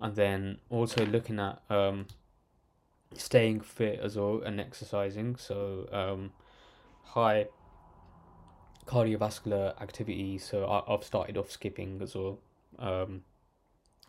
and 0.00 0.16
then 0.16 0.58
also 0.70 1.04
looking 1.04 1.38
at 1.38 1.60
um, 1.68 2.06
staying 3.14 3.60
fit 3.60 4.00
as 4.00 4.16
well 4.16 4.42
and 4.44 4.60
exercising. 4.60 5.36
So 5.36 5.88
um, 5.92 6.32
high 7.04 7.46
cardiovascular 8.86 9.80
activity. 9.80 10.38
So 10.38 10.64
I, 10.64 10.92
I've 10.92 11.04
started 11.04 11.36
off 11.36 11.50
skipping 11.50 12.00
as 12.02 12.14
well. 12.14 12.38
Um, 12.78 13.22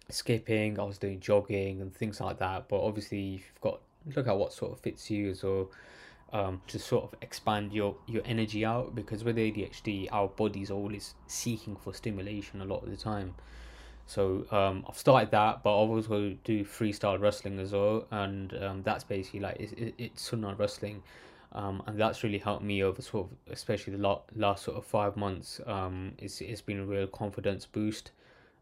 skipping, 0.09 0.79
I 0.79 0.83
was 0.83 0.97
doing 0.97 1.19
jogging 1.19 1.81
and 1.81 1.93
things 1.93 2.19
like 2.19 2.39
that. 2.39 2.67
But 2.67 2.81
obviously, 2.81 3.19
you've 3.19 3.61
got 3.61 3.81
look 4.15 4.27
at 4.27 4.37
what 4.37 4.51
sort 4.53 4.71
of 4.71 4.79
fits 4.79 5.09
you 5.09 5.29
as 5.29 5.43
well. 5.43 5.71
Um, 6.33 6.61
to 6.67 6.79
sort 6.79 7.03
of 7.03 7.15
expand 7.21 7.73
your 7.73 7.97
your 8.07 8.21
energy 8.25 8.63
out 8.63 8.95
because 8.95 9.23
with 9.23 9.35
ADHD, 9.35 10.07
our 10.13 10.29
body's 10.29 10.71
always 10.71 11.13
seeking 11.27 11.75
for 11.75 11.93
stimulation 11.93 12.61
a 12.61 12.65
lot 12.65 12.83
of 12.83 12.89
the 12.89 12.95
time. 12.95 13.35
So 14.11 14.45
um, 14.51 14.83
I've 14.89 14.97
started 14.97 15.31
that, 15.31 15.63
but 15.63 15.69
I 15.69 15.87
also 15.87 16.35
do 16.43 16.65
freestyle 16.65 17.17
wrestling 17.17 17.59
as 17.59 17.71
well, 17.71 18.07
and 18.11 18.53
um, 18.61 18.83
that's 18.83 19.05
basically 19.05 19.39
like 19.39 19.55
it's, 19.57 19.73
it's 19.97 20.21
Sunnah 20.21 20.53
wrestling, 20.55 21.01
um, 21.53 21.81
and 21.87 21.97
that's 21.97 22.21
really 22.21 22.37
helped 22.37 22.61
me 22.61 22.83
over 22.83 23.01
sort 23.01 23.27
of 23.27 23.53
especially 23.53 23.93
the 23.95 24.03
last, 24.03 24.23
last 24.35 24.63
sort 24.65 24.75
of 24.75 24.83
five 24.83 25.15
months. 25.15 25.61
Um, 25.65 26.11
it's 26.17 26.41
it's 26.41 26.59
been 26.59 26.79
a 26.79 26.85
real 26.85 27.07
confidence 27.07 27.65
boost, 27.65 28.11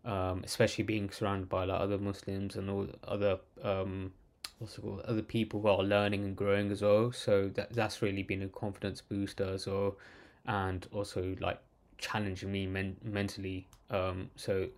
um, 0.05 0.43
especially 0.43 0.83
being 0.83 1.09
surrounded 1.09 1.49
by 1.49 1.65
like 1.65 1.81
other 1.81 1.97
Muslims 1.97 2.55
and 2.55 2.69
all 2.69 2.87
other 3.07 3.39
um, 3.63 4.13
what's 4.59 4.77
it 4.77 4.81
called 4.81 5.01
other 5.01 5.23
people 5.23 5.61
who 5.61 5.67
are 5.69 5.81
learning 5.81 6.25
and 6.25 6.35
growing 6.35 6.69
as 6.69 6.83
well. 6.83 7.11
So 7.11 7.49
that 7.55 7.73
that's 7.73 8.03
really 8.03 8.21
been 8.21 8.43
a 8.43 8.49
confidence 8.49 9.01
booster 9.01 9.45
as 9.45 9.65
well, 9.65 9.97
and 10.45 10.85
also 10.93 11.35
like 11.39 11.59
challenging 11.97 12.51
me 12.51 12.67
men- 12.67 12.97
mentally. 13.03 13.65
Um, 13.89 14.29
so 14.35 14.69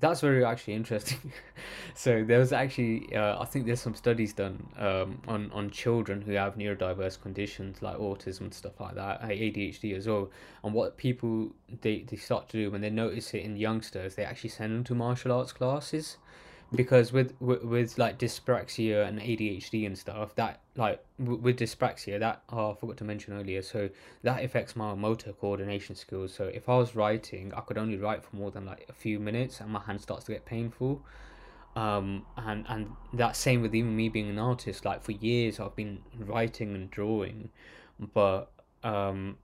that's 0.00 0.22
very 0.22 0.44
actually 0.44 0.74
interesting. 0.74 1.32
so 1.94 2.24
there 2.24 2.38
was 2.38 2.52
actually, 2.52 3.14
uh, 3.14 3.40
I 3.40 3.44
think 3.44 3.66
there's 3.66 3.80
some 3.80 3.94
studies 3.94 4.32
done 4.32 4.66
um, 4.78 5.20
on 5.28 5.50
on 5.52 5.70
children 5.70 6.22
who 6.22 6.32
have 6.32 6.56
neurodiverse 6.56 7.20
conditions 7.20 7.82
like 7.82 7.98
autism 7.98 8.40
and 8.40 8.54
stuff 8.54 8.80
like 8.80 8.94
that, 8.94 9.22
ADHD 9.22 9.96
as 9.96 10.08
well. 10.08 10.30
And 10.64 10.72
what 10.74 10.96
people 10.96 11.50
they, 11.82 12.00
they 12.00 12.16
start 12.16 12.48
to 12.50 12.56
do 12.56 12.70
when 12.70 12.80
they 12.80 12.90
notice 12.90 13.32
it 13.34 13.44
in 13.44 13.56
youngsters, 13.56 14.14
they 14.14 14.24
actually 14.24 14.50
send 14.50 14.74
them 14.74 14.84
to 14.84 14.94
martial 14.94 15.32
arts 15.32 15.52
classes 15.52 16.16
because 16.74 17.12
with, 17.12 17.34
with 17.40 17.64
with 17.64 17.98
like 17.98 18.18
dyspraxia 18.18 19.06
and 19.06 19.18
ADHD 19.18 19.86
and 19.86 19.98
stuff 19.98 20.34
that 20.36 20.60
like 20.76 21.04
with 21.18 21.58
dyspraxia 21.58 22.18
that 22.20 22.42
oh, 22.50 22.72
I 22.72 22.74
forgot 22.74 22.96
to 22.98 23.04
mention 23.04 23.34
earlier 23.34 23.62
so 23.62 23.90
that 24.22 24.44
affects 24.44 24.76
my 24.76 24.94
motor 24.94 25.32
coordination 25.32 25.96
skills. 25.96 26.32
So 26.32 26.44
if 26.44 26.68
I 26.68 26.76
was 26.76 26.94
writing 26.94 27.52
I 27.56 27.60
could 27.60 27.78
only 27.78 27.96
write 27.96 28.22
for 28.22 28.34
more 28.36 28.50
than 28.50 28.66
like 28.66 28.86
a 28.88 28.92
few 28.92 29.18
minutes 29.18 29.60
and 29.60 29.70
my 29.70 29.80
hand 29.80 30.00
starts 30.00 30.24
to 30.26 30.32
get 30.32 30.44
painful. 30.44 31.02
Um 31.74 32.24
and 32.36 32.64
and 32.68 32.92
that 33.14 33.36
same 33.36 33.62
with 33.62 33.74
even 33.74 33.96
me 33.96 34.08
being 34.08 34.30
an 34.30 34.38
artist 34.38 34.84
like 34.84 35.02
for 35.02 35.12
years 35.12 35.58
I've 35.58 35.76
been 35.76 36.00
writing 36.18 36.74
and 36.74 36.90
drawing 36.90 37.50
but 38.14 38.50
um 38.84 39.36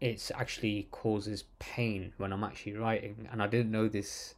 it's 0.00 0.30
actually 0.32 0.88
causes 0.90 1.44
pain 1.58 2.12
when 2.18 2.32
I'm 2.32 2.44
actually 2.44 2.74
writing. 2.74 3.28
And 3.32 3.42
I 3.42 3.46
didn't 3.46 3.70
know 3.70 3.88
this 3.88 4.34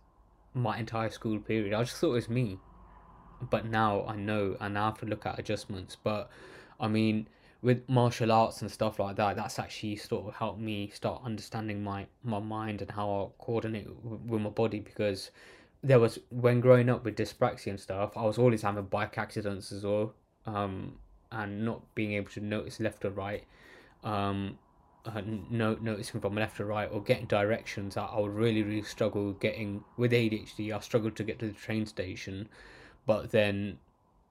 my 0.59 0.79
entire 0.79 1.11
school 1.11 1.39
period. 1.39 1.73
I 1.75 1.83
just 1.83 1.97
thought 1.97 2.11
it 2.11 2.15
was 2.15 2.29
me. 2.29 2.59
But 3.51 3.67
now 3.67 4.05
I 4.07 4.17
know 4.17 4.57
and 4.61 4.77
I 4.77 4.87
have 4.87 4.99
to 4.99 5.07
look 5.07 5.25
at 5.25 5.39
adjustments. 5.39 5.97
But 6.03 6.31
I 6.81 6.89
mean, 6.89 7.29
with 7.63 7.89
martial 7.89 8.33
arts 8.33 8.63
and 8.63 8.71
stuff 8.71 8.99
like 8.99 9.17
that, 9.17 9.37
that's 9.37 9.59
actually 9.59 9.97
sort 9.97 10.27
of 10.27 10.35
helped 10.35 10.61
me 10.61 10.91
start 10.93 11.23
understanding 11.25 11.83
my, 11.83 12.07
my 12.23 12.39
mind 12.39 12.83
and 12.83 12.91
how 12.91 13.09
I 13.11 13.43
coordinate 13.43 13.89
with, 14.03 14.41
my 14.41 14.51
body 14.51 14.81
because 14.81 15.31
there 15.83 15.99
was 16.01 16.19
when 16.31 16.61
growing 16.61 16.89
up 16.89 17.05
with 17.05 17.17
dyspraxia 17.17 17.69
and 17.69 17.81
stuff, 17.81 18.17
I 18.17 18.25
was 18.25 18.39
always 18.39 18.63
having 18.63 18.85
bike 18.85 19.19
accidents 19.19 19.71
as 19.73 19.85
well, 19.85 20.15
um, 20.47 20.99
and 21.31 21.65
not 21.65 21.95
being 21.95 22.13
able 22.13 22.31
to 22.31 22.41
notice 22.41 22.81
left 22.81 23.05
or 23.05 23.11
right. 23.11 23.45
Um, 24.03 24.59
uh, 25.09 25.23
no, 25.51 25.77
noticing 25.81 26.21
from 26.21 26.35
left 26.35 26.59
to 26.59 26.65
right 26.65 26.89
or 26.93 27.03
getting 27.03 27.27
directions, 27.27 27.97
I, 27.97 28.05
I 28.05 28.21
would 28.21 28.35
really, 28.35 28.63
really 28.63 28.83
struggle 28.83 29.33
getting 29.33 29.83
with 29.97 30.13
ADHD. 30.13 30.75
I 30.75 30.81
struggled 30.81 31.17
to 31.17 31.25
get 31.25 31.39
to 31.39 31.47
the 31.47 31.53
train 31.53 31.87
station, 31.87 32.49
but 33.07 33.31
then 33.31 33.79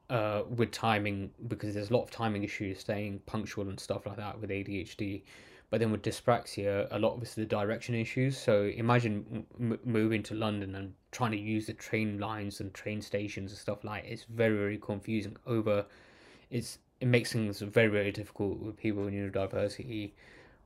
uh, 0.10 0.44
with 0.56 0.72
timing, 0.72 1.32
because 1.48 1.74
there's 1.74 1.90
a 1.90 1.94
lot 1.94 2.04
of 2.04 2.12
timing 2.12 2.44
issues, 2.44 2.80
staying 2.80 3.22
punctual 3.26 3.68
and 3.70 3.80
stuff 3.80 4.06
like 4.06 4.18
that 4.18 4.40
with 4.40 4.52
ADHD. 4.52 5.24
But 5.70 5.80
then 5.80 5.92
with 5.92 6.04
dyspraxia, 6.04 6.88
a 6.92 7.00
lot 7.00 7.16
of 7.16 7.22
it's 7.24 7.34
the 7.34 7.46
direction 7.46 7.94
issues. 7.96 8.38
So 8.38 8.66
imagine 8.66 9.46
m- 9.60 9.80
moving 9.84 10.24
to 10.24 10.36
London 10.36 10.76
and 10.76 10.94
trying 11.12 11.32
to 11.32 11.38
use 11.38 11.66
the 11.66 11.74
train 11.74 12.20
lines 12.20 12.62
and 12.62 12.74
train 12.74 13.02
stations 13.02 13.52
and 13.52 13.60
stuff 13.60 13.84
like. 13.84 14.06
It's 14.06 14.24
very, 14.26 14.56
very 14.56 14.78
confusing. 14.78 15.36
Over, 15.46 15.86
it's 16.52 16.78
it 17.02 17.08
makes 17.08 17.34
things 17.34 17.60
very, 17.60 17.90
very 17.90 18.12
difficult 18.12 18.60
with 18.60 18.78
people 18.78 19.04
with 19.04 19.14
neurodiversity 19.14 20.12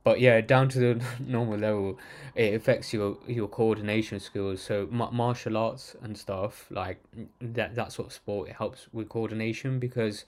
but 0.04 0.20
yeah, 0.20 0.40
down 0.40 0.68
to 0.70 0.78
the 0.78 1.04
normal 1.20 1.58
level, 1.58 1.98
it 2.34 2.54
affects 2.54 2.92
your 2.92 3.18
your 3.26 3.48
coordination 3.48 4.20
skills. 4.20 4.62
So 4.62 4.88
martial 4.90 5.56
arts 5.56 5.96
and 6.02 6.16
stuff 6.16 6.66
like 6.70 7.02
that 7.40 7.74
that 7.74 7.92
sort 7.92 8.08
of 8.08 8.12
sport 8.12 8.48
it 8.48 8.56
helps 8.56 8.88
with 8.92 9.08
coordination 9.08 9.78
because 9.78 10.24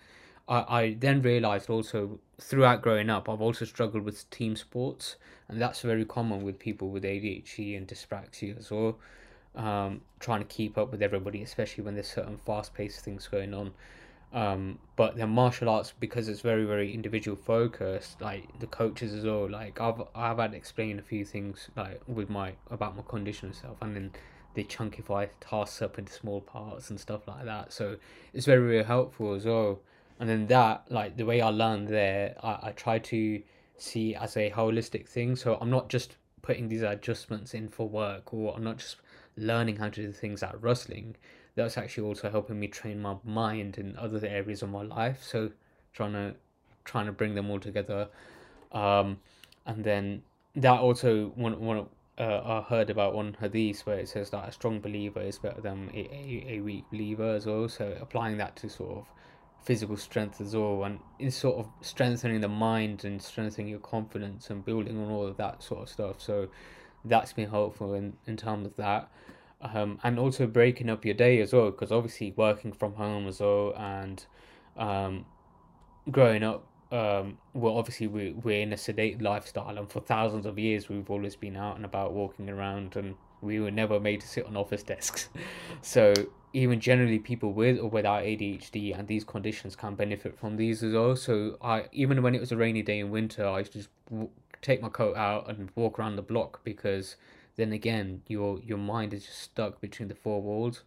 I 0.49 0.65
I 0.69 0.97
then 0.99 1.23
realized 1.23 1.71
also 1.71 2.21
throughout 2.41 2.83
growing 2.83 3.11
up 3.11 3.29
I've 3.29 3.41
also 3.41 3.65
struggled 3.65 4.05
with 4.05 4.29
team 4.31 4.57
sports 4.57 5.17
and 5.49 5.61
that's 5.61 5.81
very 5.81 6.05
common 6.05 6.43
with 6.43 6.59
people 6.59 6.91
with 6.91 7.05
ADHD 7.05 7.77
and 7.77 7.87
dyspraxia 7.87 8.59
as 8.59 8.71
well. 8.71 8.99
Um, 9.57 10.01
trying 10.19 10.41
to 10.41 10.47
keep 10.47 10.77
up 10.77 10.91
with 10.91 11.01
everybody, 11.01 11.43
especially 11.43 11.85
when 11.85 11.95
there's 11.95 12.09
certain 12.09 12.39
fast 12.45 12.75
paced 12.75 13.05
things 13.05 13.29
going 13.29 13.55
on. 13.55 13.73
Um, 14.35 14.81
but 14.97 15.17
the 15.17 15.29
martial 15.29 15.69
arts 15.69 15.95
because 16.01 16.29
it's 16.29 16.41
very 16.41 16.65
very 16.65 16.93
individual 16.93 17.37
focused. 17.37 18.21
Like 18.21 18.59
the 18.59 18.67
coaches 18.67 19.15
as 19.15 19.25
well. 19.25 19.49
Like 19.49 19.81
I've 19.81 20.03
I've 20.15 20.39
had 20.39 20.51
to 20.51 20.57
explain 20.57 20.99
a 20.99 21.03
few 21.03 21.25
things 21.25 21.71
like 21.77 22.03
with 22.09 22.29
my 22.29 22.55
about 22.69 22.97
my 22.97 23.03
condition 23.03 23.47
and 23.49 23.57
stuff, 23.57 23.77
and 23.81 23.95
then 23.95 24.11
they 24.55 24.65
chunkify 24.65 25.29
tasks 25.41 25.81
up 25.83 25.99
into 25.99 26.13
small 26.13 26.41
parts 26.41 26.91
and 26.91 26.99
stuff 26.99 27.29
like 27.29 27.45
that. 27.45 27.73
So 27.73 27.97
it's 28.33 28.45
very 28.45 28.67
very 28.67 28.85
helpful 28.85 29.35
as 29.35 29.45
well. 29.45 29.81
And 30.19 30.29
then 30.29 30.49
that 30.49 30.91
like 30.91 31.17
the 31.17 31.27
way 31.27 31.41
I 31.41 31.51
learned 31.51 31.87
there, 31.89 32.35
I, 32.43 32.59
I 32.65 32.73
try 32.73 32.99
to 32.99 33.41
see 33.77 34.17
as 34.17 34.37
a 34.37 34.51
holistic 34.51 35.09
thing. 35.09 35.37
So 35.37 35.59
I'm 35.61 35.71
not 35.71 35.89
just 35.89 36.17
putting 36.43 36.69
these 36.69 36.83
adjustments 36.83 37.55
in 37.55 37.69
for 37.69 37.89
work, 37.89 38.35
or 38.35 38.57
I'm 38.57 38.65
not 38.65 38.79
just 38.79 38.97
learning 39.37 39.77
how 39.77 39.91
to 39.91 40.03
do 40.03 40.13
things 40.13 40.43
at 40.43 40.61
wrestling 40.61 41.17
that's 41.55 41.79
actually 41.79 42.07
also 42.07 42.31
helping 42.31 42.59
me 42.59 42.69
train 42.69 43.01
my 43.01 43.17
mind 43.25 43.79
in 43.79 43.97
other 43.97 44.25
areas 44.27 44.63
of 44.63 44.71
my 44.71 44.83
life. 44.83 45.23
So 45.23 45.51
trying 45.93 46.13
to 46.13 46.35
trying 46.85 47.07
to 47.07 47.13
bring 47.13 47.35
them 47.35 47.51
all 47.51 47.61
together, 47.61 48.09
um, 48.73 49.19
and 49.67 49.85
then 49.85 50.23
that 50.57 50.81
also 50.81 51.33
one 51.37 51.61
one 51.61 51.87
uh, 52.19 52.41
I 52.45 52.61
heard 52.69 52.91
about 52.91 53.15
one 53.15 53.37
hadith 53.41 53.87
where 53.87 53.99
it 53.99 54.09
says 54.09 54.31
that 54.31 54.49
a 54.49 54.53
strong 54.53 54.81
believer 54.81 55.21
is 55.21 55.39
better 55.39 55.61
than 55.61 55.91
a, 55.93 55.99
a, 55.99 56.47
a 56.57 56.61
weak 56.61 56.85
believer 56.91 57.35
as 57.35 57.47
well. 57.47 57.69
So 57.69 57.97
applying 58.01 58.37
that 58.39 58.55
to 58.57 58.69
sort 58.69 58.99
of 58.99 59.07
physical 59.65 59.97
strength 59.97 60.41
as 60.41 60.55
well, 60.55 60.85
and 60.85 61.01
it's 61.19 61.37
sort 61.37 61.59
of 61.59 61.69
strengthening 61.81 62.41
the 62.41 62.49
mind 62.49 63.05
and 63.05 63.21
strengthening 63.21 63.69
your 63.69 63.81
confidence 63.81 64.51
and 64.51 64.65
building 64.65 64.99
on 64.99 65.11
all 65.11 65.27
of 65.27 65.37
that 65.39 65.63
sort 65.63 65.83
of 65.83 65.89
stuff. 65.89 66.21
So 66.21 66.49
that's 67.05 67.33
been 67.33 67.51
helpful 67.51 67.95
in 67.95 68.15
in 68.27 68.37
terms 68.37 68.67
of 68.67 68.77
that 68.77 69.11
um, 69.73 69.99
and 70.03 70.19
also 70.19 70.47
breaking 70.47 70.91
up 70.91 71.05
your 71.05 71.15
day 71.15 71.41
as 71.41 71.53
well 71.53 71.71
because 71.71 71.91
obviously 71.91 72.33
working 72.37 72.73
from 72.73 72.95
home 72.95 73.27
as 73.27 73.41
well 73.41 73.73
and 73.77 74.27
um, 74.77 75.25
growing 76.11 76.43
up 76.43 76.67
um, 76.93 77.39
well 77.55 77.77
obviously 77.77 78.07
we, 78.07 78.33
we're 78.33 78.61
in 78.61 78.73
a 78.73 78.77
sedate 78.77 79.21
lifestyle 79.23 79.77
and 79.79 79.91
for 79.91 80.01
thousands 80.01 80.47
of 80.47 80.59
years 80.59 80.89
we've 80.89 81.11
always 81.11 81.35
been 81.35 81.57
out 81.57 81.77
and 81.77 81.85
about 81.85 82.13
walking 82.13 82.49
around 82.51 82.95
and 82.97 83.15
we 83.41 83.59
were 83.61 83.71
never 83.71 83.99
made 83.99 84.21
to 84.21 84.29
sit 84.29 84.47
on 84.47 84.57
office 84.57 84.83
desks. 84.85 85.29
So 85.83 86.13
even 86.53 86.79
generally 86.79 87.19
people 87.19 87.53
with 87.53 87.79
or 87.79 87.89
without 87.89 88.23
ADHD 88.23 88.97
and 88.97 89.09
these 89.09 89.25
conditions 89.25 89.75
can 89.75 89.95
benefit 89.97 90.39
from 90.39 90.57
these 90.57 90.83
as 90.83 90.93
well. 90.93 91.17
So 91.17 91.57
I 91.61 91.87
even 91.93 92.23
when 92.23 92.35
it 92.35 92.41
was 92.41 92.53
a 92.53 92.57
rainy 92.57 92.83
day 92.83 93.01
in 93.01 93.11
winter 93.11 93.47
I 93.47 93.61
used 93.61 93.73
to 93.73 93.79
just 93.79 93.91
w- 94.11 94.31
take 94.63 94.81
my 94.81 94.89
coat 94.89 95.17
out 95.17 95.49
and 95.49 95.71
walk 95.75 95.99
around 95.99 96.17
the 96.17 96.23
block 96.23 96.61
because 96.65 97.17
then 97.57 97.73
again 97.73 98.23
your 98.29 98.61
your 98.61 98.79
mind 98.79 99.15
is 99.15 99.27
just 99.27 99.39
stuck 99.39 99.81
between 99.81 100.09
the 100.09 100.15
four 100.15 100.43
walls 100.43 100.83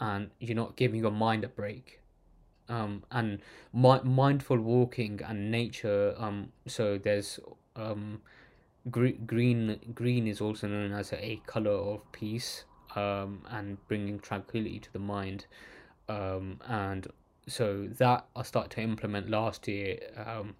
and 0.00 0.30
you're 0.40 0.56
not 0.56 0.76
giving 0.76 1.00
your 1.00 1.10
mind 1.10 1.44
a 1.44 1.48
break. 1.48 2.00
Um, 2.68 3.04
and 3.10 3.40
mi- 3.74 4.02
mindful 4.02 4.58
walking 4.58 5.20
and 5.26 5.50
nature. 5.50 6.14
Um, 6.16 6.52
so 6.66 6.98
there's 6.98 7.38
um, 7.76 8.22
gre- 8.90 9.18
green. 9.26 9.78
Green 9.94 10.26
is 10.26 10.40
also 10.40 10.68
known 10.68 10.92
as 10.92 11.12
a 11.12 11.40
color 11.46 11.72
of 11.72 12.10
peace. 12.12 12.64
Um, 12.96 13.42
and 13.48 13.76
bringing 13.86 14.18
tranquility 14.18 14.80
to 14.80 14.92
the 14.92 14.98
mind. 14.98 15.46
Um, 16.08 16.58
and 16.66 17.06
so 17.46 17.86
that 17.98 18.26
I 18.34 18.42
started 18.42 18.72
to 18.72 18.80
implement 18.80 19.30
last 19.30 19.68
year. 19.68 19.98
Um, 20.16 20.56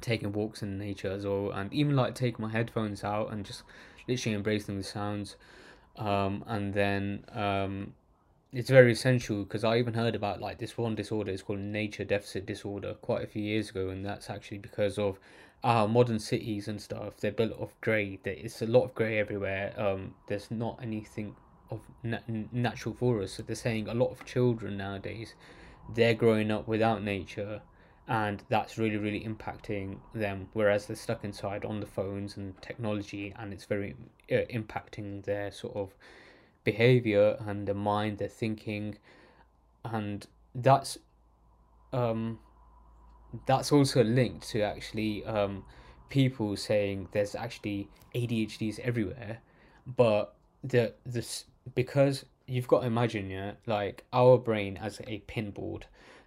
taking 0.00 0.32
walks 0.32 0.62
in 0.62 0.78
nature 0.78 1.10
as 1.10 1.24
well, 1.24 1.50
and 1.50 1.72
even 1.72 1.96
like 1.96 2.14
taking 2.14 2.44
my 2.44 2.50
headphones 2.50 3.04
out 3.04 3.32
and 3.32 3.44
just 3.44 3.62
literally 4.08 4.36
embracing 4.36 4.76
the 4.76 4.84
sounds. 4.84 5.36
Um, 5.96 6.44
and 6.46 6.74
then 6.74 7.24
um, 7.32 7.94
it's 8.52 8.70
very 8.70 8.92
essential 8.92 9.44
because 9.44 9.64
I 9.64 9.78
even 9.78 9.94
heard 9.94 10.14
about 10.14 10.40
like 10.40 10.58
this 10.58 10.76
one 10.76 10.94
disorder. 10.94 11.30
It's 11.32 11.42
called 11.42 11.60
nature 11.60 12.04
deficit 12.04 12.46
disorder 12.46 12.94
quite 12.94 13.24
a 13.24 13.26
few 13.26 13.42
years 13.42 13.70
ago, 13.70 13.88
and 13.88 14.04
that's 14.04 14.30
actually 14.30 14.58
because 14.58 14.98
of 14.98 15.18
our 15.62 15.88
modern 15.88 16.18
cities 16.18 16.68
and 16.68 16.80
stuff. 16.80 17.16
They're 17.18 17.32
built 17.32 17.52
of 17.58 17.72
grey. 17.80 18.18
It's 18.24 18.62
a 18.62 18.66
lot 18.66 18.84
of 18.84 18.94
grey 18.94 19.18
everywhere. 19.18 19.72
Um, 19.76 20.14
there's 20.28 20.50
not 20.50 20.78
anything 20.82 21.34
of 21.70 21.80
na- 22.02 22.18
natural 22.52 22.94
for 22.94 23.22
us. 23.22 23.32
So 23.32 23.42
they're 23.42 23.56
saying 23.56 23.88
a 23.88 23.94
lot 23.94 24.10
of 24.10 24.24
children 24.24 24.76
nowadays, 24.76 25.34
they're 25.94 26.14
growing 26.14 26.50
up 26.50 26.68
without 26.68 27.02
nature 27.02 27.62
and 28.06 28.42
that's 28.50 28.76
really 28.76 28.98
really 28.98 29.20
impacting 29.20 29.96
them 30.14 30.46
whereas 30.52 30.86
they're 30.86 30.96
stuck 30.96 31.24
inside 31.24 31.64
on 31.64 31.80
the 31.80 31.86
phones 31.86 32.36
and 32.36 32.60
technology 32.60 33.32
and 33.38 33.52
it's 33.52 33.64
very 33.64 33.96
uh, 34.30 34.34
impacting 34.50 35.24
their 35.24 35.50
sort 35.50 35.74
of 35.74 35.94
behavior 36.64 37.36
and 37.46 37.68
their 37.68 37.74
mind 37.74 38.18
their 38.18 38.28
thinking. 38.28 38.96
And 39.84 40.26
that's 40.54 40.98
um 41.92 42.38
that's 43.46 43.70
also 43.70 44.02
linked 44.02 44.48
to 44.48 44.62
actually 44.62 45.24
um 45.24 45.64
people 46.08 46.56
saying 46.56 47.08
there's 47.12 47.34
actually 47.34 47.88
ADHDs 48.14 48.78
everywhere 48.80 49.38
but 49.86 50.34
the 50.62 50.92
this 51.04 51.44
because 51.74 52.24
you've 52.46 52.68
got 52.68 52.80
to 52.80 52.86
imagine 52.86 53.30
yeah 53.30 53.52
like 53.66 54.04
our 54.12 54.38
brain 54.38 54.76
as 54.76 55.00
a 55.06 55.22
pinboard. 55.28 55.82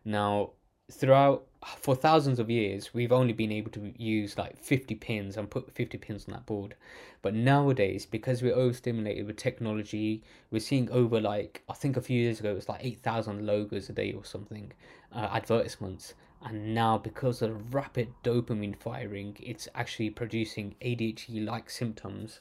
Now 0.06 0.52
throughout 0.92 1.46
for 1.76 1.96
thousands 1.96 2.40
of 2.40 2.50
years 2.50 2.94
we've 2.94 3.12
only 3.12 3.34
been 3.34 3.52
able 3.52 3.72
to 3.72 3.94
use 3.98 4.38
like 4.38 4.58
50 4.58 4.96
pins 4.96 5.36
and 5.36 5.50
put 5.50 5.72
50 5.74 5.98
pins 5.98 6.26
on 6.28 6.34
that 6.34 6.46
board. 6.46 6.76
But 7.22 7.34
nowadays 7.34 8.06
because 8.06 8.42
we're 8.42 8.56
overstimulated 8.56 9.28
with 9.28 9.36
technology 9.36 10.24
we're 10.50 10.60
seeing 10.60 10.90
over 10.92 11.20
like 11.20 11.64
i 11.68 11.74
think 11.74 11.98
a 11.98 12.02
few 12.02 12.22
years 12.22 12.40
ago 12.40 12.52
it 12.52 12.56
was 12.56 12.70
like 12.70 12.86
8000 12.86 13.46
logos 13.46 13.90
a 13.90 13.94
day 13.94 14.14
or 14.14 14.24
something 14.24 14.72
uh, 15.14 15.28
advertisements. 15.32 16.14
And 16.42 16.74
now 16.74 16.98
because 16.98 17.42
of 17.42 17.74
rapid 17.74 18.14
dopamine 18.24 18.78
firing 18.78 19.36
it's 19.42 19.68
actually 19.76 20.12
producing 20.12 20.76
adhd 20.82 21.46
like 21.46 21.70
symptoms 21.70 22.40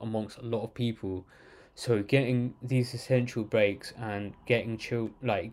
amongst 0.00 0.38
a 0.38 0.42
lot 0.42 0.64
of 0.64 0.74
people. 0.74 1.26
So 1.74 2.02
getting 2.02 2.54
these 2.60 2.92
essential 2.94 3.44
breaks 3.44 3.92
and 3.96 4.32
getting 4.46 4.78
chill 4.78 5.10
like 5.22 5.52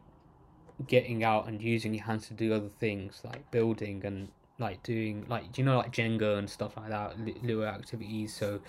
getting 0.88 1.24
out 1.24 1.48
and 1.48 1.62
using 1.62 1.94
your 1.94 2.04
hands 2.04 2.28
to 2.28 2.34
do 2.34 2.54
other 2.54 2.68
things 2.68 3.22
like 3.24 3.50
building 3.52 4.04
and 4.06 4.30
like 4.60 4.82
doing 4.84 5.26
like 5.28 5.58
you 5.58 5.64
know 5.64 5.78
like 5.78 5.92
Jenga 5.92 6.38
and 6.38 6.50
stuff 6.50 6.78
like 6.78 6.90
that 6.90 7.20
little 7.44 7.66
activities? 7.66 8.36
So 8.36 8.60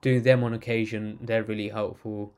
doing 0.00 0.22
them 0.22 0.42
on 0.42 0.52
occasion 0.52 1.18
they're 1.20 1.44
really 1.44 1.68
helpful. 1.68 2.32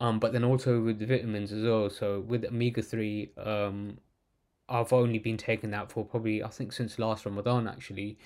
Um 0.00 0.18
but 0.18 0.32
then 0.32 0.44
also 0.44 0.80
with 0.80 0.98
the 0.98 1.06
vitamins 1.06 1.52
as 1.52 1.64
well. 1.64 1.90
So 1.90 2.20
with 2.20 2.44
omega 2.44 2.82
3 2.82 3.30
um 3.36 3.98
I've 4.68 4.92
only 4.92 5.18
been 5.18 5.36
taking 5.36 5.72
that 5.72 5.90
for 5.90 6.04
probably 6.04 6.42
I 6.42 6.48
think 6.48 6.72
since 6.72 6.98
last 6.98 7.26
Ramadan 7.26 7.68
actually. 7.68 8.18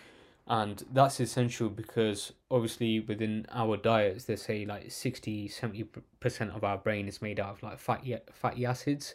And 0.46 0.84
that's 0.92 1.20
essential 1.20 1.70
because 1.70 2.32
obviously 2.50 3.00
within 3.00 3.46
our 3.50 3.78
diets 3.78 4.24
they 4.26 4.36
say 4.36 4.66
like 4.66 4.92
60 4.92 5.48
70% 5.48 6.54
of 6.54 6.62
our 6.62 6.76
brain 6.76 7.08
is 7.08 7.22
made 7.22 7.40
out 7.40 7.50
of 7.50 7.62
like 7.62 7.78
fatty 7.78 8.16
fatty 8.32 8.66
acids 8.66 9.14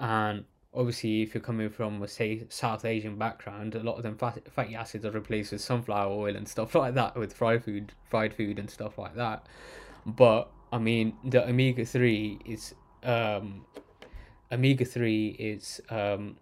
and 0.00 0.44
obviously 0.74 1.22
if 1.22 1.34
you're 1.34 1.42
coming 1.42 1.68
from 1.68 2.02
a 2.02 2.08
say 2.08 2.44
south 2.48 2.84
asian 2.84 3.16
background 3.16 3.74
a 3.74 3.82
lot 3.82 3.96
of 3.96 4.02
them 4.02 4.16
fatty 4.16 4.74
acids 4.74 5.04
are 5.04 5.10
replaced 5.10 5.52
with 5.52 5.60
sunflower 5.60 6.12
oil 6.12 6.34
and 6.34 6.48
stuff 6.48 6.74
like 6.82 6.94
that 6.94 7.16
with 7.16 7.32
fried 7.32 7.62
food 7.62 7.92
fried 8.08 8.34
food 8.34 8.58
and 8.58 8.68
stuff 8.70 8.98
like 8.98 9.14
that. 9.14 9.46
But 10.06 10.50
i 10.72 10.78
mean 10.78 11.16
the 11.24 11.46
omega-3 11.46 12.40
is 12.46 12.74
um 13.02 13.64
omega-3 14.50 15.36
is 15.38 15.80
um 15.90 16.36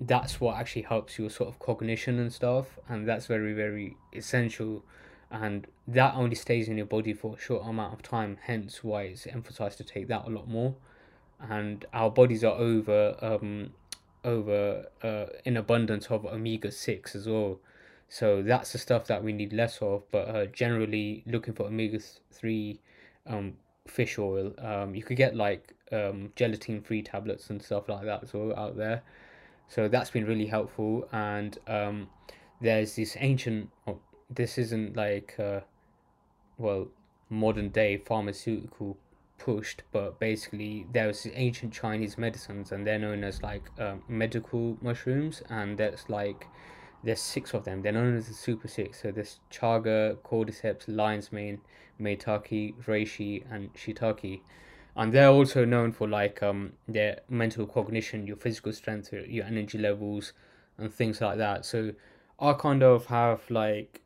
that's 0.00 0.40
what 0.40 0.56
actually 0.56 0.82
helps 0.82 1.18
your 1.18 1.30
sort 1.30 1.48
of 1.48 1.58
cognition 1.58 2.18
and 2.18 2.32
stuff 2.32 2.78
and 2.88 3.08
that's 3.08 3.26
very 3.26 3.54
very 3.54 3.96
essential. 4.12 4.84
And 5.30 5.66
that 5.88 6.14
only 6.14 6.36
stays 6.36 6.68
in 6.68 6.76
your 6.76 6.86
body 6.86 7.12
for 7.12 7.34
a 7.34 7.40
short 7.40 7.66
amount 7.66 7.92
of 7.92 8.02
time 8.02 8.38
hence 8.42 8.84
why 8.84 9.02
it's 9.02 9.26
emphasized 9.26 9.78
to 9.78 9.84
take 9.84 10.08
that 10.08 10.26
a 10.26 10.30
lot 10.30 10.48
more 10.48 10.76
and 11.50 11.84
our 11.92 12.10
bodies 12.10 12.44
are 12.44 12.54
over 12.54 13.16
um 13.20 13.72
over 14.24 14.86
uh, 15.02 15.26
in 15.44 15.56
abundance 15.58 16.06
of 16.06 16.24
omega 16.24 16.70
6 16.70 17.14
as 17.14 17.26
well. 17.28 17.58
So 18.08 18.42
that's 18.42 18.72
the 18.72 18.78
stuff 18.78 19.06
that 19.08 19.22
we 19.22 19.34
need 19.34 19.52
less 19.52 19.82
of 19.82 20.10
but 20.10 20.28
uh, 20.28 20.46
generally 20.46 21.22
looking 21.26 21.52
for 21.54 21.64
omega 21.64 21.98
3 22.32 22.80
um 23.26 23.54
fish 23.86 24.18
oil. 24.18 24.54
Um 24.58 24.94
you 24.94 25.02
could 25.02 25.16
get 25.16 25.36
like 25.36 25.74
um 25.92 26.32
gelatin 26.36 26.80
free 26.80 27.02
tablets 27.02 27.50
and 27.50 27.62
stuff 27.62 27.88
like 27.88 28.04
that 28.04 28.22
as 28.22 28.32
well 28.32 28.54
out 28.56 28.76
there. 28.76 29.02
So 29.68 29.88
that's 29.88 30.10
been 30.10 30.24
really 30.26 30.46
helpful 30.46 31.08
and 31.12 31.58
um 31.66 32.08
there's 32.60 32.96
this 32.96 33.16
ancient 33.20 33.68
oh, 33.86 33.98
this 34.30 34.56
isn't 34.58 34.96
like 34.96 35.34
uh 35.38 35.60
well 36.56 36.88
modern 37.28 37.68
day 37.68 37.96
pharmaceutical 37.96 38.96
pushed, 39.44 39.82
but 39.92 40.18
basically 40.18 40.86
there 40.92 41.06
was 41.06 41.26
ancient 41.34 41.72
Chinese 41.72 42.16
medicines, 42.16 42.72
and 42.72 42.86
they're 42.86 42.98
known 42.98 43.22
as 43.22 43.42
like 43.42 43.62
um, 43.78 44.02
medical 44.08 44.78
mushrooms, 44.80 45.42
and 45.50 45.76
that's 45.76 46.08
like 46.08 46.46
there's 47.02 47.20
six 47.20 47.52
of 47.52 47.64
them. 47.64 47.82
They're 47.82 47.92
known 47.92 48.16
as 48.16 48.28
the 48.28 48.34
super 48.34 48.68
six. 48.68 49.02
So 49.02 49.12
there's 49.12 49.40
chaga, 49.52 50.16
cordyceps, 50.18 50.84
lion's 50.86 51.30
mane, 51.30 51.60
maitake, 52.00 52.74
reishi, 52.86 53.44
and 53.50 53.72
shiitake. 53.74 54.40
And 54.96 55.12
they're 55.12 55.28
also 55.28 55.64
known 55.66 55.92
for 55.92 56.08
like 56.08 56.42
um 56.42 56.72
their 56.88 57.20
mental 57.28 57.66
cognition, 57.66 58.26
your 58.26 58.36
physical 58.36 58.72
strength, 58.72 59.12
your 59.12 59.44
energy 59.44 59.76
levels, 59.76 60.32
and 60.78 60.92
things 60.92 61.20
like 61.20 61.36
that. 61.36 61.66
So 61.66 61.92
I 62.40 62.54
kind 62.54 62.82
of 62.82 63.06
have 63.06 63.42
like 63.50 64.00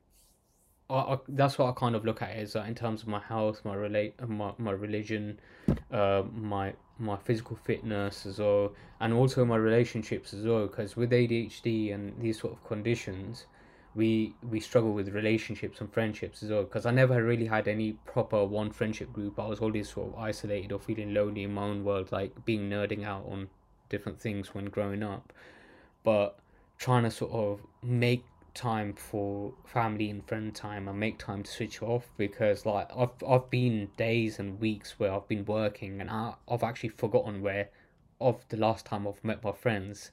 I, 0.91 0.95
I, 0.95 1.19
that's 1.29 1.59
what 1.59 1.69
I 1.69 1.73
kind 1.73 1.95
of 1.95 2.05
look 2.05 2.23
at 2.23 2.37
is 2.37 2.55
in 2.55 2.75
terms 2.75 3.03
of 3.03 3.09
my 3.09 3.21
health, 3.21 3.63
my 3.65 3.75
relate, 3.75 4.15
my 4.27 4.53
my 4.59 4.71
religion, 4.71 5.39
uh, 5.93 6.23
my 6.35 6.73
my 6.99 7.17
physical 7.17 7.57
fitness 7.57 8.25
as 8.25 8.39
well, 8.39 8.73
and 9.01 9.13
also 9.13 9.45
my 9.45 9.57
relationships 9.57 10.33
as 10.33 10.45
well. 10.47 10.67
Because 10.67 10.97
with 10.97 11.11
ADHD 11.11 11.95
and 11.95 12.19
these 12.21 12.41
sort 12.41 12.55
of 12.55 12.65
conditions, 12.65 13.47
we 13.95 14.35
we 14.51 14.61
struggle 14.61 14.93
with 14.95 15.11
relationships 15.11 15.81
and 15.81 15.93
friendships 15.93 16.43
as 16.43 16.51
well. 16.51 16.63
Because 16.63 16.87
I 16.87 16.91
never 16.91 17.23
really 17.23 17.47
had 17.47 17.69
any 17.69 17.93
proper 18.07 18.45
one 18.45 18.71
friendship 18.71 19.13
group. 19.13 19.39
I 19.39 19.47
was 19.47 19.61
always 19.61 19.91
sort 19.91 20.15
of 20.15 20.19
isolated 20.19 20.73
or 20.73 20.81
feeling 20.81 21.13
lonely 21.13 21.43
in 21.43 21.53
my 21.53 21.65
own 21.65 21.85
world, 21.85 22.13
like 22.13 22.45
being 22.47 22.71
nerding 22.71 23.05
out 23.05 23.27
on 23.29 23.49
different 23.91 24.21
things 24.21 24.55
when 24.55 24.67
growing 24.67 25.03
up. 25.03 25.35
But 26.03 26.39
trying 26.79 27.03
to 27.03 27.11
sort 27.11 27.33
of 27.33 27.61
make 27.83 28.25
time 28.59 28.93
for 28.93 29.53
family 29.65 30.11
and 30.11 30.27
friend 30.27 30.53
time 30.53 30.89
and 30.89 30.99
make 30.99 31.17
time 31.17 31.45
to 31.45 31.51
switch 31.51 31.81
off 31.81 32.11
because 32.17 32.67
like 32.67 32.91
I've 32.95 33.15
I've 33.27 33.49
been 33.51 33.89
days 33.97 34.41
and 34.41 34.59
weeks 34.59 34.99
where 34.99 35.13
I've 35.13 35.29
been 35.29 35.45
working 35.45 36.01
and 36.01 36.11
I, 36.11 36.35
I've 36.49 36.65
actually 36.65 36.89
forgotten 36.89 37.41
where 37.41 37.69
of 38.21 38.45
the 38.49 38.57
last 38.57 38.85
time 38.85 39.07
I've 39.07 39.23
met 39.23 39.45
my 39.45 39.53
friends 39.53 40.11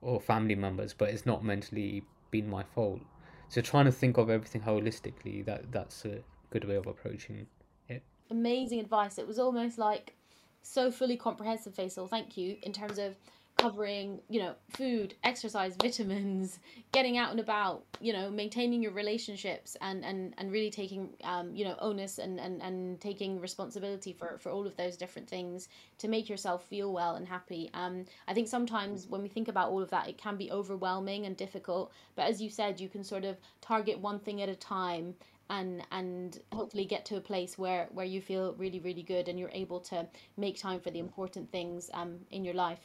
or 0.00 0.20
family 0.20 0.56
members 0.56 0.92
but 0.92 1.10
it's 1.10 1.24
not 1.24 1.44
mentally 1.44 2.02
been 2.32 2.50
my 2.50 2.64
fault. 2.64 3.00
So 3.48 3.60
trying 3.60 3.84
to 3.84 3.92
think 3.92 4.18
of 4.18 4.28
everything 4.28 4.62
holistically 4.62 5.44
that 5.44 5.70
that's 5.70 6.04
a 6.04 6.18
good 6.50 6.64
way 6.64 6.74
of 6.74 6.88
approaching 6.88 7.46
it. 7.88 8.02
Amazing 8.28 8.80
advice. 8.80 9.18
It 9.18 9.26
was 9.28 9.38
almost 9.38 9.78
like 9.78 10.14
so 10.62 10.90
fully 10.90 11.16
comprehensive 11.16 11.74
Faisal. 11.74 12.10
Thank 12.10 12.36
you. 12.36 12.56
In 12.64 12.72
terms 12.72 12.98
of 12.98 13.14
covering 13.56 14.20
you 14.28 14.40
know 14.40 14.54
food 14.68 15.14
exercise 15.22 15.76
vitamins 15.80 16.58
getting 16.92 17.16
out 17.16 17.30
and 17.30 17.40
about 17.40 17.84
you 18.00 18.12
know 18.12 18.30
maintaining 18.30 18.82
your 18.82 18.92
relationships 18.92 19.76
and 19.80 20.04
and 20.04 20.34
and 20.38 20.50
really 20.50 20.70
taking 20.70 21.08
um 21.22 21.54
you 21.54 21.64
know 21.64 21.76
onus 21.80 22.18
and 22.18 22.40
and 22.40 22.60
and 22.62 23.00
taking 23.00 23.40
responsibility 23.40 24.12
for 24.12 24.38
for 24.38 24.50
all 24.50 24.66
of 24.66 24.76
those 24.76 24.96
different 24.96 25.28
things 25.28 25.68
to 25.98 26.08
make 26.08 26.28
yourself 26.28 26.64
feel 26.64 26.92
well 26.92 27.14
and 27.14 27.28
happy. 27.28 27.70
Um 27.74 28.04
i 28.26 28.34
think 28.34 28.48
sometimes 28.48 29.06
when 29.08 29.22
we 29.22 29.28
think 29.28 29.48
about 29.48 29.70
all 29.70 29.82
of 29.82 29.90
that 29.90 30.08
it 30.08 30.18
can 30.18 30.36
be 30.36 30.50
overwhelming 30.50 31.26
and 31.26 31.36
difficult 31.36 31.92
but 32.16 32.26
as 32.26 32.42
you 32.42 32.50
said 32.50 32.80
you 32.80 32.88
can 32.88 33.04
sort 33.04 33.24
of 33.24 33.36
target 33.60 33.98
one 33.98 34.18
thing 34.18 34.42
at 34.42 34.48
a 34.48 34.56
time 34.56 35.14
and 35.50 35.82
and 35.92 36.40
hopefully 36.52 36.84
get 36.84 37.04
to 37.04 37.16
a 37.16 37.20
place 37.20 37.56
where 37.58 37.88
where 37.92 38.06
you 38.06 38.20
feel 38.20 38.54
really 38.54 38.80
really 38.80 39.02
good 39.02 39.28
and 39.28 39.38
you're 39.38 39.50
able 39.52 39.80
to 39.80 40.06
make 40.36 40.58
time 40.58 40.80
for 40.80 40.90
the 40.90 40.98
important 40.98 41.50
things 41.52 41.90
um 41.94 42.18
in 42.30 42.44
your 42.44 42.54
life 42.54 42.80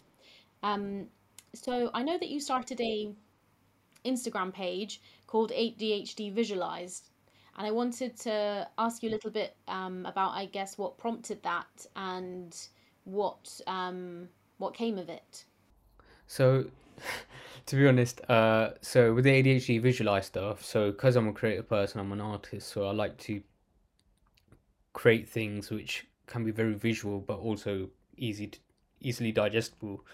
um 0.64 1.08
so 1.54 1.90
i 1.94 2.04
know 2.04 2.18
that 2.18 2.30
you 2.30 2.40
started 2.40 2.80
a 2.82 3.14
instagram 4.06 4.54
page 4.54 5.02
called 5.28 5.52
adhd 5.52 6.34
visualized 6.34 7.10
and 7.58 7.68
i 7.68 7.72
wanted 7.72 8.16
to 8.18 8.68
ask 8.78 9.04
you 9.04 9.10
a 9.10 9.12
little 9.12 9.32
bit 9.32 9.56
um 9.68 10.06
about 10.06 10.32
i 10.32 10.46
guess 10.46 10.78
what 10.78 10.98
prompted 10.98 11.42
that 11.44 11.86
and 11.96 12.68
what 13.04 13.60
um 13.68 14.30
what 14.58 14.74
came 14.74 14.98
of 14.98 15.10
it 15.10 15.46
So, 16.28 16.66
to 17.66 17.76
be 17.76 17.88
honest, 17.88 18.22
uh, 18.30 18.72
so 18.82 19.14
with 19.16 19.24
the 19.24 19.32
ADHD 19.32 19.82
visualize 19.82 20.28
stuff, 20.28 20.64
so 20.64 20.92
because 20.92 21.16
I'm 21.16 21.28
a 21.28 21.34
creative 21.34 21.68
person, 21.68 22.00
I'm 22.00 22.12
an 22.12 22.22
artist, 22.22 22.68
so 22.70 22.88
I 22.88 22.92
like 22.92 23.18
to 23.20 23.42
create 24.94 25.28
things 25.28 25.70
which 25.72 26.06
can 26.28 26.44
be 26.44 26.52
very 26.52 26.74
visual 26.74 27.20
but 27.20 27.40
also 27.40 27.90
easy 28.18 28.48
to, 28.48 28.60
easily 29.00 29.32
digestible. 29.32 30.06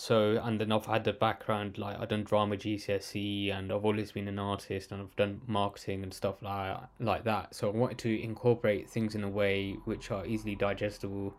So, 0.00 0.40
and 0.44 0.60
then 0.60 0.70
I've 0.70 0.86
had 0.86 1.02
the 1.02 1.12
background 1.12 1.76
like 1.76 1.98
I've 1.98 2.08
done 2.08 2.22
drama 2.22 2.56
GCSE 2.56 3.52
and 3.52 3.72
I've 3.72 3.84
always 3.84 4.12
been 4.12 4.28
an 4.28 4.38
artist 4.38 4.92
and 4.92 5.02
I've 5.02 5.16
done 5.16 5.40
marketing 5.48 6.04
and 6.04 6.14
stuff 6.14 6.40
like 6.40 6.76
like 7.00 7.24
that. 7.24 7.52
So 7.56 7.68
I 7.68 7.72
wanted 7.72 7.98
to 7.98 8.22
incorporate 8.22 8.88
things 8.88 9.16
in 9.16 9.24
a 9.24 9.28
way 9.28 9.72
which 9.86 10.12
are 10.12 10.24
easily 10.24 10.54
digestible. 10.54 11.34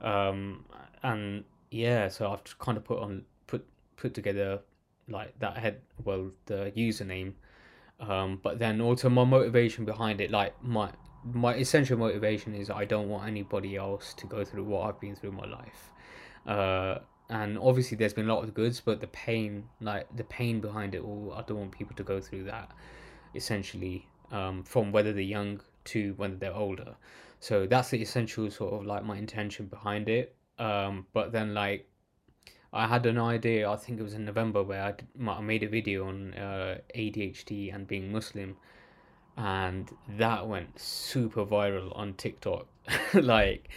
Um, 0.00 0.64
and 1.02 1.44
yeah, 1.70 2.08
so 2.08 2.32
I've 2.32 2.58
kind 2.58 2.78
of 2.78 2.84
put 2.84 3.00
on 3.00 3.26
put 3.46 3.66
put 3.96 4.14
together 4.14 4.60
like 5.10 5.38
that 5.40 5.58
head 5.58 5.80
well 6.02 6.30
the 6.46 6.72
username 6.76 7.34
um 7.98 8.40
but 8.42 8.58
then 8.58 8.80
also 8.80 9.10
my 9.10 9.24
motivation 9.24 9.84
behind 9.84 10.20
it 10.20 10.30
like 10.30 10.54
my 10.62 10.88
my 11.24 11.54
essential 11.56 11.98
motivation 11.98 12.54
is 12.54 12.70
I 12.70 12.86
don't 12.86 13.08
want 13.08 13.26
anybody 13.26 13.76
else 13.76 14.14
to 14.14 14.26
go 14.26 14.44
through 14.44 14.64
what 14.64 14.88
I've 14.88 15.00
been 15.00 15.16
through 15.16 15.30
in 15.30 15.36
my 15.36 15.46
life 15.46 15.90
uh 16.46 17.00
and 17.30 17.56
obviously 17.58 17.96
there's 17.96 18.12
been 18.12 18.28
a 18.28 18.34
lot 18.34 18.42
of 18.44 18.52
goods 18.52 18.80
but 18.80 19.00
the 19.00 19.06
pain 19.06 19.64
like 19.80 20.06
the 20.16 20.24
pain 20.24 20.60
behind 20.60 20.94
it 20.94 21.02
all 21.02 21.32
I 21.34 21.42
don't 21.42 21.58
want 21.58 21.72
people 21.72 21.96
to 21.96 22.02
go 22.02 22.20
through 22.20 22.44
that 22.44 22.70
essentially 23.34 24.06
um 24.32 24.62
from 24.64 24.92
whether 24.92 25.12
they're 25.12 25.22
young 25.22 25.60
to 25.84 26.12
when 26.16 26.38
they're 26.38 26.54
older 26.54 26.96
so 27.38 27.66
that's 27.66 27.90
the 27.90 28.02
essential 28.02 28.50
sort 28.50 28.74
of 28.74 28.84
like 28.84 29.04
my 29.04 29.16
intention 29.16 29.66
behind 29.66 30.08
it 30.08 30.34
um 30.58 31.06
but 31.12 31.32
then 31.32 31.54
like 31.54 31.86
I 32.72 32.86
had 32.86 33.04
an 33.06 33.18
idea, 33.18 33.68
I 33.68 33.76
think 33.76 33.98
it 33.98 34.02
was 34.02 34.14
in 34.14 34.24
November, 34.24 34.62
where 34.62 34.82
I, 34.82 34.92
did, 34.92 35.08
I 35.26 35.40
made 35.40 35.64
a 35.64 35.68
video 35.68 36.06
on 36.06 36.34
uh, 36.34 36.78
ADHD 36.94 37.74
and 37.74 37.86
being 37.86 38.12
Muslim, 38.12 38.56
and 39.36 39.90
that 40.10 40.46
went 40.46 40.78
super 40.78 41.44
viral 41.44 41.96
on 41.98 42.14
TikTok. 42.14 42.68
like, 43.14 43.70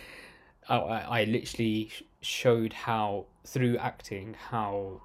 I, 0.69 0.75
I 0.75 1.23
literally 1.23 1.91
showed 2.23 2.73
how 2.73 3.25
through 3.45 3.77
acting 3.77 4.35
how 4.49 5.01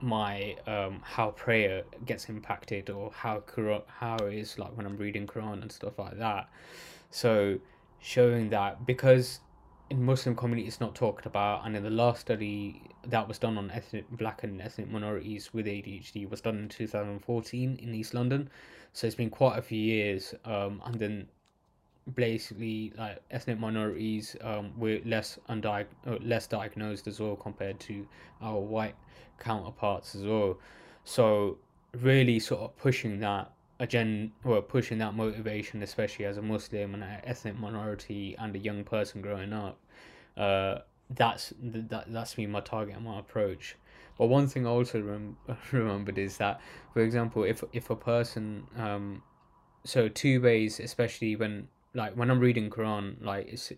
my 0.00 0.54
um 0.66 1.00
how 1.02 1.30
prayer 1.30 1.82
gets 2.04 2.28
impacted 2.28 2.90
or 2.90 3.10
how 3.12 3.40
Quran, 3.40 3.82
how 3.86 4.16
it 4.16 4.34
is 4.34 4.58
like 4.58 4.76
when 4.76 4.84
I'm 4.84 4.96
reading 4.96 5.26
Quran 5.26 5.62
and 5.62 5.72
stuff 5.72 5.98
like 5.98 6.18
that. 6.18 6.48
So 7.10 7.58
showing 8.00 8.50
that 8.50 8.84
because 8.86 9.40
in 9.90 10.02
Muslim 10.02 10.34
community 10.34 10.66
it's 10.66 10.80
not 10.80 10.94
talked 10.94 11.26
about, 11.26 11.64
and 11.64 11.76
in 11.76 11.82
the 11.82 11.90
last 11.90 12.20
study 12.20 12.82
that 13.06 13.26
was 13.28 13.38
done 13.38 13.56
on 13.56 13.70
ethnic 13.70 14.04
black 14.10 14.42
and 14.42 14.60
ethnic 14.60 14.90
minorities 14.90 15.54
with 15.54 15.66
ADHD 15.66 16.28
was 16.28 16.40
done 16.40 16.58
in 16.58 16.68
2014 16.68 17.78
in 17.80 17.94
East 17.94 18.12
London. 18.12 18.50
So 18.92 19.06
it's 19.06 19.16
been 19.16 19.30
quite 19.30 19.58
a 19.58 19.62
few 19.62 19.78
years, 19.80 20.34
um, 20.44 20.82
and 20.84 20.98
then 20.98 21.28
basically 22.14 22.92
like 22.96 23.20
ethnic 23.30 23.58
minorities 23.58 24.36
um, 24.42 24.72
were 24.78 25.00
less 25.04 25.38
undiag- 25.48 25.86
uh, 26.06 26.16
less 26.20 26.46
diagnosed 26.46 27.06
as 27.06 27.20
well 27.20 27.36
compared 27.36 27.80
to 27.80 28.06
our 28.40 28.60
white 28.60 28.94
counterparts 29.38 30.14
as 30.14 30.24
well. 30.24 30.58
So 31.04 31.58
really 32.00 32.38
sort 32.38 32.62
of 32.62 32.76
pushing 32.76 33.20
that 33.20 33.50
agenda 33.80 34.32
or 34.44 34.62
pushing 34.62 34.98
that 34.98 35.14
motivation, 35.14 35.82
especially 35.82 36.24
as 36.24 36.36
a 36.36 36.42
Muslim 36.42 36.94
and 36.94 37.02
an 37.02 37.20
ethnic 37.24 37.58
minority 37.58 38.36
and 38.38 38.54
a 38.54 38.58
young 38.58 38.84
person 38.84 39.20
growing 39.20 39.52
up. 39.52 39.78
Uh, 40.36 40.78
that's 41.10 41.52
that 41.60 42.12
that's 42.12 42.34
been 42.34 42.50
my 42.50 42.60
target 42.60 42.96
and 42.96 43.04
my 43.04 43.18
approach. 43.18 43.76
But 44.18 44.26
one 44.26 44.48
thing 44.48 44.66
I 44.66 44.70
also 44.70 45.00
rem- 45.00 45.36
remembered 45.72 46.18
is 46.18 46.38
that, 46.38 46.60
for 46.92 47.00
example, 47.00 47.44
if 47.44 47.62
if 47.72 47.90
a 47.90 47.96
person 47.96 48.66
um, 48.76 49.22
so 49.84 50.08
two 50.08 50.40
ways, 50.40 50.80
especially 50.80 51.36
when 51.36 51.68
like 51.94 52.14
when 52.14 52.30
I'm 52.30 52.40
reading 52.40 52.70
Quran, 52.70 53.24
like 53.24 53.48
it's 53.48 53.72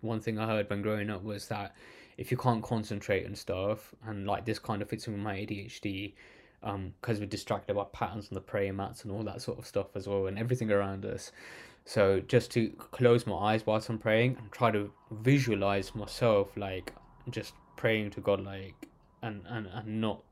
one 0.00 0.20
thing 0.20 0.38
I 0.38 0.46
heard 0.46 0.70
when 0.70 0.82
growing 0.82 1.10
up 1.10 1.22
was 1.22 1.48
that 1.48 1.74
if 2.16 2.30
you 2.30 2.36
can't 2.36 2.62
concentrate 2.62 3.26
and 3.26 3.36
stuff, 3.36 3.94
and 4.06 4.26
like 4.26 4.44
this 4.44 4.58
kind 4.58 4.82
of 4.82 4.88
fits 4.88 5.06
in 5.06 5.14
with 5.14 5.22
my 5.22 5.36
ADHD, 5.36 6.14
um, 6.62 6.92
because 7.00 7.20
we're 7.20 7.26
distracted 7.26 7.74
by 7.74 7.84
patterns 7.92 8.28
on 8.30 8.34
the 8.34 8.40
prayer 8.40 8.72
mats 8.72 9.04
and 9.04 9.12
all 9.12 9.22
that 9.22 9.40
sort 9.40 9.58
of 9.58 9.66
stuff 9.66 9.94
as 9.94 10.08
well, 10.08 10.26
and 10.26 10.38
everything 10.38 10.70
around 10.70 11.04
us. 11.04 11.32
So 11.84 12.20
just 12.20 12.50
to 12.52 12.68
close 12.68 13.26
my 13.26 13.36
eyes 13.36 13.64
whilst 13.64 13.88
I'm 13.88 13.98
praying 13.98 14.36
and 14.38 14.52
try 14.52 14.70
to 14.70 14.92
visualize 15.10 15.94
myself 15.94 16.54
like 16.56 16.92
just 17.30 17.54
praying 17.76 18.10
to 18.10 18.20
God, 18.20 18.40
like 18.44 18.88
and 19.22 19.42
and 19.48 19.68
and 19.72 20.00
not 20.00 20.22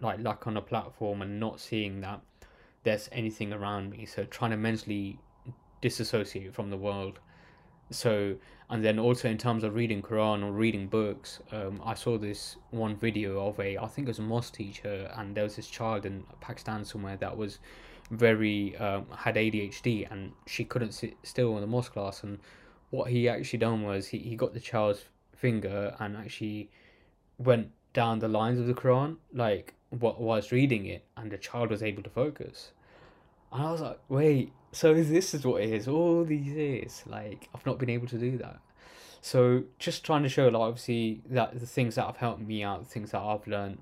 like 0.00 0.20
like 0.20 0.46
on 0.46 0.56
a 0.56 0.62
platform 0.62 1.22
and 1.22 1.38
not 1.38 1.60
seeing 1.60 2.00
that 2.00 2.20
there's 2.84 3.08
anything 3.12 3.52
around 3.52 3.90
me. 3.90 4.06
So 4.06 4.24
trying 4.24 4.52
to 4.52 4.56
mentally 4.56 5.18
disassociate 5.84 6.54
from 6.54 6.70
the 6.70 6.78
world. 6.78 7.18
So, 7.90 8.36
and 8.70 8.82
then 8.82 8.98
also 8.98 9.28
in 9.28 9.36
terms 9.36 9.62
of 9.64 9.74
reading 9.74 10.00
Quran 10.00 10.42
or 10.42 10.50
reading 10.50 10.86
books, 10.86 11.40
um, 11.52 11.82
I 11.84 11.92
saw 11.92 12.16
this 12.16 12.56
one 12.70 12.96
video 12.96 13.46
of 13.46 13.60
a, 13.60 13.76
I 13.76 13.86
think 13.86 14.08
it 14.08 14.12
was 14.14 14.18
a 14.18 14.28
mosque 14.34 14.54
teacher, 14.54 15.12
and 15.18 15.34
there 15.34 15.44
was 15.44 15.56
this 15.56 15.68
child 15.68 16.06
in 16.06 16.24
Pakistan 16.40 16.86
somewhere 16.86 17.18
that 17.18 17.36
was 17.36 17.58
very 18.10 18.74
um, 18.78 19.04
had 19.14 19.34
ADHD, 19.34 20.10
and 20.10 20.32
she 20.46 20.64
couldn't 20.64 20.92
sit 20.92 21.14
still 21.22 21.54
in 21.56 21.60
the 21.60 21.66
mosque 21.66 21.92
class. 21.92 22.22
And 22.22 22.38
what 22.88 23.10
he 23.10 23.28
actually 23.28 23.58
done 23.58 23.82
was 23.82 24.06
he, 24.06 24.18
he 24.18 24.36
got 24.36 24.54
the 24.54 24.60
child's 24.60 25.04
finger 25.36 25.94
and 26.00 26.16
actually 26.16 26.70
went 27.36 27.68
down 27.92 28.20
the 28.20 28.28
lines 28.28 28.58
of 28.58 28.66
the 28.66 28.74
Quran, 28.74 29.16
like 29.34 29.74
was 29.90 30.50
reading 30.50 30.86
it, 30.86 31.04
and 31.18 31.30
the 31.30 31.36
child 31.36 31.68
was 31.68 31.82
able 31.82 32.02
to 32.02 32.10
focus. 32.10 32.72
And 33.54 33.62
I 33.62 33.70
was 33.70 33.80
like, 33.80 34.00
wait, 34.08 34.52
so 34.72 34.92
this 34.92 35.32
is 35.32 35.46
what 35.46 35.62
it 35.62 35.70
is 35.70 35.86
all 35.88 36.24
these 36.24 36.48
years. 36.48 37.04
Like, 37.06 37.48
I've 37.54 37.64
not 37.64 37.78
been 37.78 37.88
able 37.88 38.08
to 38.08 38.18
do 38.18 38.36
that. 38.38 38.58
So 39.20 39.62
just 39.78 40.04
trying 40.04 40.24
to 40.24 40.28
show, 40.28 40.48
like, 40.48 40.60
obviously, 40.60 41.22
that 41.30 41.58
the 41.58 41.66
things 41.66 41.94
that 41.94 42.04
have 42.04 42.16
helped 42.16 42.40
me 42.40 42.64
out, 42.64 42.80
the 42.80 42.90
things 42.90 43.12
that 43.12 43.20
I've 43.20 43.46
learned, 43.46 43.78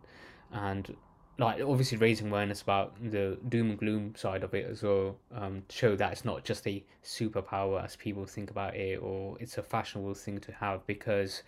and 0.52 0.94
like 1.38 1.62
obviously 1.62 1.96
raising 1.98 2.28
awareness 2.28 2.60
about 2.60 2.94
the 3.02 3.38
doom 3.48 3.70
and 3.70 3.78
gloom 3.78 4.14
side 4.14 4.44
of 4.44 4.54
it 4.54 4.66
as 4.70 4.82
well. 4.82 5.16
Um, 5.34 5.62
show 5.70 5.96
that 5.96 6.12
it's 6.12 6.24
not 6.24 6.44
just 6.44 6.66
a 6.66 6.84
superpower 7.02 7.82
as 7.82 7.96
people 7.96 8.26
think 8.26 8.50
about 8.50 8.76
it, 8.76 8.96
or 9.02 9.36
it's 9.40 9.58
a 9.58 9.62
fashionable 9.62 10.14
thing 10.14 10.38
to 10.40 10.52
have 10.52 10.86
because 10.86 11.42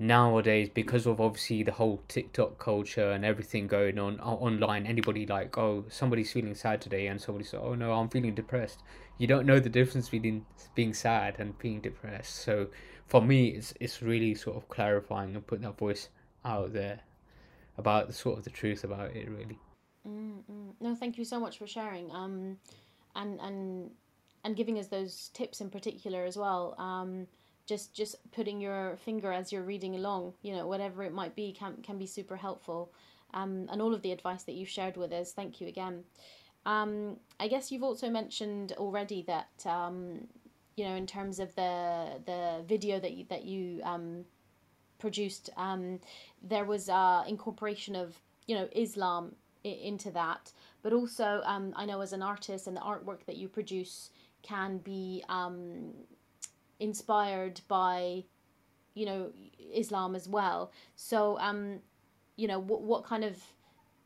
nowadays 0.00 0.70
because 0.72 1.06
of 1.06 1.20
obviously 1.20 1.62
the 1.62 1.72
whole 1.72 2.02
TikTok 2.08 2.58
culture 2.58 3.10
and 3.10 3.22
everything 3.22 3.66
going 3.66 3.98
on 3.98 4.18
online, 4.18 4.86
anybody 4.86 5.26
like, 5.26 5.56
oh, 5.58 5.84
somebody's 5.90 6.32
feeling 6.32 6.54
sad 6.54 6.80
today, 6.80 7.06
and 7.06 7.20
somebody 7.20 7.44
says, 7.44 7.60
oh 7.62 7.74
no, 7.74 7.92
I'm 7.92 8.08
feeling 8.08 8.34
depressed. 8.34 8.82
You 9.18 9.26
don't 9.26 9.46
know 9.46 9.60
the 9.60 9.68
difference 9.68 10.08
between 10.08 10.46
being 10.74 10.94
sad 10.94 11.36
and 11.38 11.56
being 11.58 11.82
depressed. 11.82 12.36
So 12.36 12.68
for 13.06 13.20
me, 13.20 13.48
it's 13.48 13.74
it's 13.78 14.00
really 14.00 14.34
sort 14.34 14.56
of 14.56 14.68
clarifying 14.68 15.36
and 15.36 15.46
putting 15.46 15.64
that 15.64 15.76
voice 15.76 16.08
out 16.44 16.72
there 16.72 17.00
about 17.76 18.06
the 18.06 18.14
sort 18.14 18.38
of 18.38 18.44
the 18.44 18.50
truth 18.50 18.84
about 18.84 19.14
it, 19.14 19.28
really. 19.28 19.58
Mm-mm. 20.08 20.72
No, 20.80 20.94
thank 20.94 21.18
you 21.18 21.26
so 21.26 21.38
much 21.38 21.58
for 21.58 21.66
sharing. 21.66 22.10
Um, 22.10 22.56
and 23.14 23.38
and 23.40 23.90
and 24.44 24.56
giving 24.56 24.78
us 24.78 24.86
those 24.86 25.28
tips 25.34 25.60
in 25.60 25.68
particular 25.68 26.24
as 26.24 26.38
well. 26.38 26.74
Um, 26.78 27.26
just 27.70 27.94
just 27.94 28.16
putting 28.32 28.60
your 28.60 28.96
finger 28.96 29.30
as 29.32 29.52
you're 29.52 29.70
reading 29.72 29.94
along, 29.94 30.34
you 30.42 30.52
know, 30.54 30.66
whatever 30.66 31.04
it 31.04 31.14
might 31.20 31.34
be, 31.36 31.52
can 31.52 31.72
can 31.86 31.96
be 31.98 32.06
super 32.06 32.36
helpful. 32.36 32.92
Um, 33.32 33.68
and 33.70 33.80
all 33.80 33.94
of 33.94 34.02
the 34.02 34.10
advice 34.10 34.42
that 34.44 34.56
you've 34.58 34.76
shared 34.78 34.96
with 34.96 35.12
us, 35.12 35.32
thank 35.32 35.60
you 35.60 35.68
again. 35.68 36.02
Um, 36.66 37.16
I 37.38 37.46
guess 37.46 37.70
you've 37.70 37.84
also 37.90 38.10
mentioned 38.10 38.72
already 38.76 39.22
that 39.34 39.64
um, 39.78 40.26
you 40.76 40.84
know, 40.84 40.96
in 40.96 41.06
terms 41.06 41.38
of 41.38 41.54
the 41.54 42.20
the 42.26 42.64
video 42.66 42.98
that 42.98 43.12
you, 43.12 43.24
that 43.28 43.44
you 43.44 43.80
um, 43.84 44.24
produced, 44.98 45.50
um, 45.56 46.00
there 46.42 46.64
was 46.64 46.88
uh, 46.88 47.22
incorporation 47.28 47.94
of 47.94 48.20
you 48.48 48.56
know 48.56 48.68
Islam 48.72 49.36
into 49.62 50.10
that, 50.10 50.52
but 50.82 50.92
also 50.92 51.42
um, 51.44 51.72
I 51.76 51.84
know 51.86 52.00
as 52.00 52.12
an 52.12 52.22
artist 52.22 52.66
and 52.66 52.76
the 52.76 52.80
artwork 52.80 53.24
that 53.26 53.36
you 53.36 53.46
produce 53.48 54.10
can 54.42 54.78
be 54.78 55.22
um, 55.28 55.92
inspired 56.80 57.60
by 57.68 58.24
you 58.94 59.06
know 59.06 59.32
Islam 59.72 60.14
as 60.14 60.28
well. 60.28 60.72
So 60.96 61.38
um, 61.38 61.80
you 62.36 62.48
know 62.48 62.58
what 62.58 62.82
what 62.82 63.04
kind 63.04 63.24
of 63.24 63.36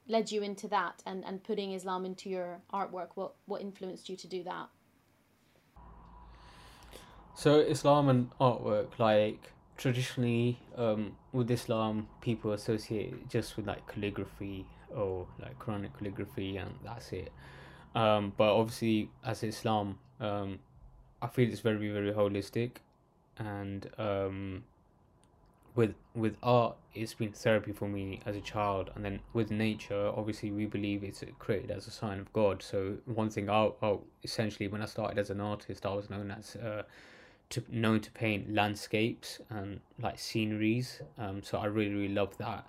led 0.07 0.31
you 0.31 0.43
into 0.43 0.69
that 0.69 1.03
and 1.07 1.25
and 1.25 1.43
putting 1.43 1.73
Islam 1.73 2.05
into 2.05 2.29
your 2.29 2.61
artwork? 2.73 3.09
What 3.15 3.35
what 3.47 3.61
influenced 3.61 4.09
you 4.09 4.17
to 4.17 4.27
do 4.27 4.43
that? 4.45 4.69
So 7.37 7.59
Islam 7.59 8.09
and 8.09 8.31
artwork, 8.39 8.99
like 8.99 9.51
traditionally, 9.77 10.61
um, 10.77 11.17
with 11.33 11.51
Islam, 11.51 12.07
people 12.21 12.53
associate 12.53 13.29
just 13.29 13.57
with 13.57 13.67
like 13.67 13.87
calligraphy 13.89 14.67
or 14.95 15.27
like 15.41 15.59
Quranic 15.59 15.97
calligraphy, 15.99 16.57
and 16.57 16.73
that's 16.85 17.13
it. 17.13 17.33
Um, 17.95 18.33
but 18.37 18.55
obviously, 18.55 19.11
as 19.25 19.43
Islam, 19.43 19.99
um, 20.21 20.61
I 21.25 21.29
feel 21.29 21.49
it's 21.51 21.61
very, 21.61 21.89
very 21.91 22.13
holistic, 22.13 22.73
and 23.39 23.89
um, 23.97 24.65
with 25.75 25.95
with 26.15 26.37
art, 26.43 26.77
it's 26.93 27.15
been 27.15 27.33
therapy 27.33 27.73
for 27.73 27.89
me 27.89 28.21
as 28.27 28.37
a 28.37 28.43
child, 28.43 28.91
and 28.95 29.03
then 29.05 29.21
with 29.33 29.51
nature, 29.51 30.13
obviously, 30.15 30.51
we 30.51 30.67
believe 30.67 31.03
it's 31.03 31.25
created 31.39 31.71
as 31.71 31.87
a 31.87 31.91
sign 31.91 32.19
of 32.21 32.31
God. 32.35 32.63
So 32.63 32.99
one 33.07 33.31
thing, 33.31 33.49
I, 33.49 33.71
I 33.83 33.97
essentially, 34.23 34.69
when 34.69 34.83
I 34.83 34.85
started 34.87 35.19
as 35.19 35.31
an 35.31 35.41
artist, 35.41 35.87
I 35.87 35.95
was 35.95 36.11
known 36.11 36.31
as 36.31 36.57
uh, 36.57 36.83
to 37.51 37.63
known 37.71 38.01
to 38.01 38.11
paint 38.11 38.53
landscapes 38.53 39.41
and 39.49 39.81
like 39.99 40.19
sceneries. 40.19 41.01
Um, 41.17 41.43
so 41.43 41.57
I 41.59 41.67
really 41.67 41.95
really 41.95 42.15
love 42.15 42.37
that, 42.37 42.67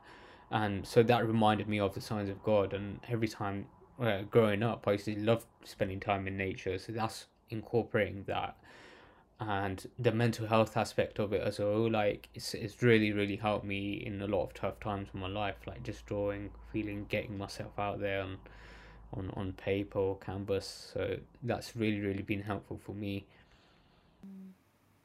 and 0.49 0.87
so 0.87 1.03
that 1.03 1.27
reminded 1.27 1.67
me 1.67 1.81
of 1.81 1.93
the 1.93 2.01
signs 2.01 2.29
of 2.29 2.41
God. 2.41 2.73
And 2.73 2.99
every 3.09 3.27
time 3.27 3.65
uh, 3.99 4.21
growing 4.31 4.63
up, 4.63 4.87
I 4.87 4.93
used 4.93 5.05
to 5.05 5.19
love 5.19 5.45
spending 5.65 5.99
time 5.99 6.25
in 6.25 6.37
nature. 6.37 6.77
So 6.77 6.93
that's 6.93 7.27
incorporating 7.49 8.23
that, 8.27 8.55
and 9.39 9.87
the 9.99 10.11
mental 10.11 10.47
health 10.47 10.77
aspect 10.77 11.19
of 11.19 11.33
it 11.33 11.41
as 11.41 11.59
well. 11.59 11.89
Like 11.89 12.29
it's 12.33 12.53
it's 12.53 12.81
really 12.81 13.11
really 13.11 13.35
helped 13.35 13.65
me 13.65 13.93
in 14.05 14.21
a 14.21 14.27
lot 14.27 14.43
of 14.43 14.53
tough 14.53 14.79
times 14.79 15.09
in 15.13 15.19
my 15.19 15.27
life. 15.27 15.57
Like 15.67 15.83
just 15.83 16.05
drawing, 16.05 16.51
feeling, 16.71 17.05
getting 17.09 17.37
myself 17.37 17.77
out 17.77 17.99
there 17.99 18.21
and 18.21 18.37
on 19.13 19.31
on 19.35 19.53
paper 19.53 19.99
or 19.99 20.17
canvas. 20.17 20.91
So 20.93 21.17
that's 21.43 21.75
really 21.75 21.99
really 21.99 22.23
been 22.23 22.41
helpful 22.41 22.79
for 22.83 22.93
me. 22.93 23.25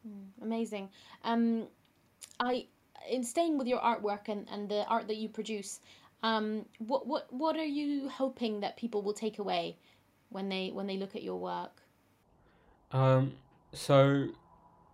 Mm, 0.07 0.43
amazing. 0.43 0.88
Um, 1.24 1.66
I 2.38 2.66
in 3.09 3.24
staying 3.24 3.59
with 3.59 3.66
your 3.66 3.80
artwork 3.80 4.28
and, 4.28 4.47
and 4.51 4.68
the 4.68 4.84
art 4.86 5.09
that 5.09 5.16
you 5.16 5.28
produce, 5.28 5.80
um, 6.22 6.64
what 6.78 7.07
what 7.07 7.32
what 7.32 7.57
are 7.57 7.64
you 7.64 8.09
hoping 8.09 8.61
that 8.61 8.76
people 8.76 9.03
will 9.03 9.14
take 9.14 9.38
away 9.38 9.76
when 10.30 10.49
they 10.49 10.70
when 10.72 10.86
they 10.86 10.97
look 10.97 11.16
at 11.16 11.22
your 11.22 11.38
work? 11.38 11.82
Um, 12.93 13.34
so 13.72 14.28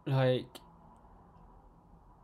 like 0.07 0.47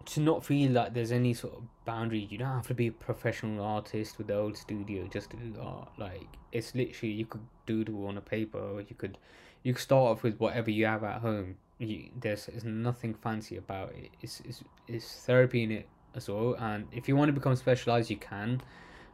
to 0.04 0.20
not 0.20 0.44
feel 0.44 0.72
like 0.72 0.94
there's 0.94 1.12
any 1.12 1.34
sort 1.34 1.54
of 1.54 1.62
boundary. 1.84 2.26
You 2.30 2.38
don't 2.38 2.48
have 2.48 2.66
to 2.68 2.74
be 2.74 2.88
a 2.88 2.92
professional 2.92 3.64
artist 3.64 4.18
with 4.18 4.26
the 4.26 4.36
old 4.36 4.56
studio 4.56 5.08
just 5.10 5.30
to 5.30 5.36
do 5.36 5.54
art. 5.60 5.90
Like 5.98 6.26
it's 6.52 6.74
literally 6.74 7.14
you 7.14 7.26
could 7.26 7.46
doodle 7.66 8.06
on 8.06 8.16
a 8.16 8.20
paper, 8.20 8.58
or 8.58 8.80
you 8.80 8.94
could 8.96 9.18
you 9.62 9.72
could 9.74 9.82
start 9.82 10.18
off 10.18 10.22
with 10.22 10.38
whatever 10.38 10.70
you 10.70 10.86
have 10.86 11.04
at 11.04 11.20
home 11.20 11.56
you, 11.86 12.08
there's, 12.20 12.46
there's 12.46 12.64
nothing 12.64 13.14
fancy 13.14 13.56
about 13.56 13.90
it. 13.92 14.10
It's, 14.20 14.40
it's, 14.40 14.62
it's 14.88 15.24
therapy 15.24 15.62
in 15.62 15.72
it 15.72 15.88
as 16.14 16.28
well. 16.28 16.56
And 16.58 16.86
if 16.92 17.08
you 17.08 17.16
want 17.16 17.28
to 17.28 17.32
become 17.32 17.56
specialized, 17.56 18.10
you 18.10 18.16
can. 18.16 18.62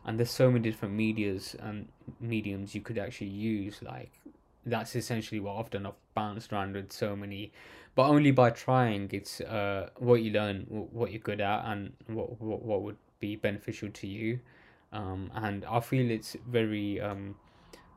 And 0.05 0.19
there's 0.19 0.31
so 0.31 0.51
many 0.51 0.69
different 0.69 0.95
medias 0.95 1.57
and 1.61 1.89
mediums 2.21 2.75
you 2.75 2.81
could 2.81 2.99
actually 2.99 3.29
use. 3.29 3.83
Like 3.83 4.11
that's 4.71 4.97
essentially 4.97 5.41
what 5.41 5.57
I've 5.57 5.71
done. 5.71 5.87
I've 5.87 5.95
bounced 6.15 6.53
around 6.53 6.75
with 6.75 6.93
so 6.93 7.17
many, 7.17 7.53
but 7.95 8.09
only 8.09 8.31
by 8.31 8.51
trying. 8.51 9.09
It's 9.13 9.41
uh 9.41 9.91
what 9.97 10.23
you 10.23 10.33
learn, 10.33 10.67
what 10.69 11.13
you're 11.13 11.21
good 11.21 11.41
at, 11.41 11.65
and 11.67 11.93
what 12.07 12.41
what, 12.41 12.63
what 12.63 12.83
would 12.83 12.97
be 13.21 13.37
beneficial 13.37 13.91
to 13.91 14.07
you. 14.07 14.41
Um, 14.93 15.31
and 15.35 15.65
I 15.67 15.81
feel 15.81 16.11
it's 16.11 16.37
very 16.49 17.01
um, 17.01 17.35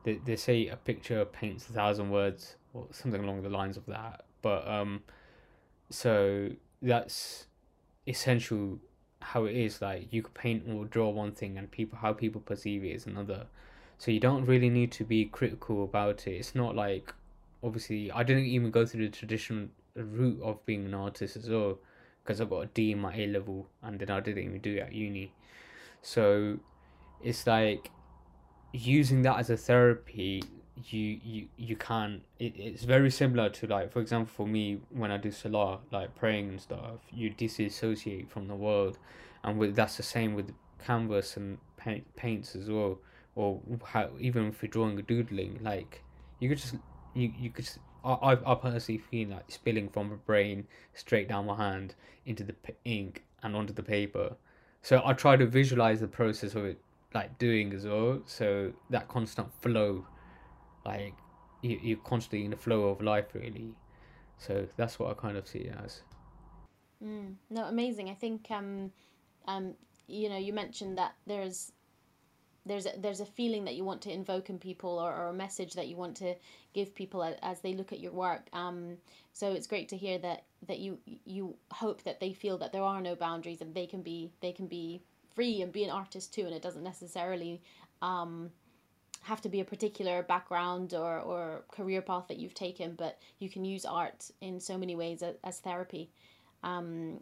they, 0.04 0.16
they 0.16 0.36
say 0.36 0.68
a 0.68 0.76
picture 0.76 1.24
paints 1.24 1.68
a 1.70 1.72
thousand 1.72 2.10
words 2.10 2.56
or 2.74 2.86
something 2.90 3.22
along 3.22 3.42
the 3.42 3.48
lines 3.48 3.76
of 3.76 3.86
that 3.86 4.24
but 4.42 4.66
um, 4.68 5.02
so 5.88 6.50
that's 6.82 7.46
essential 8.06 8.78
how 9.20 9.44
it 9.44 9.56
is. 9.56 9.80
Like 9.80 10.12
you 10.12 10.22
could 10.22 10.34
paint 10.34 10.64
or 10.68 10.84
draw 10.84 11.08
one 11.08 11.32
thing, 11.32 11.56
and 11.56 11.70
people 11.70 11.98
how 11.98 12.12
people 12.12 12.40
perceive 12.42 12.84
it 12.84 12.88
is 12.88 13.06
another. 13.06 13.46
So 14.02 14.10
you 14.10 14.18
don't 14.18 14.46
really 14.46 14.68
need 14.68 14.90
to 14.92 15.04
be 15.04 15.26
critical 15.26 15.84
about 15.84 16.26
it. 16.26 16.32
It's 16.32 16.56
not 16.56 16.74
like 16.74 17.14
obviously 17.62 18.10
I 18.10 18.24
didn't 18.24 18.46
even 18.46 18.72
go 18.72 18.84
through 18.84 19.08
the 19.08 19.16
traditional 19.16 19.68
route 19.94 20.42
of 20.42 20.66
being 20.66 20.86
an 20.86 20.92
artist 20.92 21.36
as 21.36 21.48
well 21.48 21.78
because 22.24 22.40
I 22.40 22.46
got 22.46 22.60
a 22.62 22.66
D 22.66 22.90
in 22.90 22.98
my 22.98 23.14
A 23.14 23.28
level 23.28 23.68
and 23.80 24.00
then 24.00 24.10
I 24.10 24.18
didn't 24.18 24.42
even 24.42 24.58
do 24.58 24.74
it 24.74 24.80
at 24.80 24.92
uni. 24.92 25.32
So 26.00 26.58
it's 27.22 27.46
like 27.46 27.92
using 28.72 29.22
that 29.22 29.38
as 29.38 29.50
a 29.50 29.56
therapy 29.56 30.42
you 30.86 31.20
you 31.22 31.46
you 31.56 31.76
can 31.76 32.22
it, 32.40 32.54
it's 32.56 32.82
very 32.82 33.08
similar 33.10 33.50
to 33.50 33.68
like 33.68 33.92
for 33.92 34.00
example 34.00 34.32
for 34.34 34.46
me 34.48 34.80
when 34.88 35.10
i 35.12 35.18
do 35.18 35.30
salah 35.30 35.78
like 35.92 36.12
praying 36.16 36.48
and 36.48 36.60
stuff 36.60 36.98
you 37.12 37.28
disassociate 37.28 38.28
from 38.30 38.48
the 38.48 38.54
world 38.54 38.96
and 39.44 39.58
with 39.58 39.76
that's 39.76 39.98
the 39.98 40.02
same 40.02 40.34
with 40.34 40.50
canvas 40.84 41.36
and 41.36 41.58
paint, 41.76 42.16
paints 42.16 42.56
as 42.56 42.70
well 42.70 42.98
or 43.34 43.60
how 43.84 44.10
even 44.18 44.54
you're 44.60 44.68
drawing 44.68 44.98
or 44.98 45.02
doodling 45.02 45.58
like 45.62 46.02
you 46.38 46.48
could 46.48 46.58
just 46.58 46.74
you 47.14 47.32
you 47.38 47.50
could 47.50 47.64
just, 47.64 47.78
I, 48.04 48.36
I 48.44 48.54
personally 48.56 48.98
feel 48.98 49.28
like 49.28 49.44
spilling 49.50 49.88
from 49.88 50.10
my 50.10 50.16
brain 50.16 50.66
straight 50.94 51.28
down 51.28 51.46
my 51.46 51.56
hand 51.56 51.94
into 52.26 52.42
the 52.42 52.54
ink 52.84 53.22
and 53.42 53.54
onto 53.54 53.72
the 53.72 53.82
paper. 53.82 54.34
So 54.82 55.00
i 55.04 55.12
try 55.12 55.36
to 55.36 55.46
visualize 55.46 56.00
the 56.00 56.08
process 56.08 56.54
of 56.54 56.64
it 56.64 56.80
like 57.14 57.38
doing 57.38 57.72
as 57.72 57.84
well. 57.84 58.22
So 58.26 58.72
that 58.90 59.08
constant 59.08 59.48
flow 59.60 60.06
like 60.84 61.14
you, 61.60 61.78
you're 61.80 61.98
constantly 61.98 62.44
in 62.44 62.50
the 62.50 62.56
flow 62.56 62.88
of 62.88 63.00
life 63.00 63.26
really. 63.34 63.74
So 64.38 64.66
that's 64.76 64.98
what 64.98 65.10
i 65.10 65.14
kind 65.14 65.36
of 65.36 65.46
see 65.46 65.60
it 65.60 65.76
as. 65.84 66.02
Mm, 67.04 67.34
no 67.50 67.64
amazing. 67.64 68.10
I 68.10 68.14
think 68.14 68.50
um 68.50 68.90
um 69.46 69.74
you 70.08 70.28
know 70.28 70.38
you 70.38 70.52
mentioned 70.52 70.98
that 70.98 71.14
there's 71.26 71.72
there's 72.64 72.86
a, 72.86 72.92
there's 72.98 73.20
a 73.20 73.26
feeling 73.26 73.64
that 73.64 73.74
you 73.74 73.84
want 73.84 74.02
to 74.02 74.12
invoke 74.12 74.48
in 74.50 74.58
people 74.58 74.98
or, 74.98 75.12
or 75.12 75.28
a 75.28 75.32
message 75.32 75.74
that 75.74 75.88
you 75.88 75.96
want 75.96 76.16
to 76.16 76.34
give 76.74 76.94
people 76.94 77.22
as, 77.22 77.36
as 77.42 77.60
they 77.60 77.74
look 77.74 77.92
at 77.92 78.00
your 78.00 78.12
work 78.12 78.48
um 78.52 78.96
so 79.32 79.52
it's 79.52 79.66
great 79.66 79.88
to 79.88 79.96
hear 79.96 80.18
that 80.18 80.44
that 80.66 80.78
you 80.78 80.98
you 81.24 81.56
hope 81.72 82.02
that 82.04 82.20
they 82.20 82.32
feel 82.32 82.58
that 82.58 82.72
there 82.72 82.82
are 82.82 83.00
no 83.00 83.14
boundaries 83.14 83.60
and 83.60 83.74
they 83.74 83.86
can 83.86 84.02
be 84.02 84.30
they 84.40 84.52
can 84.52 84.66
be 84.66 85.02
free 85.34 85.62
and 85.62 85.72
be 85.72 85.84
an 85.84 85.90
artist 85.90 86.32
too 86.32 86.42
and 86.42 86.54
it 86.54 86.62
doesn't 86.62 86.84
necessarily 86.84 87.60
um 88.00 88.50
have 89.22 89.40
to 89.40 89.48
be 89.48 89.60
a 89.60 89.64
particular 89.64 90.22
background 90.22 90.94
or, 90.94 91.20
or 91.20 91.62
career 91.70 92.02
path 92.02 92.24
that 92.28 92.38
you've 92.38 92.54
taken, 92.54 92.94
but 92.94 93.18
you 93.38 93.48
can 93.48 93.64
use 93.64 93.84
art 93.84 94.30
in 94.40 94.58
so 94.58 94.76
many 94.76 94.96
ways 94.96 95.22
as, 95.22 95.36
as 95.44 95.60
therapy. 95.60 96.10
Um, 96.64 97.20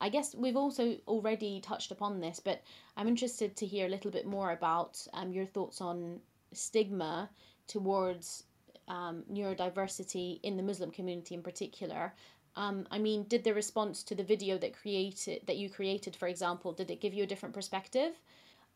I 0.00 0.08
guess 0.08 0.34
we've 0.34 0.56
also 0.56 0.96
already 1.06 1.60
touched 1.60 1.92
upon 1.92 2.20
this, 2.20 2.40
but 2.40 2.62
I'm 2.96 3.08
interested 3.08 3.56
to 3.56 3.66
hear 3.66 3.86
a 3.86 3.88
little 3.88 4.10
bit 4.10 4.26
more 4.26 4.52
about 4.52 5.06
um, 5.12 5.32
your 5.32 5.46
thoughts 5.46 5.80
on 5.80 6.20
stigma 6.52 7.28
towards 7.66 8.44
um, 8.88 9.22
neurodiversity 9.30 10.40
in 10.42 10.56
the 10.56 10.62
Muslim 10.62 10.90
community 10.90 11.34
in 11.34 11.42
particular. 11.42 12.14
Um, 12.56 12.86
I 12.90 12.98
mean, 12.98 13.24
did 13.24 13.44
the 13.44 13.54
response 13.54 14.02
to 14.04 14.14
the 14.14 14.24
video 14.24 14.58
that 14.58 14.76
created 14.76 15.42
that 15.46 15.56
you 15.56 15.70
created, 15.70 16.16
for 16.16 16.28
example, 16.28 16.72
did 16.72 16.90
it 16.90 17.00
give 17.00 17.14
you 17.14 17.22
a 17.22 17.26
different 17.26 17.54
perspective? 17.54 18.12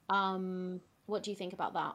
Um, 0.08 0.80
what 1.06 1.22
do 1.22 1.30
you 1.30 1.36
think 1.36 1.52
about 1.52 1.72
that? 1.74 1.94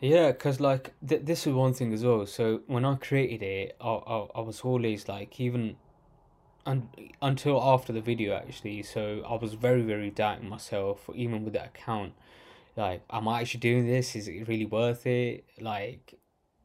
Yeah, 0.00 0.32
because 0.32 0.60
like 0.60 0.92
th- 1.08 1.22
this 1.24 1.46
is 1.46 1.54
one 1.54 1.72
thing 1.72 1.94
as 1.94 2.04
well. 2.04 2.26
So 2.26 2.60
when 2.66 2.84
I 2.84 2.96
created 2.96 3.42
it, 3.42 3.76
I 3.80 3.88
I, 3.88 4.26
I 4.36 4.40
was 4.40 4.60
always 4.60 5.08
like 5.08 5.40
even 5.40 5.76
un- 6.66 6.88
until 7.22 7.60
after 7.62 7.92
the 7.92 8.00
video 8.00 8.34
actually. 8.34 8.82
So 8.82 9.22
I 9.28 9.34
was 9.36 9.54
very 9.54 9.82
very 9.82 10.10
doubting 10.10 10.48
myself, 10.48 11.08
even 11.14 11.44
with 11.44 11.54
that 11.54 11.66
account. 11.68 12.12
Like, 12.76 13.02
am 13.10 13.28
I 13.28 13.40
actually 13.40 13.60
doing 13.60 13.86
this? 13.86 14.14
Is 14.16 14.28
it 14.28 14.48
really 14.48 14.66
worth 14.66 15.06
it? 15.06 15.44
Like, 15.60 16.14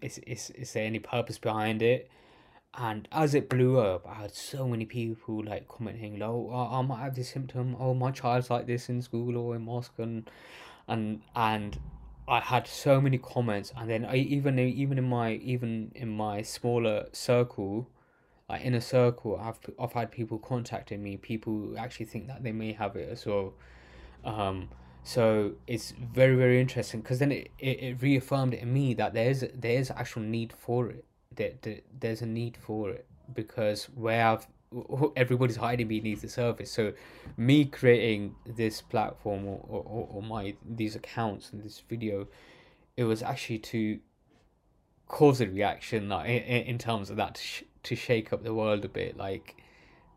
is 0.02 0.18
is 0.20 0.50
is 0.52 0.74
there 0.74 0.86
any 0.86 1.00
purpose 1.00 1.38
behind 1.38 1.82
it? 1.82 2.10
And 2.74 3.08
as 3.12 3.36
it 3.36 3.50
blew 3.50 3.80
up, 3.80 4.08
I 4.08 4.16
had 4.16 4.34
so 4.34 4.68
many 4.68 4.86
people 4.86 5.44
like 5.44 5.68
commenting, 5.68 6.22
"Oh, 6.22 6.50
I 6.54 6.82
might 6.82 7.00
have 7.02 7.16
this 7.16 7.30
symptom. 7.30 7.76
Oh, 7.80 7.94
my 7.94 8.12
child's 8.12 8.50
like 8.50 8.66
this 8.68 8.90
in 8.90 9.02
school 9.02 9.38
or 9.38 9.56
in 9.56 9.64
mosque," 9.64 10.00
and 10.00 10.30
and 10.88 11.22
and 11.36 11.80
I 12.28 12.40
had 12.40 12.68
so 12.68 13.02
many 13.02 13.18
comments, 13.18 13.74
and 13.78 13.90
then 13.90 14.06
I 14.06 14.16
even 14.18 14.58
even 14.60 14.98
in 14.98 15.06
my 15.10 15.34
even 15.34 15.92
in 15.96 16.10
my 16.10 16.42
smaller 16.44 17.08
circle, 17.14 17.88
like 18.52 18.64
in 18.64 18.74
a 18.74 18.82
circle, 18.82 19.40
I've 19.42 19.60
I've 19.80 19.94
had 19.94 20.12
people 20.12 20.38
contacting 20.38 21.02
me, 21.02 21.16
people 21.16 21.74
actually 21.78 22.08
think 22.08 22.28
that 22.28 22.44
they 22.44 22.52
may 22.52 22.74
have 22.74 22.98
it 22.98 23.10
as 23.10 23.26
well. 23.26 23.54
Um, 24.26 24.68
so 25.04 25.54
it's 25.68 25.94
very 26.14 26.36
very 26.36 26.60
interesting 26.60 27.00
because 27.00 27.20
then 27.20 27.32
it, 27.32 27.50
it, 27.58 27.78
it 27.82 28.02
reaffirmed 28.02 28.54
in 28.54 28.72
me 28.74 28.94
that 28.96 29.14
there's 29.14 29.46
there's 29.56 29.90
actual 29.90 30.24
need 30.24 30.54
for 30.58 30.90
it. 30.90 31.06
That 31.38 31.62
there, 31.62 31.80
there's 31.98 32.22
a 32.22 32.26
need 32.26 32.58
for 32.58 32.90
it 32.90 33.06
because 33.34 33.86
where 33.96 34.28
I've 34.28 34.46
everybody's 35.16 35.56
hiding 35.56 35.88
beneath 35.88 36.22
the 36.22 36.28
surface. 36.30 36.72
So, 36.72 36.92
me 37.38 37.64
creating 37.64 38.36
this 38.46 38.82
platform 38.82 39.46
or, 39.48 39.60
or, 39.70 40.08
or 40.12 40.22
my 40.22 40.56
these 40.70 40.98
accounts 40.98 41.54
and 41.54 41.64
this 41.64 41.82
video, 41.88 42.28
it 42.98 43.06
was 43.06 43.24
actually 43.24 43.60
to 43.60 44.00
cause 45.12 45.42
a 45.42 45.48
reaction 45.48 46.08
like 46.08 46.28
in, 46.28 46.64
in 46.64 46.78
terms 46.78 47.10
of 47.10 47.18
that 47.18 47.36
to, 47.36 47.42
sh- 47.42 47.64
to 47.84 47.96
shake 47.96 48.32
up 48.32 48.44
the 48.44 48.54
world 48.54 48.86
a 48.86 48.88
bit 48.88 49.18
like 49.18 49.62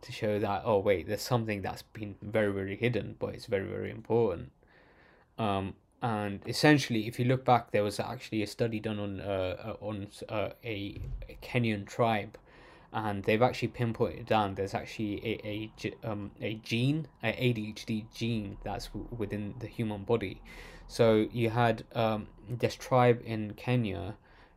to 0.01 0.13
show 0.13 0.39
that 0.39 0.63
oh 0.65 0.79
wait 0.79 1.09
there's 1.09 1.21
something 1.21 1.61
that's 1.63 1.83
been 1.83 2.15
very 2.23 2.53
very 2.53 2.77
hidden 2.77 3.17
but 3.19 3.35
it's 3.35 3.47
very 3.47 3.67
very 3.67 3.91
important 3.91 4.53
um 5.39 5.75
and 6.01 6.41
essentially 6.47 7.09
if 7.09 7.19
you 7.19 7.25
look 7.25 7.45
back 7.45 7.73
there 7.73 7.83
was 7.83 7.99
actually 7.99 8.41
a 8.43 8.47
study 8.47 8.79
done 8.79 9.01
on 9.01 9.21
uh, 9.21 9.57
uh 9.65 9.77
on 9.85 10.07
uh, 10.29 10.51
a, 10.63 11.01
a 11.29 11.37
Kenyan 11.43 11.85
tribe 11.85 12.39
and 12.93 13.25
they've 13.25 13.43
actually 13.43 13.69
pinpointed 13.69 14.27
down 14.27 14.55
there's 14.55 14.75
actually 14.75 15.15
a, 15.27 15.71
a, 15.85 16.09
um, 16.09 16.31
a 16.41 16.55
gene, 16.63 17.09
a 17.25 17.33
ADHD 17.33 18.05
gene 18.15 18.57
that's 18.63 18.87
w- 18.87 19.09
within 19.19 19.55
the 19.59 19.67
human 19.67 20.05
body. 20.05 20.41
So 20.87 21.27
you 21.33 21.51
had 21.51 21.83
um, 21.97 22.29
this 22.49 22.77
tribe 22.77 23.21
in 23.27 23.55
Kenya 23.55 24.15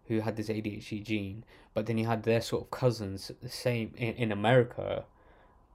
who 0.08 0.20
had 0.22 0.36
this 0.36 0.50
ADHD 0.50 1.04
gene, 1.04 1.44
but 1.74 1.86
then 1.86 1.98
you 1.98 2.06
had 2.06 2.24
their 2.24 2.42
sort 2.42 2.64
of 2.64 2.72
cousins, 2.72 3.32
the 3.42 3.50
same 3.50 3.94
in, 3.98 4.14
in 4.16 4.32
America, 4.32 5.06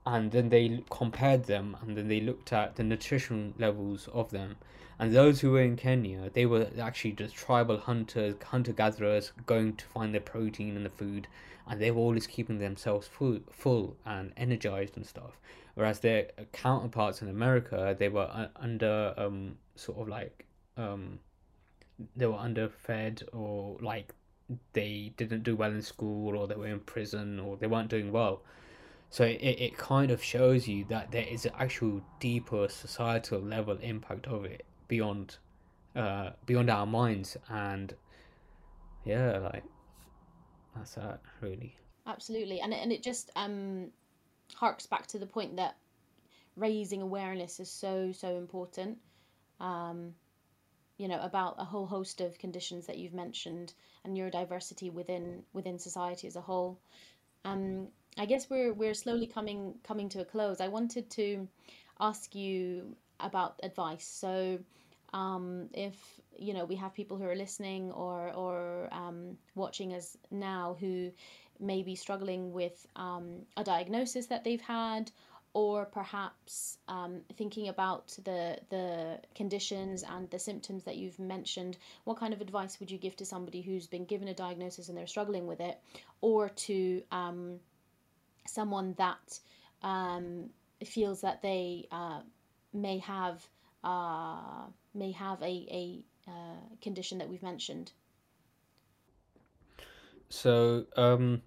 and 0.05 0.33
then 0.33 0.49
they 0.49 0.83
compared 0.91 1.45
them 1.45 1.76
and 1.80 1.97
then 1.97 2.09
they 2.09 2.20
looked 2.20 2.53
at 2.53 2.76
the 2.76 2.83
nutrition 2.83 3.55
levels 3.59 4.09
of 4.12 4.30
them. 4.30 4.57
And 4.99 5.14
those 5.14 5.41
who 5.41 5.53
were 5.53 5.62
in 5.62 5.76
Kenya 5.76 6.30
they 6.33 6.47
were 6.47 6.68
actually 6.80 7.12
just 7.12 7.35
tribal 7.35 7.78
hunters 7.78 8.35
hunter 8.45 8.72
gatherers 8.72 9.33
going 9.47 9.76
to 9.76 9.85
find 9.87 10.12
their 10.12 10.20
protein 10.20 10.76
in 10.76 10.85
the 10.85 10.91
food 10.91 11.28
and 11.66 11.80
they 11.80 11.91
were 11.91 12.01
always 12.01 12.26
keeping 12.26 12.59
themselves 12.59 13.07
full 13.07 13.41
full 13.51 13.97
and 14.05 14.33
energized 14.37 14.97
and 14.97 15.07
stuff. 15.07 15.39
Whereas 15.74 16.01
their 16.01 16.28
counterparts 16.53 17.22
in 17.22 17.28
America 17.28 17.97
they 17.99 18.09
were 18.09 18.28
uh, 18.33 18.49
under 18.57 19.14
um 19.16 19.57
sort 19.76 20.01
of 20.01 20.09
like 20.09 20.47
um 20.76 21.20
they 22.16 22.26
were 22.26 22.39
underfed 22.39 23.22
or 23.33 23.78
like 23.80 24.14
they 24.72 25.12
didn't 25.16 25.42
do 25.42 25.57
well 25.57 25.70
in 25.70 25.82
school 25.82 26.36
or 26.36 26.46
they 26.46 26.55
were 26.55 26.66
in 26.66 26.80
prison 26.80 27.38
or 27.38 27.57
they 27.57 27.66
weren't 27.66 27.88
doing 27.88 28.12
well 28.12 28.42
so 29.11 29.24
it, 29.24 29.36
it 29.40 29.76
kind 29.76 30.11
of 30.11 30.22
shows 30.22 30.66
you 30.66 30.84
that 30.88 31.11
there 31.11 31.26
is 31.26 31.44
an 31.44 31.53
actual 31.59 32.03
deeper 32.20 32.68
societal 32.68 33.40
level 33.40 33.76
impact 33.82 34.26
of 34.26 34.44
it 34.44 34.64
beyond 34.88 35.36
uh 35.96 36.30
beyond 36.46 36.70
our 36.70 36.86
minds 36.86 37.36
and 37.50 37.94
yeah 39.05 39.38
like 39.38 39.64
that's 40.74 40.94
that 40.94 41.20
really 41.40 41.76
Absolutely. 42.07 42.61
And 42.61 42.74
and 42.74 42.92
it 42.92 43.03
just 43.03 43.30
um 43.36 43.90
harks 44.55 44.86
back 44.86 45.07
to 45.09 45.18
the 45.18 45.26
point 45.26 45.57
that 45.57 45.76
raising 46.57 47.00
awareness 47.03 47.61
is 47.61 47.70
so 47.70 48.12
so 48.12 48.36
important. 48.36 48.98
Um 49.61 50.14
you 51.03 51.09
know 51.09 51.20
about 51.20 51.57
a 51.59 51.64
whole 51.64 51.86
host 51.86 52.20
of 52.20 52.38
conditions 52.38 52.86
that 52.86 52.98
you've 52.98 53.14
mentioned 53.24 53.74
and 54.05 54.16
neurodiversity 54.16 54.92
within 54.92 55.42
within 55.53 55.78
society 55.78 56.26
as 56.28 56.36
a 56.36 56.40
whole. 56.40 56.78
Um 57.44 57.88
I 58.18 58.26
guess 58.26 58.48
we're 58.50 58.72
we're 58.72 58.94
slowly 58.94 59.26
coming 59.26 59.74
coming 59.82 60.09
to 60.11 60.20
a 60.20 60.24
close. 60.24 60.61
I 60.61 60.68
wanted 60.68 61.11
to 61.11 61.48
ask 61.98 62.34
you 62.34 62.96
about 63.20 63.61
advice. 63.62 64.07
So, 64.07 64.59
um, 65.12 65.68
if 65.72 65.96
you 66.38 66.53
know 66.55 66.64
we 66.64 66.76
have 66.76 66.94
people 66.94 67.16
who 67.16 67.24
are 67.24 67.36
listening 67.36 67.90
or 67.92 68.32
or 68.34 68.88
um, 68.92 69.38
watching 69.55 69.94
us 69.94 70.16
now 70.30 70.76
who 70.78 71.11
may 71.59 71.82
be 71.82 71.94
struggling 71.94 72.53
with 72.53 72.86
um, 72.96 73.42
a 73.57 73.64
diagnosis 73.64 74.26
that 74.26 74.44
they've 74.44 74.61
had, 74.61 75.11
or 75.55 75.84
perhaps 75.84 76.78
um, 76.88 77.20
thinking 77.36 77.68
about 77.68 78.16
the 78.24 78.59
the 78.70 79.20
conditions 79.34 80.03
and 80.03 80.30
the 80.30 80.38
symptoms 80.38 80.84
that 80.84 80.96
you've 80.96 81.18
mentioned, 81.18 81.76
what 82.05 82.16
kind 82.16 82.32
of 82.32 82.40
advice 82.40 82.80
would 82.80 82.90
you 82.90 82.98
give 82.98 83.16
to 83.16 83.24
somebody 83.24 83.61
who's 83.61 83.86
been 83.86 84.05
given 84.05 84.28
a 84.28 84.34
diagnosis 84.34 84.88
and 84.88 84.96
they're 84.96 85.07
struggling 85.07 85.46
with 85.46 85.61
it, 85.61 85.78
or 86.20 86.48
to 86.48 87.03
um, 87.11 87.61
someone 88.46 88.94
that 88.98 89.38
um, 89.82 90.48
feels 90.84 91.20
that 91.20 91.42
they 91.42 91.86
uh, 91.90 92.20
may 92.72 92.98
have 92.98 93.46
uh, 93.84 94.64
may 94.94 95.12
have 95.12 95.40
a, 95.42 95.44
a 95.70 96.05
uh, 96.28 96.61
condition 96.80 97.18
that 97.18 97.28
we've 97.28 97.42
mentioned. 97.42 97.92
so 100.28 100.86
um 100.96 101.42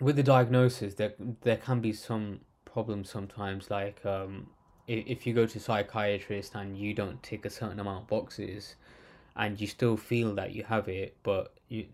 with 0.00 0.16
the 0.16 0.22
diagnosis 0.22 0.94
there 0.94 1.12
there 1.42 1.58
can 1.58 1.80
be 1.80 1.92
some 1.92 2.40
problems 2.74 3.08
sometimes 3.08 3.70
like 3.70 4.04
um 4.04 4.46
if 4.86 5.26
you 5.26 5.32
go 5.32 5.46
to 5.46 5.58
psychiatrist 5.58 6.54
and 6.54 6.76
you 6.76 6.92
don't 6.92 7.22
tick 7.22 7.46
a 7.46 7.50
certain 7.50 7.80
amount 7.80 8.02
of 8.02 8.08
boxes 8.08 8.74
and 9.36 9.60
you 9.60 9.66
still 9.66 9.96
feel 9.96 10.34
that 10.34 10.52
you 10.52 10.62
have 10.64 10.88
it 10.88 11.16
but 11.22 11.54
you 11.68 11.86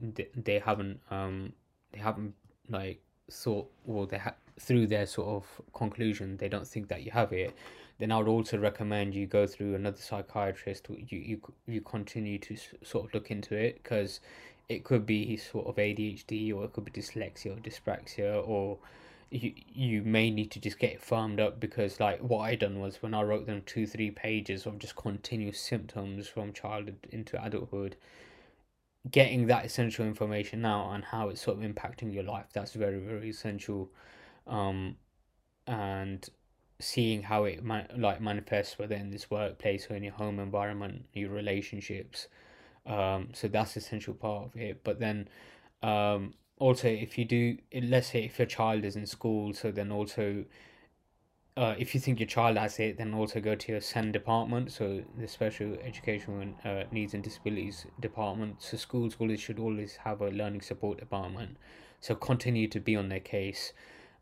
they 0.49 0.59
haven't 0.59 0.99
um 1.11 1.53
they 1.93 2.01
haven't 2.01 2.35
like 2.69 2.99
thought 3.31 3.71
or 3.87 4.07
they 4.07 4.19
ha- 4.19 4.41
through 4.59 4.87
their 4.87 5.07
sort 5.07 5.29
of 5.29 5.45
conclusion 5.73 6.37
they 6.39 6.49
don't 6.49 6.67
think 6.67 6.89
that 6.89 7.03
you 7.05 7.13
have 7.13 7.33
it 7.33 7.55
then 8.01 8.11
I 8.11 8.17
would 8.17 8.29
also 8.29 8.57
recommend 8.57 9.15
you 9.15 9.27
go 9.27 9.47
through 9.47 9.75
another 9.75 9.99
psychiatrist. 9.99 10.89
You 10.89 11.19
you 11.19 11.41
you 11.67 11.81
continue 11.83 12.39
to 12.39 12.57
sort 12.83 13.05
of 13.05 13.15
look 13.15 13.31
into 13.31 13.55
it 13.55 13.83
because 13.83 14.21
it 14.71 14.85
could 14.85 15.05
be 15.05 15.37
sort 15.37 15.67
of 15.67 15.77
ADHD 15.77 16.55
or 16.55 16.65
it 16.65 16.73
could 16.73 16.87
be 16.87 16.91
dyslexia 16.91 17.55
or 17.57 17.61
dyspraxia 17.61 18.43
or 18.49 18.79
you 19.31 19.53
you 19.69 20.03
may 20.03 20.31
need 20.31 20.51
to 20.51 20.61
just 20.61 20.79
get 20.79 20.93
it 20.93 21.03
firmed 21.03 21.39
up 21.41 21.61
because 21.61 22.01
like 22.01 22.21
what 22.21 22.41
I 22.41 22.57
done 22.57 22.81
was 22.81 23.01
when 23.03 23.15
I 23.15 23.23
wrote 23.23 23.47
them 23.47 23.63
two 23.65 23.87
three 23.87 24.11
pages 24.11 24.67
of 24.67 24.79
just 24.79 24.97
continuous 24.97 25.61
symptoms 25.61 26.27
from 26.29 26.53
childhood 26.53 27.07
into 27.11 27.43
adulthood 27.43 27.97
getting 29.11 29.47
that 29.47 29.65
essential 29.65 30.05
information 30.05 30.61
now 30.61 30.91
and 30.91 31.05
how 31.05 31.29
it's 31.31 31.41
sort 31.41 31.59
of 31.59 31.65
impacting 31.65 32.13
your 32.13 32.25
life 32.25 32.47
that's 32.53 32.73
very 32.73 32.99
very 32.99 33.31
essential. 33.31 33.91
Um 34.47 34.97
and 35.67 36.29
seeing 36.81 37.23
how 37.23 37.45
it 37.45 37.63
man- 37.63 37.89
like 37.97 38.21
manifests 38.21 38.79
whether 38.79 38.95
in 38.95 39.11
this 39.11 39.31
workplace 39.31 39.89
or 39.91 39.95
in 39.95 40.03
your 40.03 40.15
home 40.15 40.41
environment 40.41 41.05
your 41.13 41.31
relationships 41.31 42.27
um 42.87 43.29
so 43.35 43.47
that's 43.49 43.77
essential 43.77 44.15
part 44.15 44.47
of 44.47 44.57
it. 44.57 44.83
But 44.83 44.99
then 44.99 45.29
um 45.83 46.35
also 46.61 46.87
if 46.87 47.19
you 47.19 47.25
do 47.25 47.59
let's 47.83 48.13
say 48.13 48.25
if 48.25 48.39
your 48.39 48.47
child 48.47 48.85
is 48.85 48.95
in 48.95 49.07
school 49.07 49.53
so 49.53 49.73
then 49.73 49.91
also 49.91 50.45
uh, 51.57 51.75
if 51.79 51.95
you 51.95 52.01
think 52.01 52.19
your 52.19 52.27
child 52.27 52.57
has 52.57 52.79
it, 52.79 52.97
then 52.97 53.13
also 53.13 53.41
go 53.41 53.55
to 53.55 53.73
your 53.73 53.81
SEN 53.81 54.13
department, 54.13 54.73
so 54.73 55.03
the 55.19 55.27
Special 55.27 55.77
Educational 55.85 56.55
uh, 56.65 56.85
Needs 56.93 57.13
and 57.13 57.23
Disabilities 57.23 57.87
Department. 57.99 58.63
So 58.63 58.77
schools 58.77 59.17
always 59.19 59.41
should 59.41 59.59
always 59.59 59.97
have 59.97 60.21
a 60.21 60.31
learning 60.31 60.63
support 60.63 60.99
department. 60.99 61.57
So 62.01 62.15
continue 62.15 62.69
to 62.69 62.81
be 62.81 62.97
on 62.97 63.09
their 63.09 63.21
case, 63.21 63.75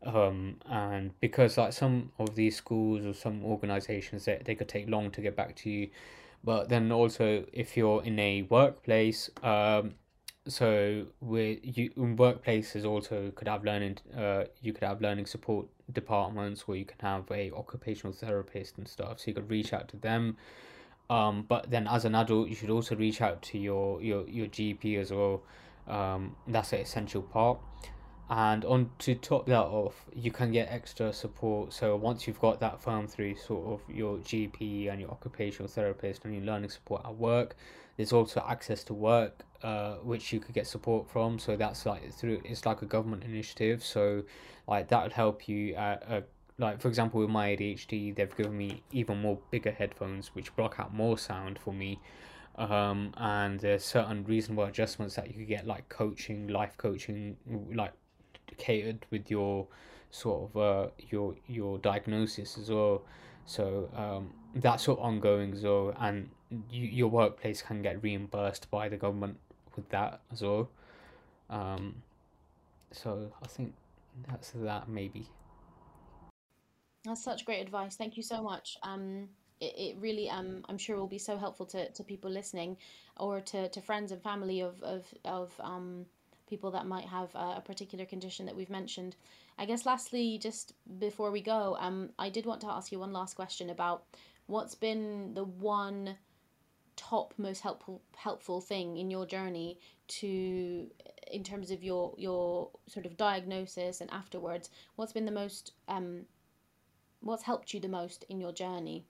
um, 0.03 0.57
and 0.69 1.17
because 1.21 1.57
like 1.57 1.71
some 1.71 2.11
of 2.19 2.35
these 2.35 2.57
schools 2.57 3.05
or 3.05 3.13
some 3.13 3.45
organizations 3.45 4.25
that 4.25 4.39
they, 4.39 4.53
they 4.53 4.55
could 4.55 4.67
take 4.67 4.89
long 4.89 5.11
to 5.11 5.21
get 5.21 5.35
back 5.35 5.55
to 5.57 5.69
you, 5.69 5.89
but 6.43 6.67
then 6.67 6.91
also 6.91 7.45
if 7.53 7.77
you're 7.77 8.03
in 8.03 8.19
a 8.19 8.41
workplace, 8.49 9.29
um, 9.43 9.93
so 10.49 11.05
with 11.21 11.59
you 11.63 11.91
in 11.95 12.17
workplaces 12.17 12.85
also 12.85 13.31
could 13.35 13.47
have 13.47 13.63
learning 13.63 13.97
uh 14.17 14.43
you 14.61 14.73
could 14.73 14.83
have 14.83 15.01
learning 15.01 15.25
support 15.25 15.67
departments 15.91 16.67
where 16.67 16.77
you 16.77 16.85
can 16.85 16.97
have 16.99 17.25
a 17.31 17.51
occupational 17.51 18.13
therapist 18.13 18.77
and 18.77 18.87
stuff. 18.87 19.19
So 19.19 19.25
you 19.27 19.33
could 19.33 19.49
reach 19.49 19.73
out 19.73 19.87
to 19.89 19.97
them. 19.97 20.37
Um 21.09 21.45
but 21.47 21.69
then 21.71 21.87
as 21.87 22.05
an 22.05 22.15
adult 22.15 22.49
you 22.49 22.55
should 22.55 22.69
also 22.69 22.95
reach 22.95 23.21
out 23.21 23.41
to 23.43 23.57
your 23.57 24.01
your 24.01 24.27
your 24.27 24.47
GP 24.47 24.99
as 24.99 25.11
well. 25.11 25.41
Um 25.87 26.35
that's 26.47 26.73
an 26.73 26.79
essential 26.79 27.21
part 27.21 27.59
and 28.29 28.63
on 28.65 28.91
to 28.99 29.15
top 29.15 29.47
that 29.47 29.57
off 29.57 30.05
you 30.13 30.31
can 30.31 30.51
get 30.51 30.67
extra 30.71 31.11
support. 31.11 31.73
So 31.73 31.95
once 31.95 32.27
you've 32.27 32.39
got 32.39 32.59
that 32.59 32.81
firm 32.81 33.07
through 33.07 33.35
sort 33.37 33.67
of 33.67 33.95
your 33.95 34.17
gp 34.17 34.91
and 34.91 35.01
your 35.01 35.09
occupational 35.09 35.67
therapist 35.67 36.25
and 36.25 36.33
your 36.35 36.43
learning 36.43 36.69
support 36.69 37.01
at 37.05 37.15
work 37.15 37.55
there's 37.99 38.13
also 38.13 38.41
access 38.47 38.81
to 38.85 38.93
work 38.93 39.43
uh, 39.61 39.95
which 39.95 40.31
you 40.31 40.39
could 40.39 40.55
get 40.55 40.65
support 40.65 41.05
from. 41.09 41.37
So 41.37 41.57
that's 41.57 41.85
like 41.85 42.13
through 42.13 42.41
it's 42.45 42.65
like 42.65 42.81
a 42.81 42.85
government 42.85 43.25
initiative. 43.25 43.83
So 43.83 44.23
like 44.69 44.87
that 44.87 45.03
would 45.03 45.11
help 45.11 45.49
you 45.49 45.75
at 45.75 46.05
uh, 46.09 46.21
like 46.57 46.79
for 46.79 46.87
example 46.87 47.19
with 47.19 47.29
my 47.29 47.55
adhd 47.55 48.15
they've 48.15 48.37
given 48.37 48.55
me 48.57 48.83
even 48.91 49.21
more 49.21 49.39
bigger 49.51 49.71
headphones 49.71 50.33
which 50.33 50.55
block 50.55 50.75
out 50.79 50.93
more 50.93 51.17
sound 51.17 51.59
for 51.59 51.73
me. 51.73 51.99
Um 52.57 53.13
and 53.17 53.59
there's 53.59 53.83
certain 53.83 54.23
reasonable 54.23 54.63
adjustments 54.63 55.15
that 55.15 55.27
you 55.27 55.33
could 55.33 55.49
get 55.49 55.67
like 55.67 55.89
coaching 55.89 56.47
life 56.47 56.77
coaching 56.77 57.35
like 57.73 57.91
catered 58.57 59.05
with 59.11 59.29
your 59.29 59.67
sort 60.11 60.49
of 60.49 60.57
uh 60.57 60.89
your 61.09 61.35
your 61.47 61.77
diagnosis 61.79 62.57
as 62.57 62.69
well 62.69 63.03
so 63.45 63.89
um 63.95 64.33
that's 64.55 64.83
sort 64.83 64.99
of 64.99 65.05
ongoing 65.05 65.53
as 65.53 65.63
well 65.63 65.93
and 65.99 66.29
you, 66.71 66.85
your 66.87 67.07
workplace 67.09 67.61
can 67.61 67.81
get 67.81 68.01
reimbursed 68.01 68.69
by 68.71 68.89
the 68.89 68.97
government 68.97 69.37
with 69.75 69.87
that 69.89 70.21
as 70.31 70.41
well 70.41 70.69
um 71.49 72.01
so 72.91 73.31
i 73.43 73.47
think 73.47 73.73
that's 74.27 74.51
that 74.51 74.89
maybe 74.89 75.27
That's 77.05 77.23
such 77.23 77.45
great 77.45 77.61
advice. 77.61 77.95
Thank 77.95 78.17
you 78.17 78.23
so 78.23 78.41
much. 78.41 78.77
Um, 78.83 79.29
it, 79.61 79.73
it 79.77 79.97
really 79.99 80.29
um 80.29 80.63
I'm 80.69 80.77
sure 80.77 80.97
will 80.97 81.07
be 81.07 81.17
so 81.17 81.37
helpful 81.37 81.65
to, 81.67 81.89
to 81.91 82.03
people 82.03 82.31
listening 82.31 82.77
or 83.17 83.41
to, 83.41 83.69
to 83.69 83.81
friends 83.81 84.11
and 84.11 84.21
family 84.21 84.61
of 84.61 84.81
of, 84.83 85.05
of 85.25 85.53
um 85.59 86.05
people 86.49 86.71
that 86.71 86.85
might 86.85 87.05
have 87.05 87.33
a, 87.35 87.61
particular 87.65 88.05
condition 88.05 88.45
that 88.45 88.55
we've 88.55 88.69
mentioned. 88.69 89.15
I 89.57 89.65
guess 89.65 89.85
lastly, 89.85 90.39
just 90.41 90.73
before 90.99 91.31
we 91.31 91.41
go, 91.41 91.77
um 91.79 92.09
I 92.17 92.29
did 92.29 92.45
want 92.45 92.61
to 92.61 92.67
ask 92.67 92.91
you 92.91 92.99
one 92.99 93.13
last 93.13 93.35
question 93.35 93.69
about 93.69 94.03
what's 94.47 94.75
been 94.75 95.33
the 95.33 95.43
one 95.43 96.17
top 96.95 97.33
most 97.37 97.61
helpful 97.61 98.01
helpful 98.15 98.59
thing 98.59 98.97
in 98.97 99.09
your 99.09 99.25
journey 99.25 99.79
to 100.07 100.89
in 101.31 101.43
terms 101.43 101.71
of 101.71 101.81
your 101.83 102.13
your 102.17 102.69
sort 102.87 103.05
of 103.05 103.15
diagnosis 103.15 104.01
and 104.01 104.11
afterwards 104.11 104.69
what's 104.97 105.13
been 105.13 105.25
the 105.25 105.31
most 105.31 105.71
um 105.87 106.25
what's 107.21 107.43
helped 107.43 107.73
you 107.73 107.79
the 107.79 107.87
most 107.87 108.25
in 108.29 108.39
your 108.39 108.51
journey 108.51 109.05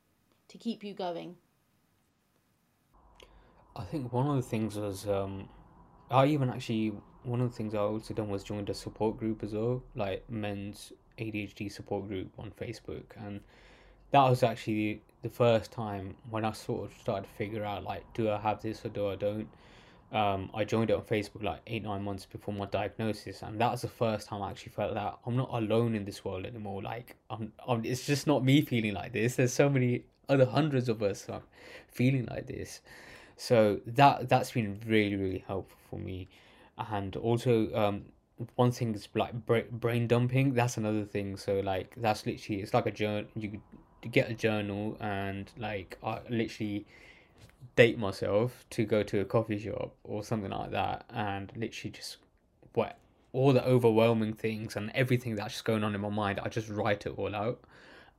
to 0.47 0.57
keep 0.57 0.83
you 0.83 0.93
going? 0.93 1.35
I 3.75 3.83
think 3.83 4.11
one 4.11 4.27
of 4.27 4.35
the 4.35 4.41
things 4.41 4.75
was 4.75 5.07
um, 5.07 5.47
I 6.09 6.25
even 6.25 6.49
actually 6.49 6.93
one 7.29 7.41
of 7.41 7.51
the 7.51 7.55
things 7.55 7.75
I 7.75 7.79
also 7.79 8.13
done 8.13 8.29
was 8.29 8.43
joined 8.43 8.69
a 8.69 8.73
support 8.73 9.17
group 9.17 9.43
as 9.43 9.53
well, 9.53 9.83
like 9.95 10.29
men's 10.29 10.91
ADHD 11.17 11.71
support 11.71 12.07
group 12.07 12.27
on 12.37 12.51
Facebook, 12.51 13.03
and 13.17 13.41
that 14.11 14.27
was 14.29 14.43
actually 14.43 15.01
the 15.21 15.29
first 15.29 15.71
time 15.71 16.15
when 16.29 16.45
I 16.45 16.51
sort 16.53 16.89
of 16.89 16.97
started 16.97 17.27
to 17.27 17.33
figure 17.35 17.63
out 17.63 17.83
like, 17.83 18.03
do 18.13 18.29
I 18.29 18.37
have 18.37 18.61
this 18.61 18.83
or 18.85 18.89
do 18.89 19.09
I 19.09 19.15
don't? 19.15 19.47
Um, 20.11 20.49
I 20.55 20.63
joined 20.63 20.89
it 20.89 20.93
on 20.93 21.03
Facebook 21.03 21.43
like 21.43 21.61
eight 21.67 21.83
nine 21.83 22.03
months 22.03 22.25
before 22.25 22.53
my 22.53 22.65
diagnosis, 22.65 23.43
and 23.43 23.61
that 23.61 23.71
was 23.71 23.81
the 23.83 23.87
first 23.87 24.27
time 24.27 24.41
I 24.41 24.49
actually 24.49 24.71
felt 24.71 24.95
that 24.95 25.19
I'm 25.25 25.35
not 25.35 25.49
alone 25.51 25.93
in 25.93 26.05
this 26.05 26.25
world 26.25 26.45
anymore. 26.45 26.81
Like 26.81 27.15
I'm, 27.29 27.53
I'm 27.67 27.85
it's 27.85 28.07
just 28.07 28.25
not 28.25 28.43
me 28.43 28.61
feeling 28.61 28.95
like 28.95 29.13
this. 29.13 29.35
There's 29.35 29.53
so 29.53 29.69
many 29.69 30.05
other 30.27 30.45
hundreds 30.45 30.89
of 30.89 31.03
us 31.03 31.27
feeling 31.91 32.25
like 32.25 32.47
this. 32.47 32.81
So 33.37 33.81
that 33.85 34.29
that's 34.29 34.51
been 34.51 34.81
really 34.87 35.15
really 35.15 35.43
helpful 35.47 35.77
for 35.89 35.99
me, 35.99 36.27
and 36.91 37.15
also 37.15 37.73
um, 37.75 38.05
one 38.55 38.71
thing 38.71 38.93
is 38.95 39.07
like 39.15 39.33
brain 39.45 40.07
dumping. 40.07 40.53
That's 40.53 40.77
another 40.77 41.05
thing. 41.05 41.37
So 41.37 41.59
like 41.59 41.93
that's 41.97 42.25
literally 42.25 42.61
it's 42.61 42.73
like 42.73 42.85
a 42.85 42.91
journal. 42.91 43.29
You 43.35 43.61
get 44.11 44.29
a 44.29 44.33
journal 44.33 44.97
and 44.99 45.51
like 45.57 45.97
I 46.03 46.19
literally 46.29 46.85
date 47.75 47.97
myself 47.97 48.65
to 48.71 48.85
go 48.85 49.03
to 49.03 49.19
a 49.19 49.25
coffee 49.25 49.59
shop 49.59 49.93
or 50.03 50.23
something 50.23 50.51
like 50.51 50.71
that, 50.71 51.05
and 51.13 51.51
literally 51.55 51.91
just 51.91 52.17
what 52.73 52.97
all 53.31 53.53
the 53.53 53.63
overwhelming 53.65 54.33
things 54.33 54.75
and 54.75 54.91
everything 54.95 55.35
that's 55.35 55.53
just 55.53 55.65
going 55.65 55.83
on 55.83 55.93
in 55.93 56.01
my 56.01 56.09
mind. 56.09 56.39
I 56.43 56.49
just 56.49 56.69
write 56.69 57.05
it 57.05 57.13
all 57.17 57.35
out 57.35 57.59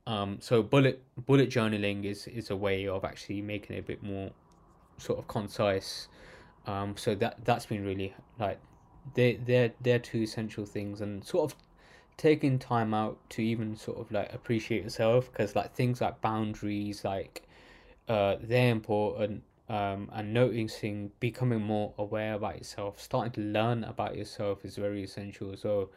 um, 0.07 0.37
so 0.41 0.63
bullet 0.63 1.03
bullet 1.25 1.49
journaling 1.49 2.05
is 2.05 2.27
is 2.27 2.49
a 2.49 2.55
way 2.55 2.87
of 2.87 3.03
actually 3.05 3.41
making 3.41 3.75
it 3.75 3.79
a 3.79 3.83
bit 3.83 4.01
more 4.01 4.31
sort 4.97 5.19
of 5.19 5.27
concise. 5.27 6.07
Um, 6.67 6.95
so 6.97 7.15
that 7.15 7.43
that's 7.43 7.65
been 7.65 7.83
really 7.83 8.13
like 8.39 8.59
they 9.15 9.35
they're 9.35 9.71
they're 9.81 9.99
two 9.99 10.21
essential 10.21 10.65
things 10.65 11.01
and 11.01 11.23
sort 11.25 11.51
of 11.51 11.57
taking 12.17 12.59
time 12.59 12.93
out 12.93 13.17
to 13.31 13.41
even 13.41 13.75
sort 13.75 13.97
of 13.97 14.11
like 14.11 14.31
appreciate 14.33 14.83
yourself 14.83 15.31
because 15.31 15.55
like 15.55 15.73
things 15.73 16.01
like 16.01 16.21
boundaries 16.21 17.03
like 17.03 17.41
uh 18.09 18.35
they're 18.41 18.71
important 18.71 19.41
um 19.69 20.07
and 20.13 20.31
noticing 20.31 21.11
becoming 21.19 21.61
more 21.61 21.93
aware 21.97 22.35
about 22.35 22.57
yourself 22.57 23.01
starting 23.01 23.31
to 23.31 23.41
learn 23.41 23.83
about 23.85 24.15
yourself 24.15 24.63
is 24.63 24.75
very 24.75 25.03
essential 25.03 25.57
so 25.57 25.89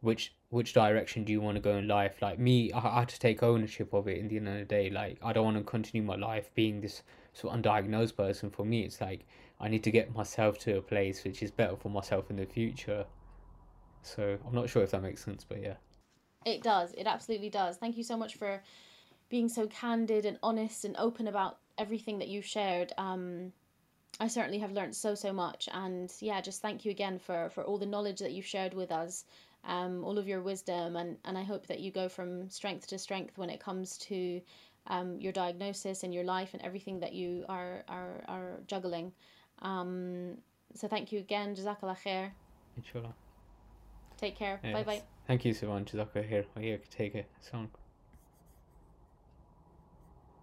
which 0.00 0.34
which 0.48 0.72
direction 0.72 1.24
do 1.24 1.32
you 1.32 1.40
want 1.40 1.56
to 1.56 1.60
go 1.60 1.76
in 1.76 1.86
life? 1.86 2.20
Like 2.20 2.38
me 2.38 2.72
i, 2.72 2.78
I 2.78 3.00
had 3.00 3.08
to 3.10 3.18
take 3.18 3.42
ownership 3.42 3.92
of 3.92 4.08
it 4.08 4.18
in 4.18 4.28
the 4.28 4.36
end 4.36 4.48
of 4.48 4.54
the 4.54 4.64
day. 4.64 4.90
Like 4.90 5.18
i 5.22 5.32
don't 5.32 5.44
want 5.44 5.58
to 5.58 5.62
continue 5.64 6.06
my 6.06 6.16
life 6.16 6.50
being 6.54 6.80
this 6.80 7.02
sort 7.32 7.54
of 7.54 7.62
undiagnosed 7.62 8.16
person. 8.16 8.50
For 8.50 8.64
me 8.64 8.82
it's 8.82 9.00
like 9.00 9.26
i 9.60 9.68
need 9.68 9.84
to 9.84 9.90
get 9.90 10.14
myself 10.14 10.58
to 10.58 10.78
a 10.78 10.82
place 10.82 11.24
which 11.24 11.42
is 11.42 11.50
better 11.50 11.76
for 11.76 11.88
myself 11.88 12.30
in 12.30 12.36
the 12.36 12.46
future. 12.46 13.04
So 14.02 14.38
i'm 14.46 14.54
not 14.54 14.68
sure 14.68 14.82
if 14.82 14.90
that 14.92 15.02
makes 15.02 15.24
sense 15.24 15.44
but 15.44 15.62
yeah. 15.62 15.76
It 16.46 16.62
does. 16.62 16.94
It 16.94 17.06
absolutely 17.06 17.50
does. 17.50 17.76
Thank 17.76 17.98
you 17.98 18.04
so 18.04 18.16
much 18.16 18.36
for 18.36 18.62
being 19.28 19.48
so 19.48 19.66
candid 19.66 20.24
and 20.24 20.38
honest 20.42 20.86
and 20.86 20.96
open 20.96 21.28
about 21.28 21.58
everything 21.76 22.18
that 22.18 22.28
you've 22.28 22.46
shared. 22.46 22.92
Um 22.96 23.52
I 24.18 24.26
certainly 24.26 24.58
have 24.58 24.72
learned 24.72 24.96
so 24.96 25.14
so 25.14 25.32
much. 25.32 25.68
And 25.72 26.10
yeah 26.20 26.40
just 26.40 26.62
thank 26.62 26.84
you 26.84 26.90
again 26.90 27.18
for 27.18 27.50
for 27.50 27.62
all 27.64 27.78
the 27.78 27.86
knowledge 27.86 28.20
that 28.20 28.32
you've 28.32 28.46
shared 28.46 28.74
with 28.74 28.90
us 28.90 29.24
um, 29.64 30.04
all 30.04 30.18
of 30.18 30.26
your 30.26 30.40
wisdom, 30.40 30.96
and, 30.96 31.16
and 31.24 31.36
I 31.36 31.42
hope 31.42 31.66
that 31.66 31.80
you 31.80 31.90
go 31.90 32.08
from 32.08 32.48
strength 32.48 32.86
to 32.88 32.98
strength 32.98 33.36
when 33.36 33.50
it 33.50 33.60
comes 33.60 33.98
to 33.98 34.40
um, 34.86 35.20
your 35.20 35.32
diagnosis 35.32 36.02
and 36.02 36.14
your 36.14 36.24
life 36.24 36.54
and 36.54 36.62
everything 36.62 37.00
that 37.00 37.12
you 37.12 37.44
are 37.48 37.84
are, 37.88 38.24
are 38.26 38.60
juggling. 38.66 39.12
Um, 39.62 40.38
so 40.74 40.88
thank 40.88 41.12
you 41.12 41.18
again, 41.18 41.54
Jazakallah 41.54 41.98
khair. 42.04 42.30
Inshallah. 42.76 43.14
Take 44.16 44.36
care. 44.36 44.60
Yes. 44.62 44.72
Bye 44.72 44.82
bye. 44.84 45.02
Thank 45.26 45.44
you, 45.44 45.54
Sivan. 45.54 45.84
Jazakallah 45.84 46.44
khair. 46.56 46.80
Take 46.90 47.14
it. 47.14 47.26
Sound. 47.40 47.68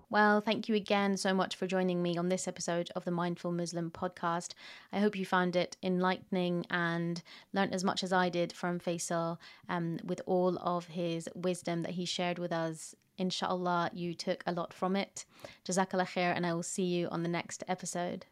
Well, 0.10 0.40
thank 0.40 0.70
you 0.70 0.76
again 0.76 1.18
so 1.18 1.34
much 1.34 1.58
for 1.58 1.68
joining 1.68 2.02
me 2.02 2.16
on 2.18 2.30
this 2.30 2.48
episode 2.48 2.90
of 2.96 3.04
the 3.04 3.12
Mindful 3.12 3.52
Muslim 3.52 3.92
podcast. 3.92 4.54
I 4.94 5.00
hope 5.00 5.18
you 5.18 5.26
found 5.26 5.58
it 5.58 5.76
enlightening 5.84 6.66
and 6.70 7.22
learnt 7.52 7.74
as 7.74 7.84
much 7.84 8.06
as 8.06 8.14
I 8.14 8.30
did 8.30 8.54
from 8.54 8.80
Faisal 8.80 9.38
um, 9.68 10.00
with 10.06 10.22
all 10.26 10.58
of 10.60 10.88
his 10.88 11.28
wisdom 11.36 11.82
that 11.82 11.92
he 11.92 12.06
shared 12.06 12.40
with 12.40 12.54
us. 12.54 12.96
Inshallah, 13.18 13.90
you 13.94 14.14
took 14.14 14.44
a 14.48 14.54
lot 14.54 14.74
from 14.74 14.96
it. 14.96 15.26
Jazakallah 15.66 16.08
khair, 16.08 16.34
and 16.34 16.46
I 16.46 16.54
will 16.54 16.64
see 16.64 16.86
you 16.86 17.10
on 17.10 17.24
the 17.24 17.30
next 17.30 17.66
episode. 17.68 18.28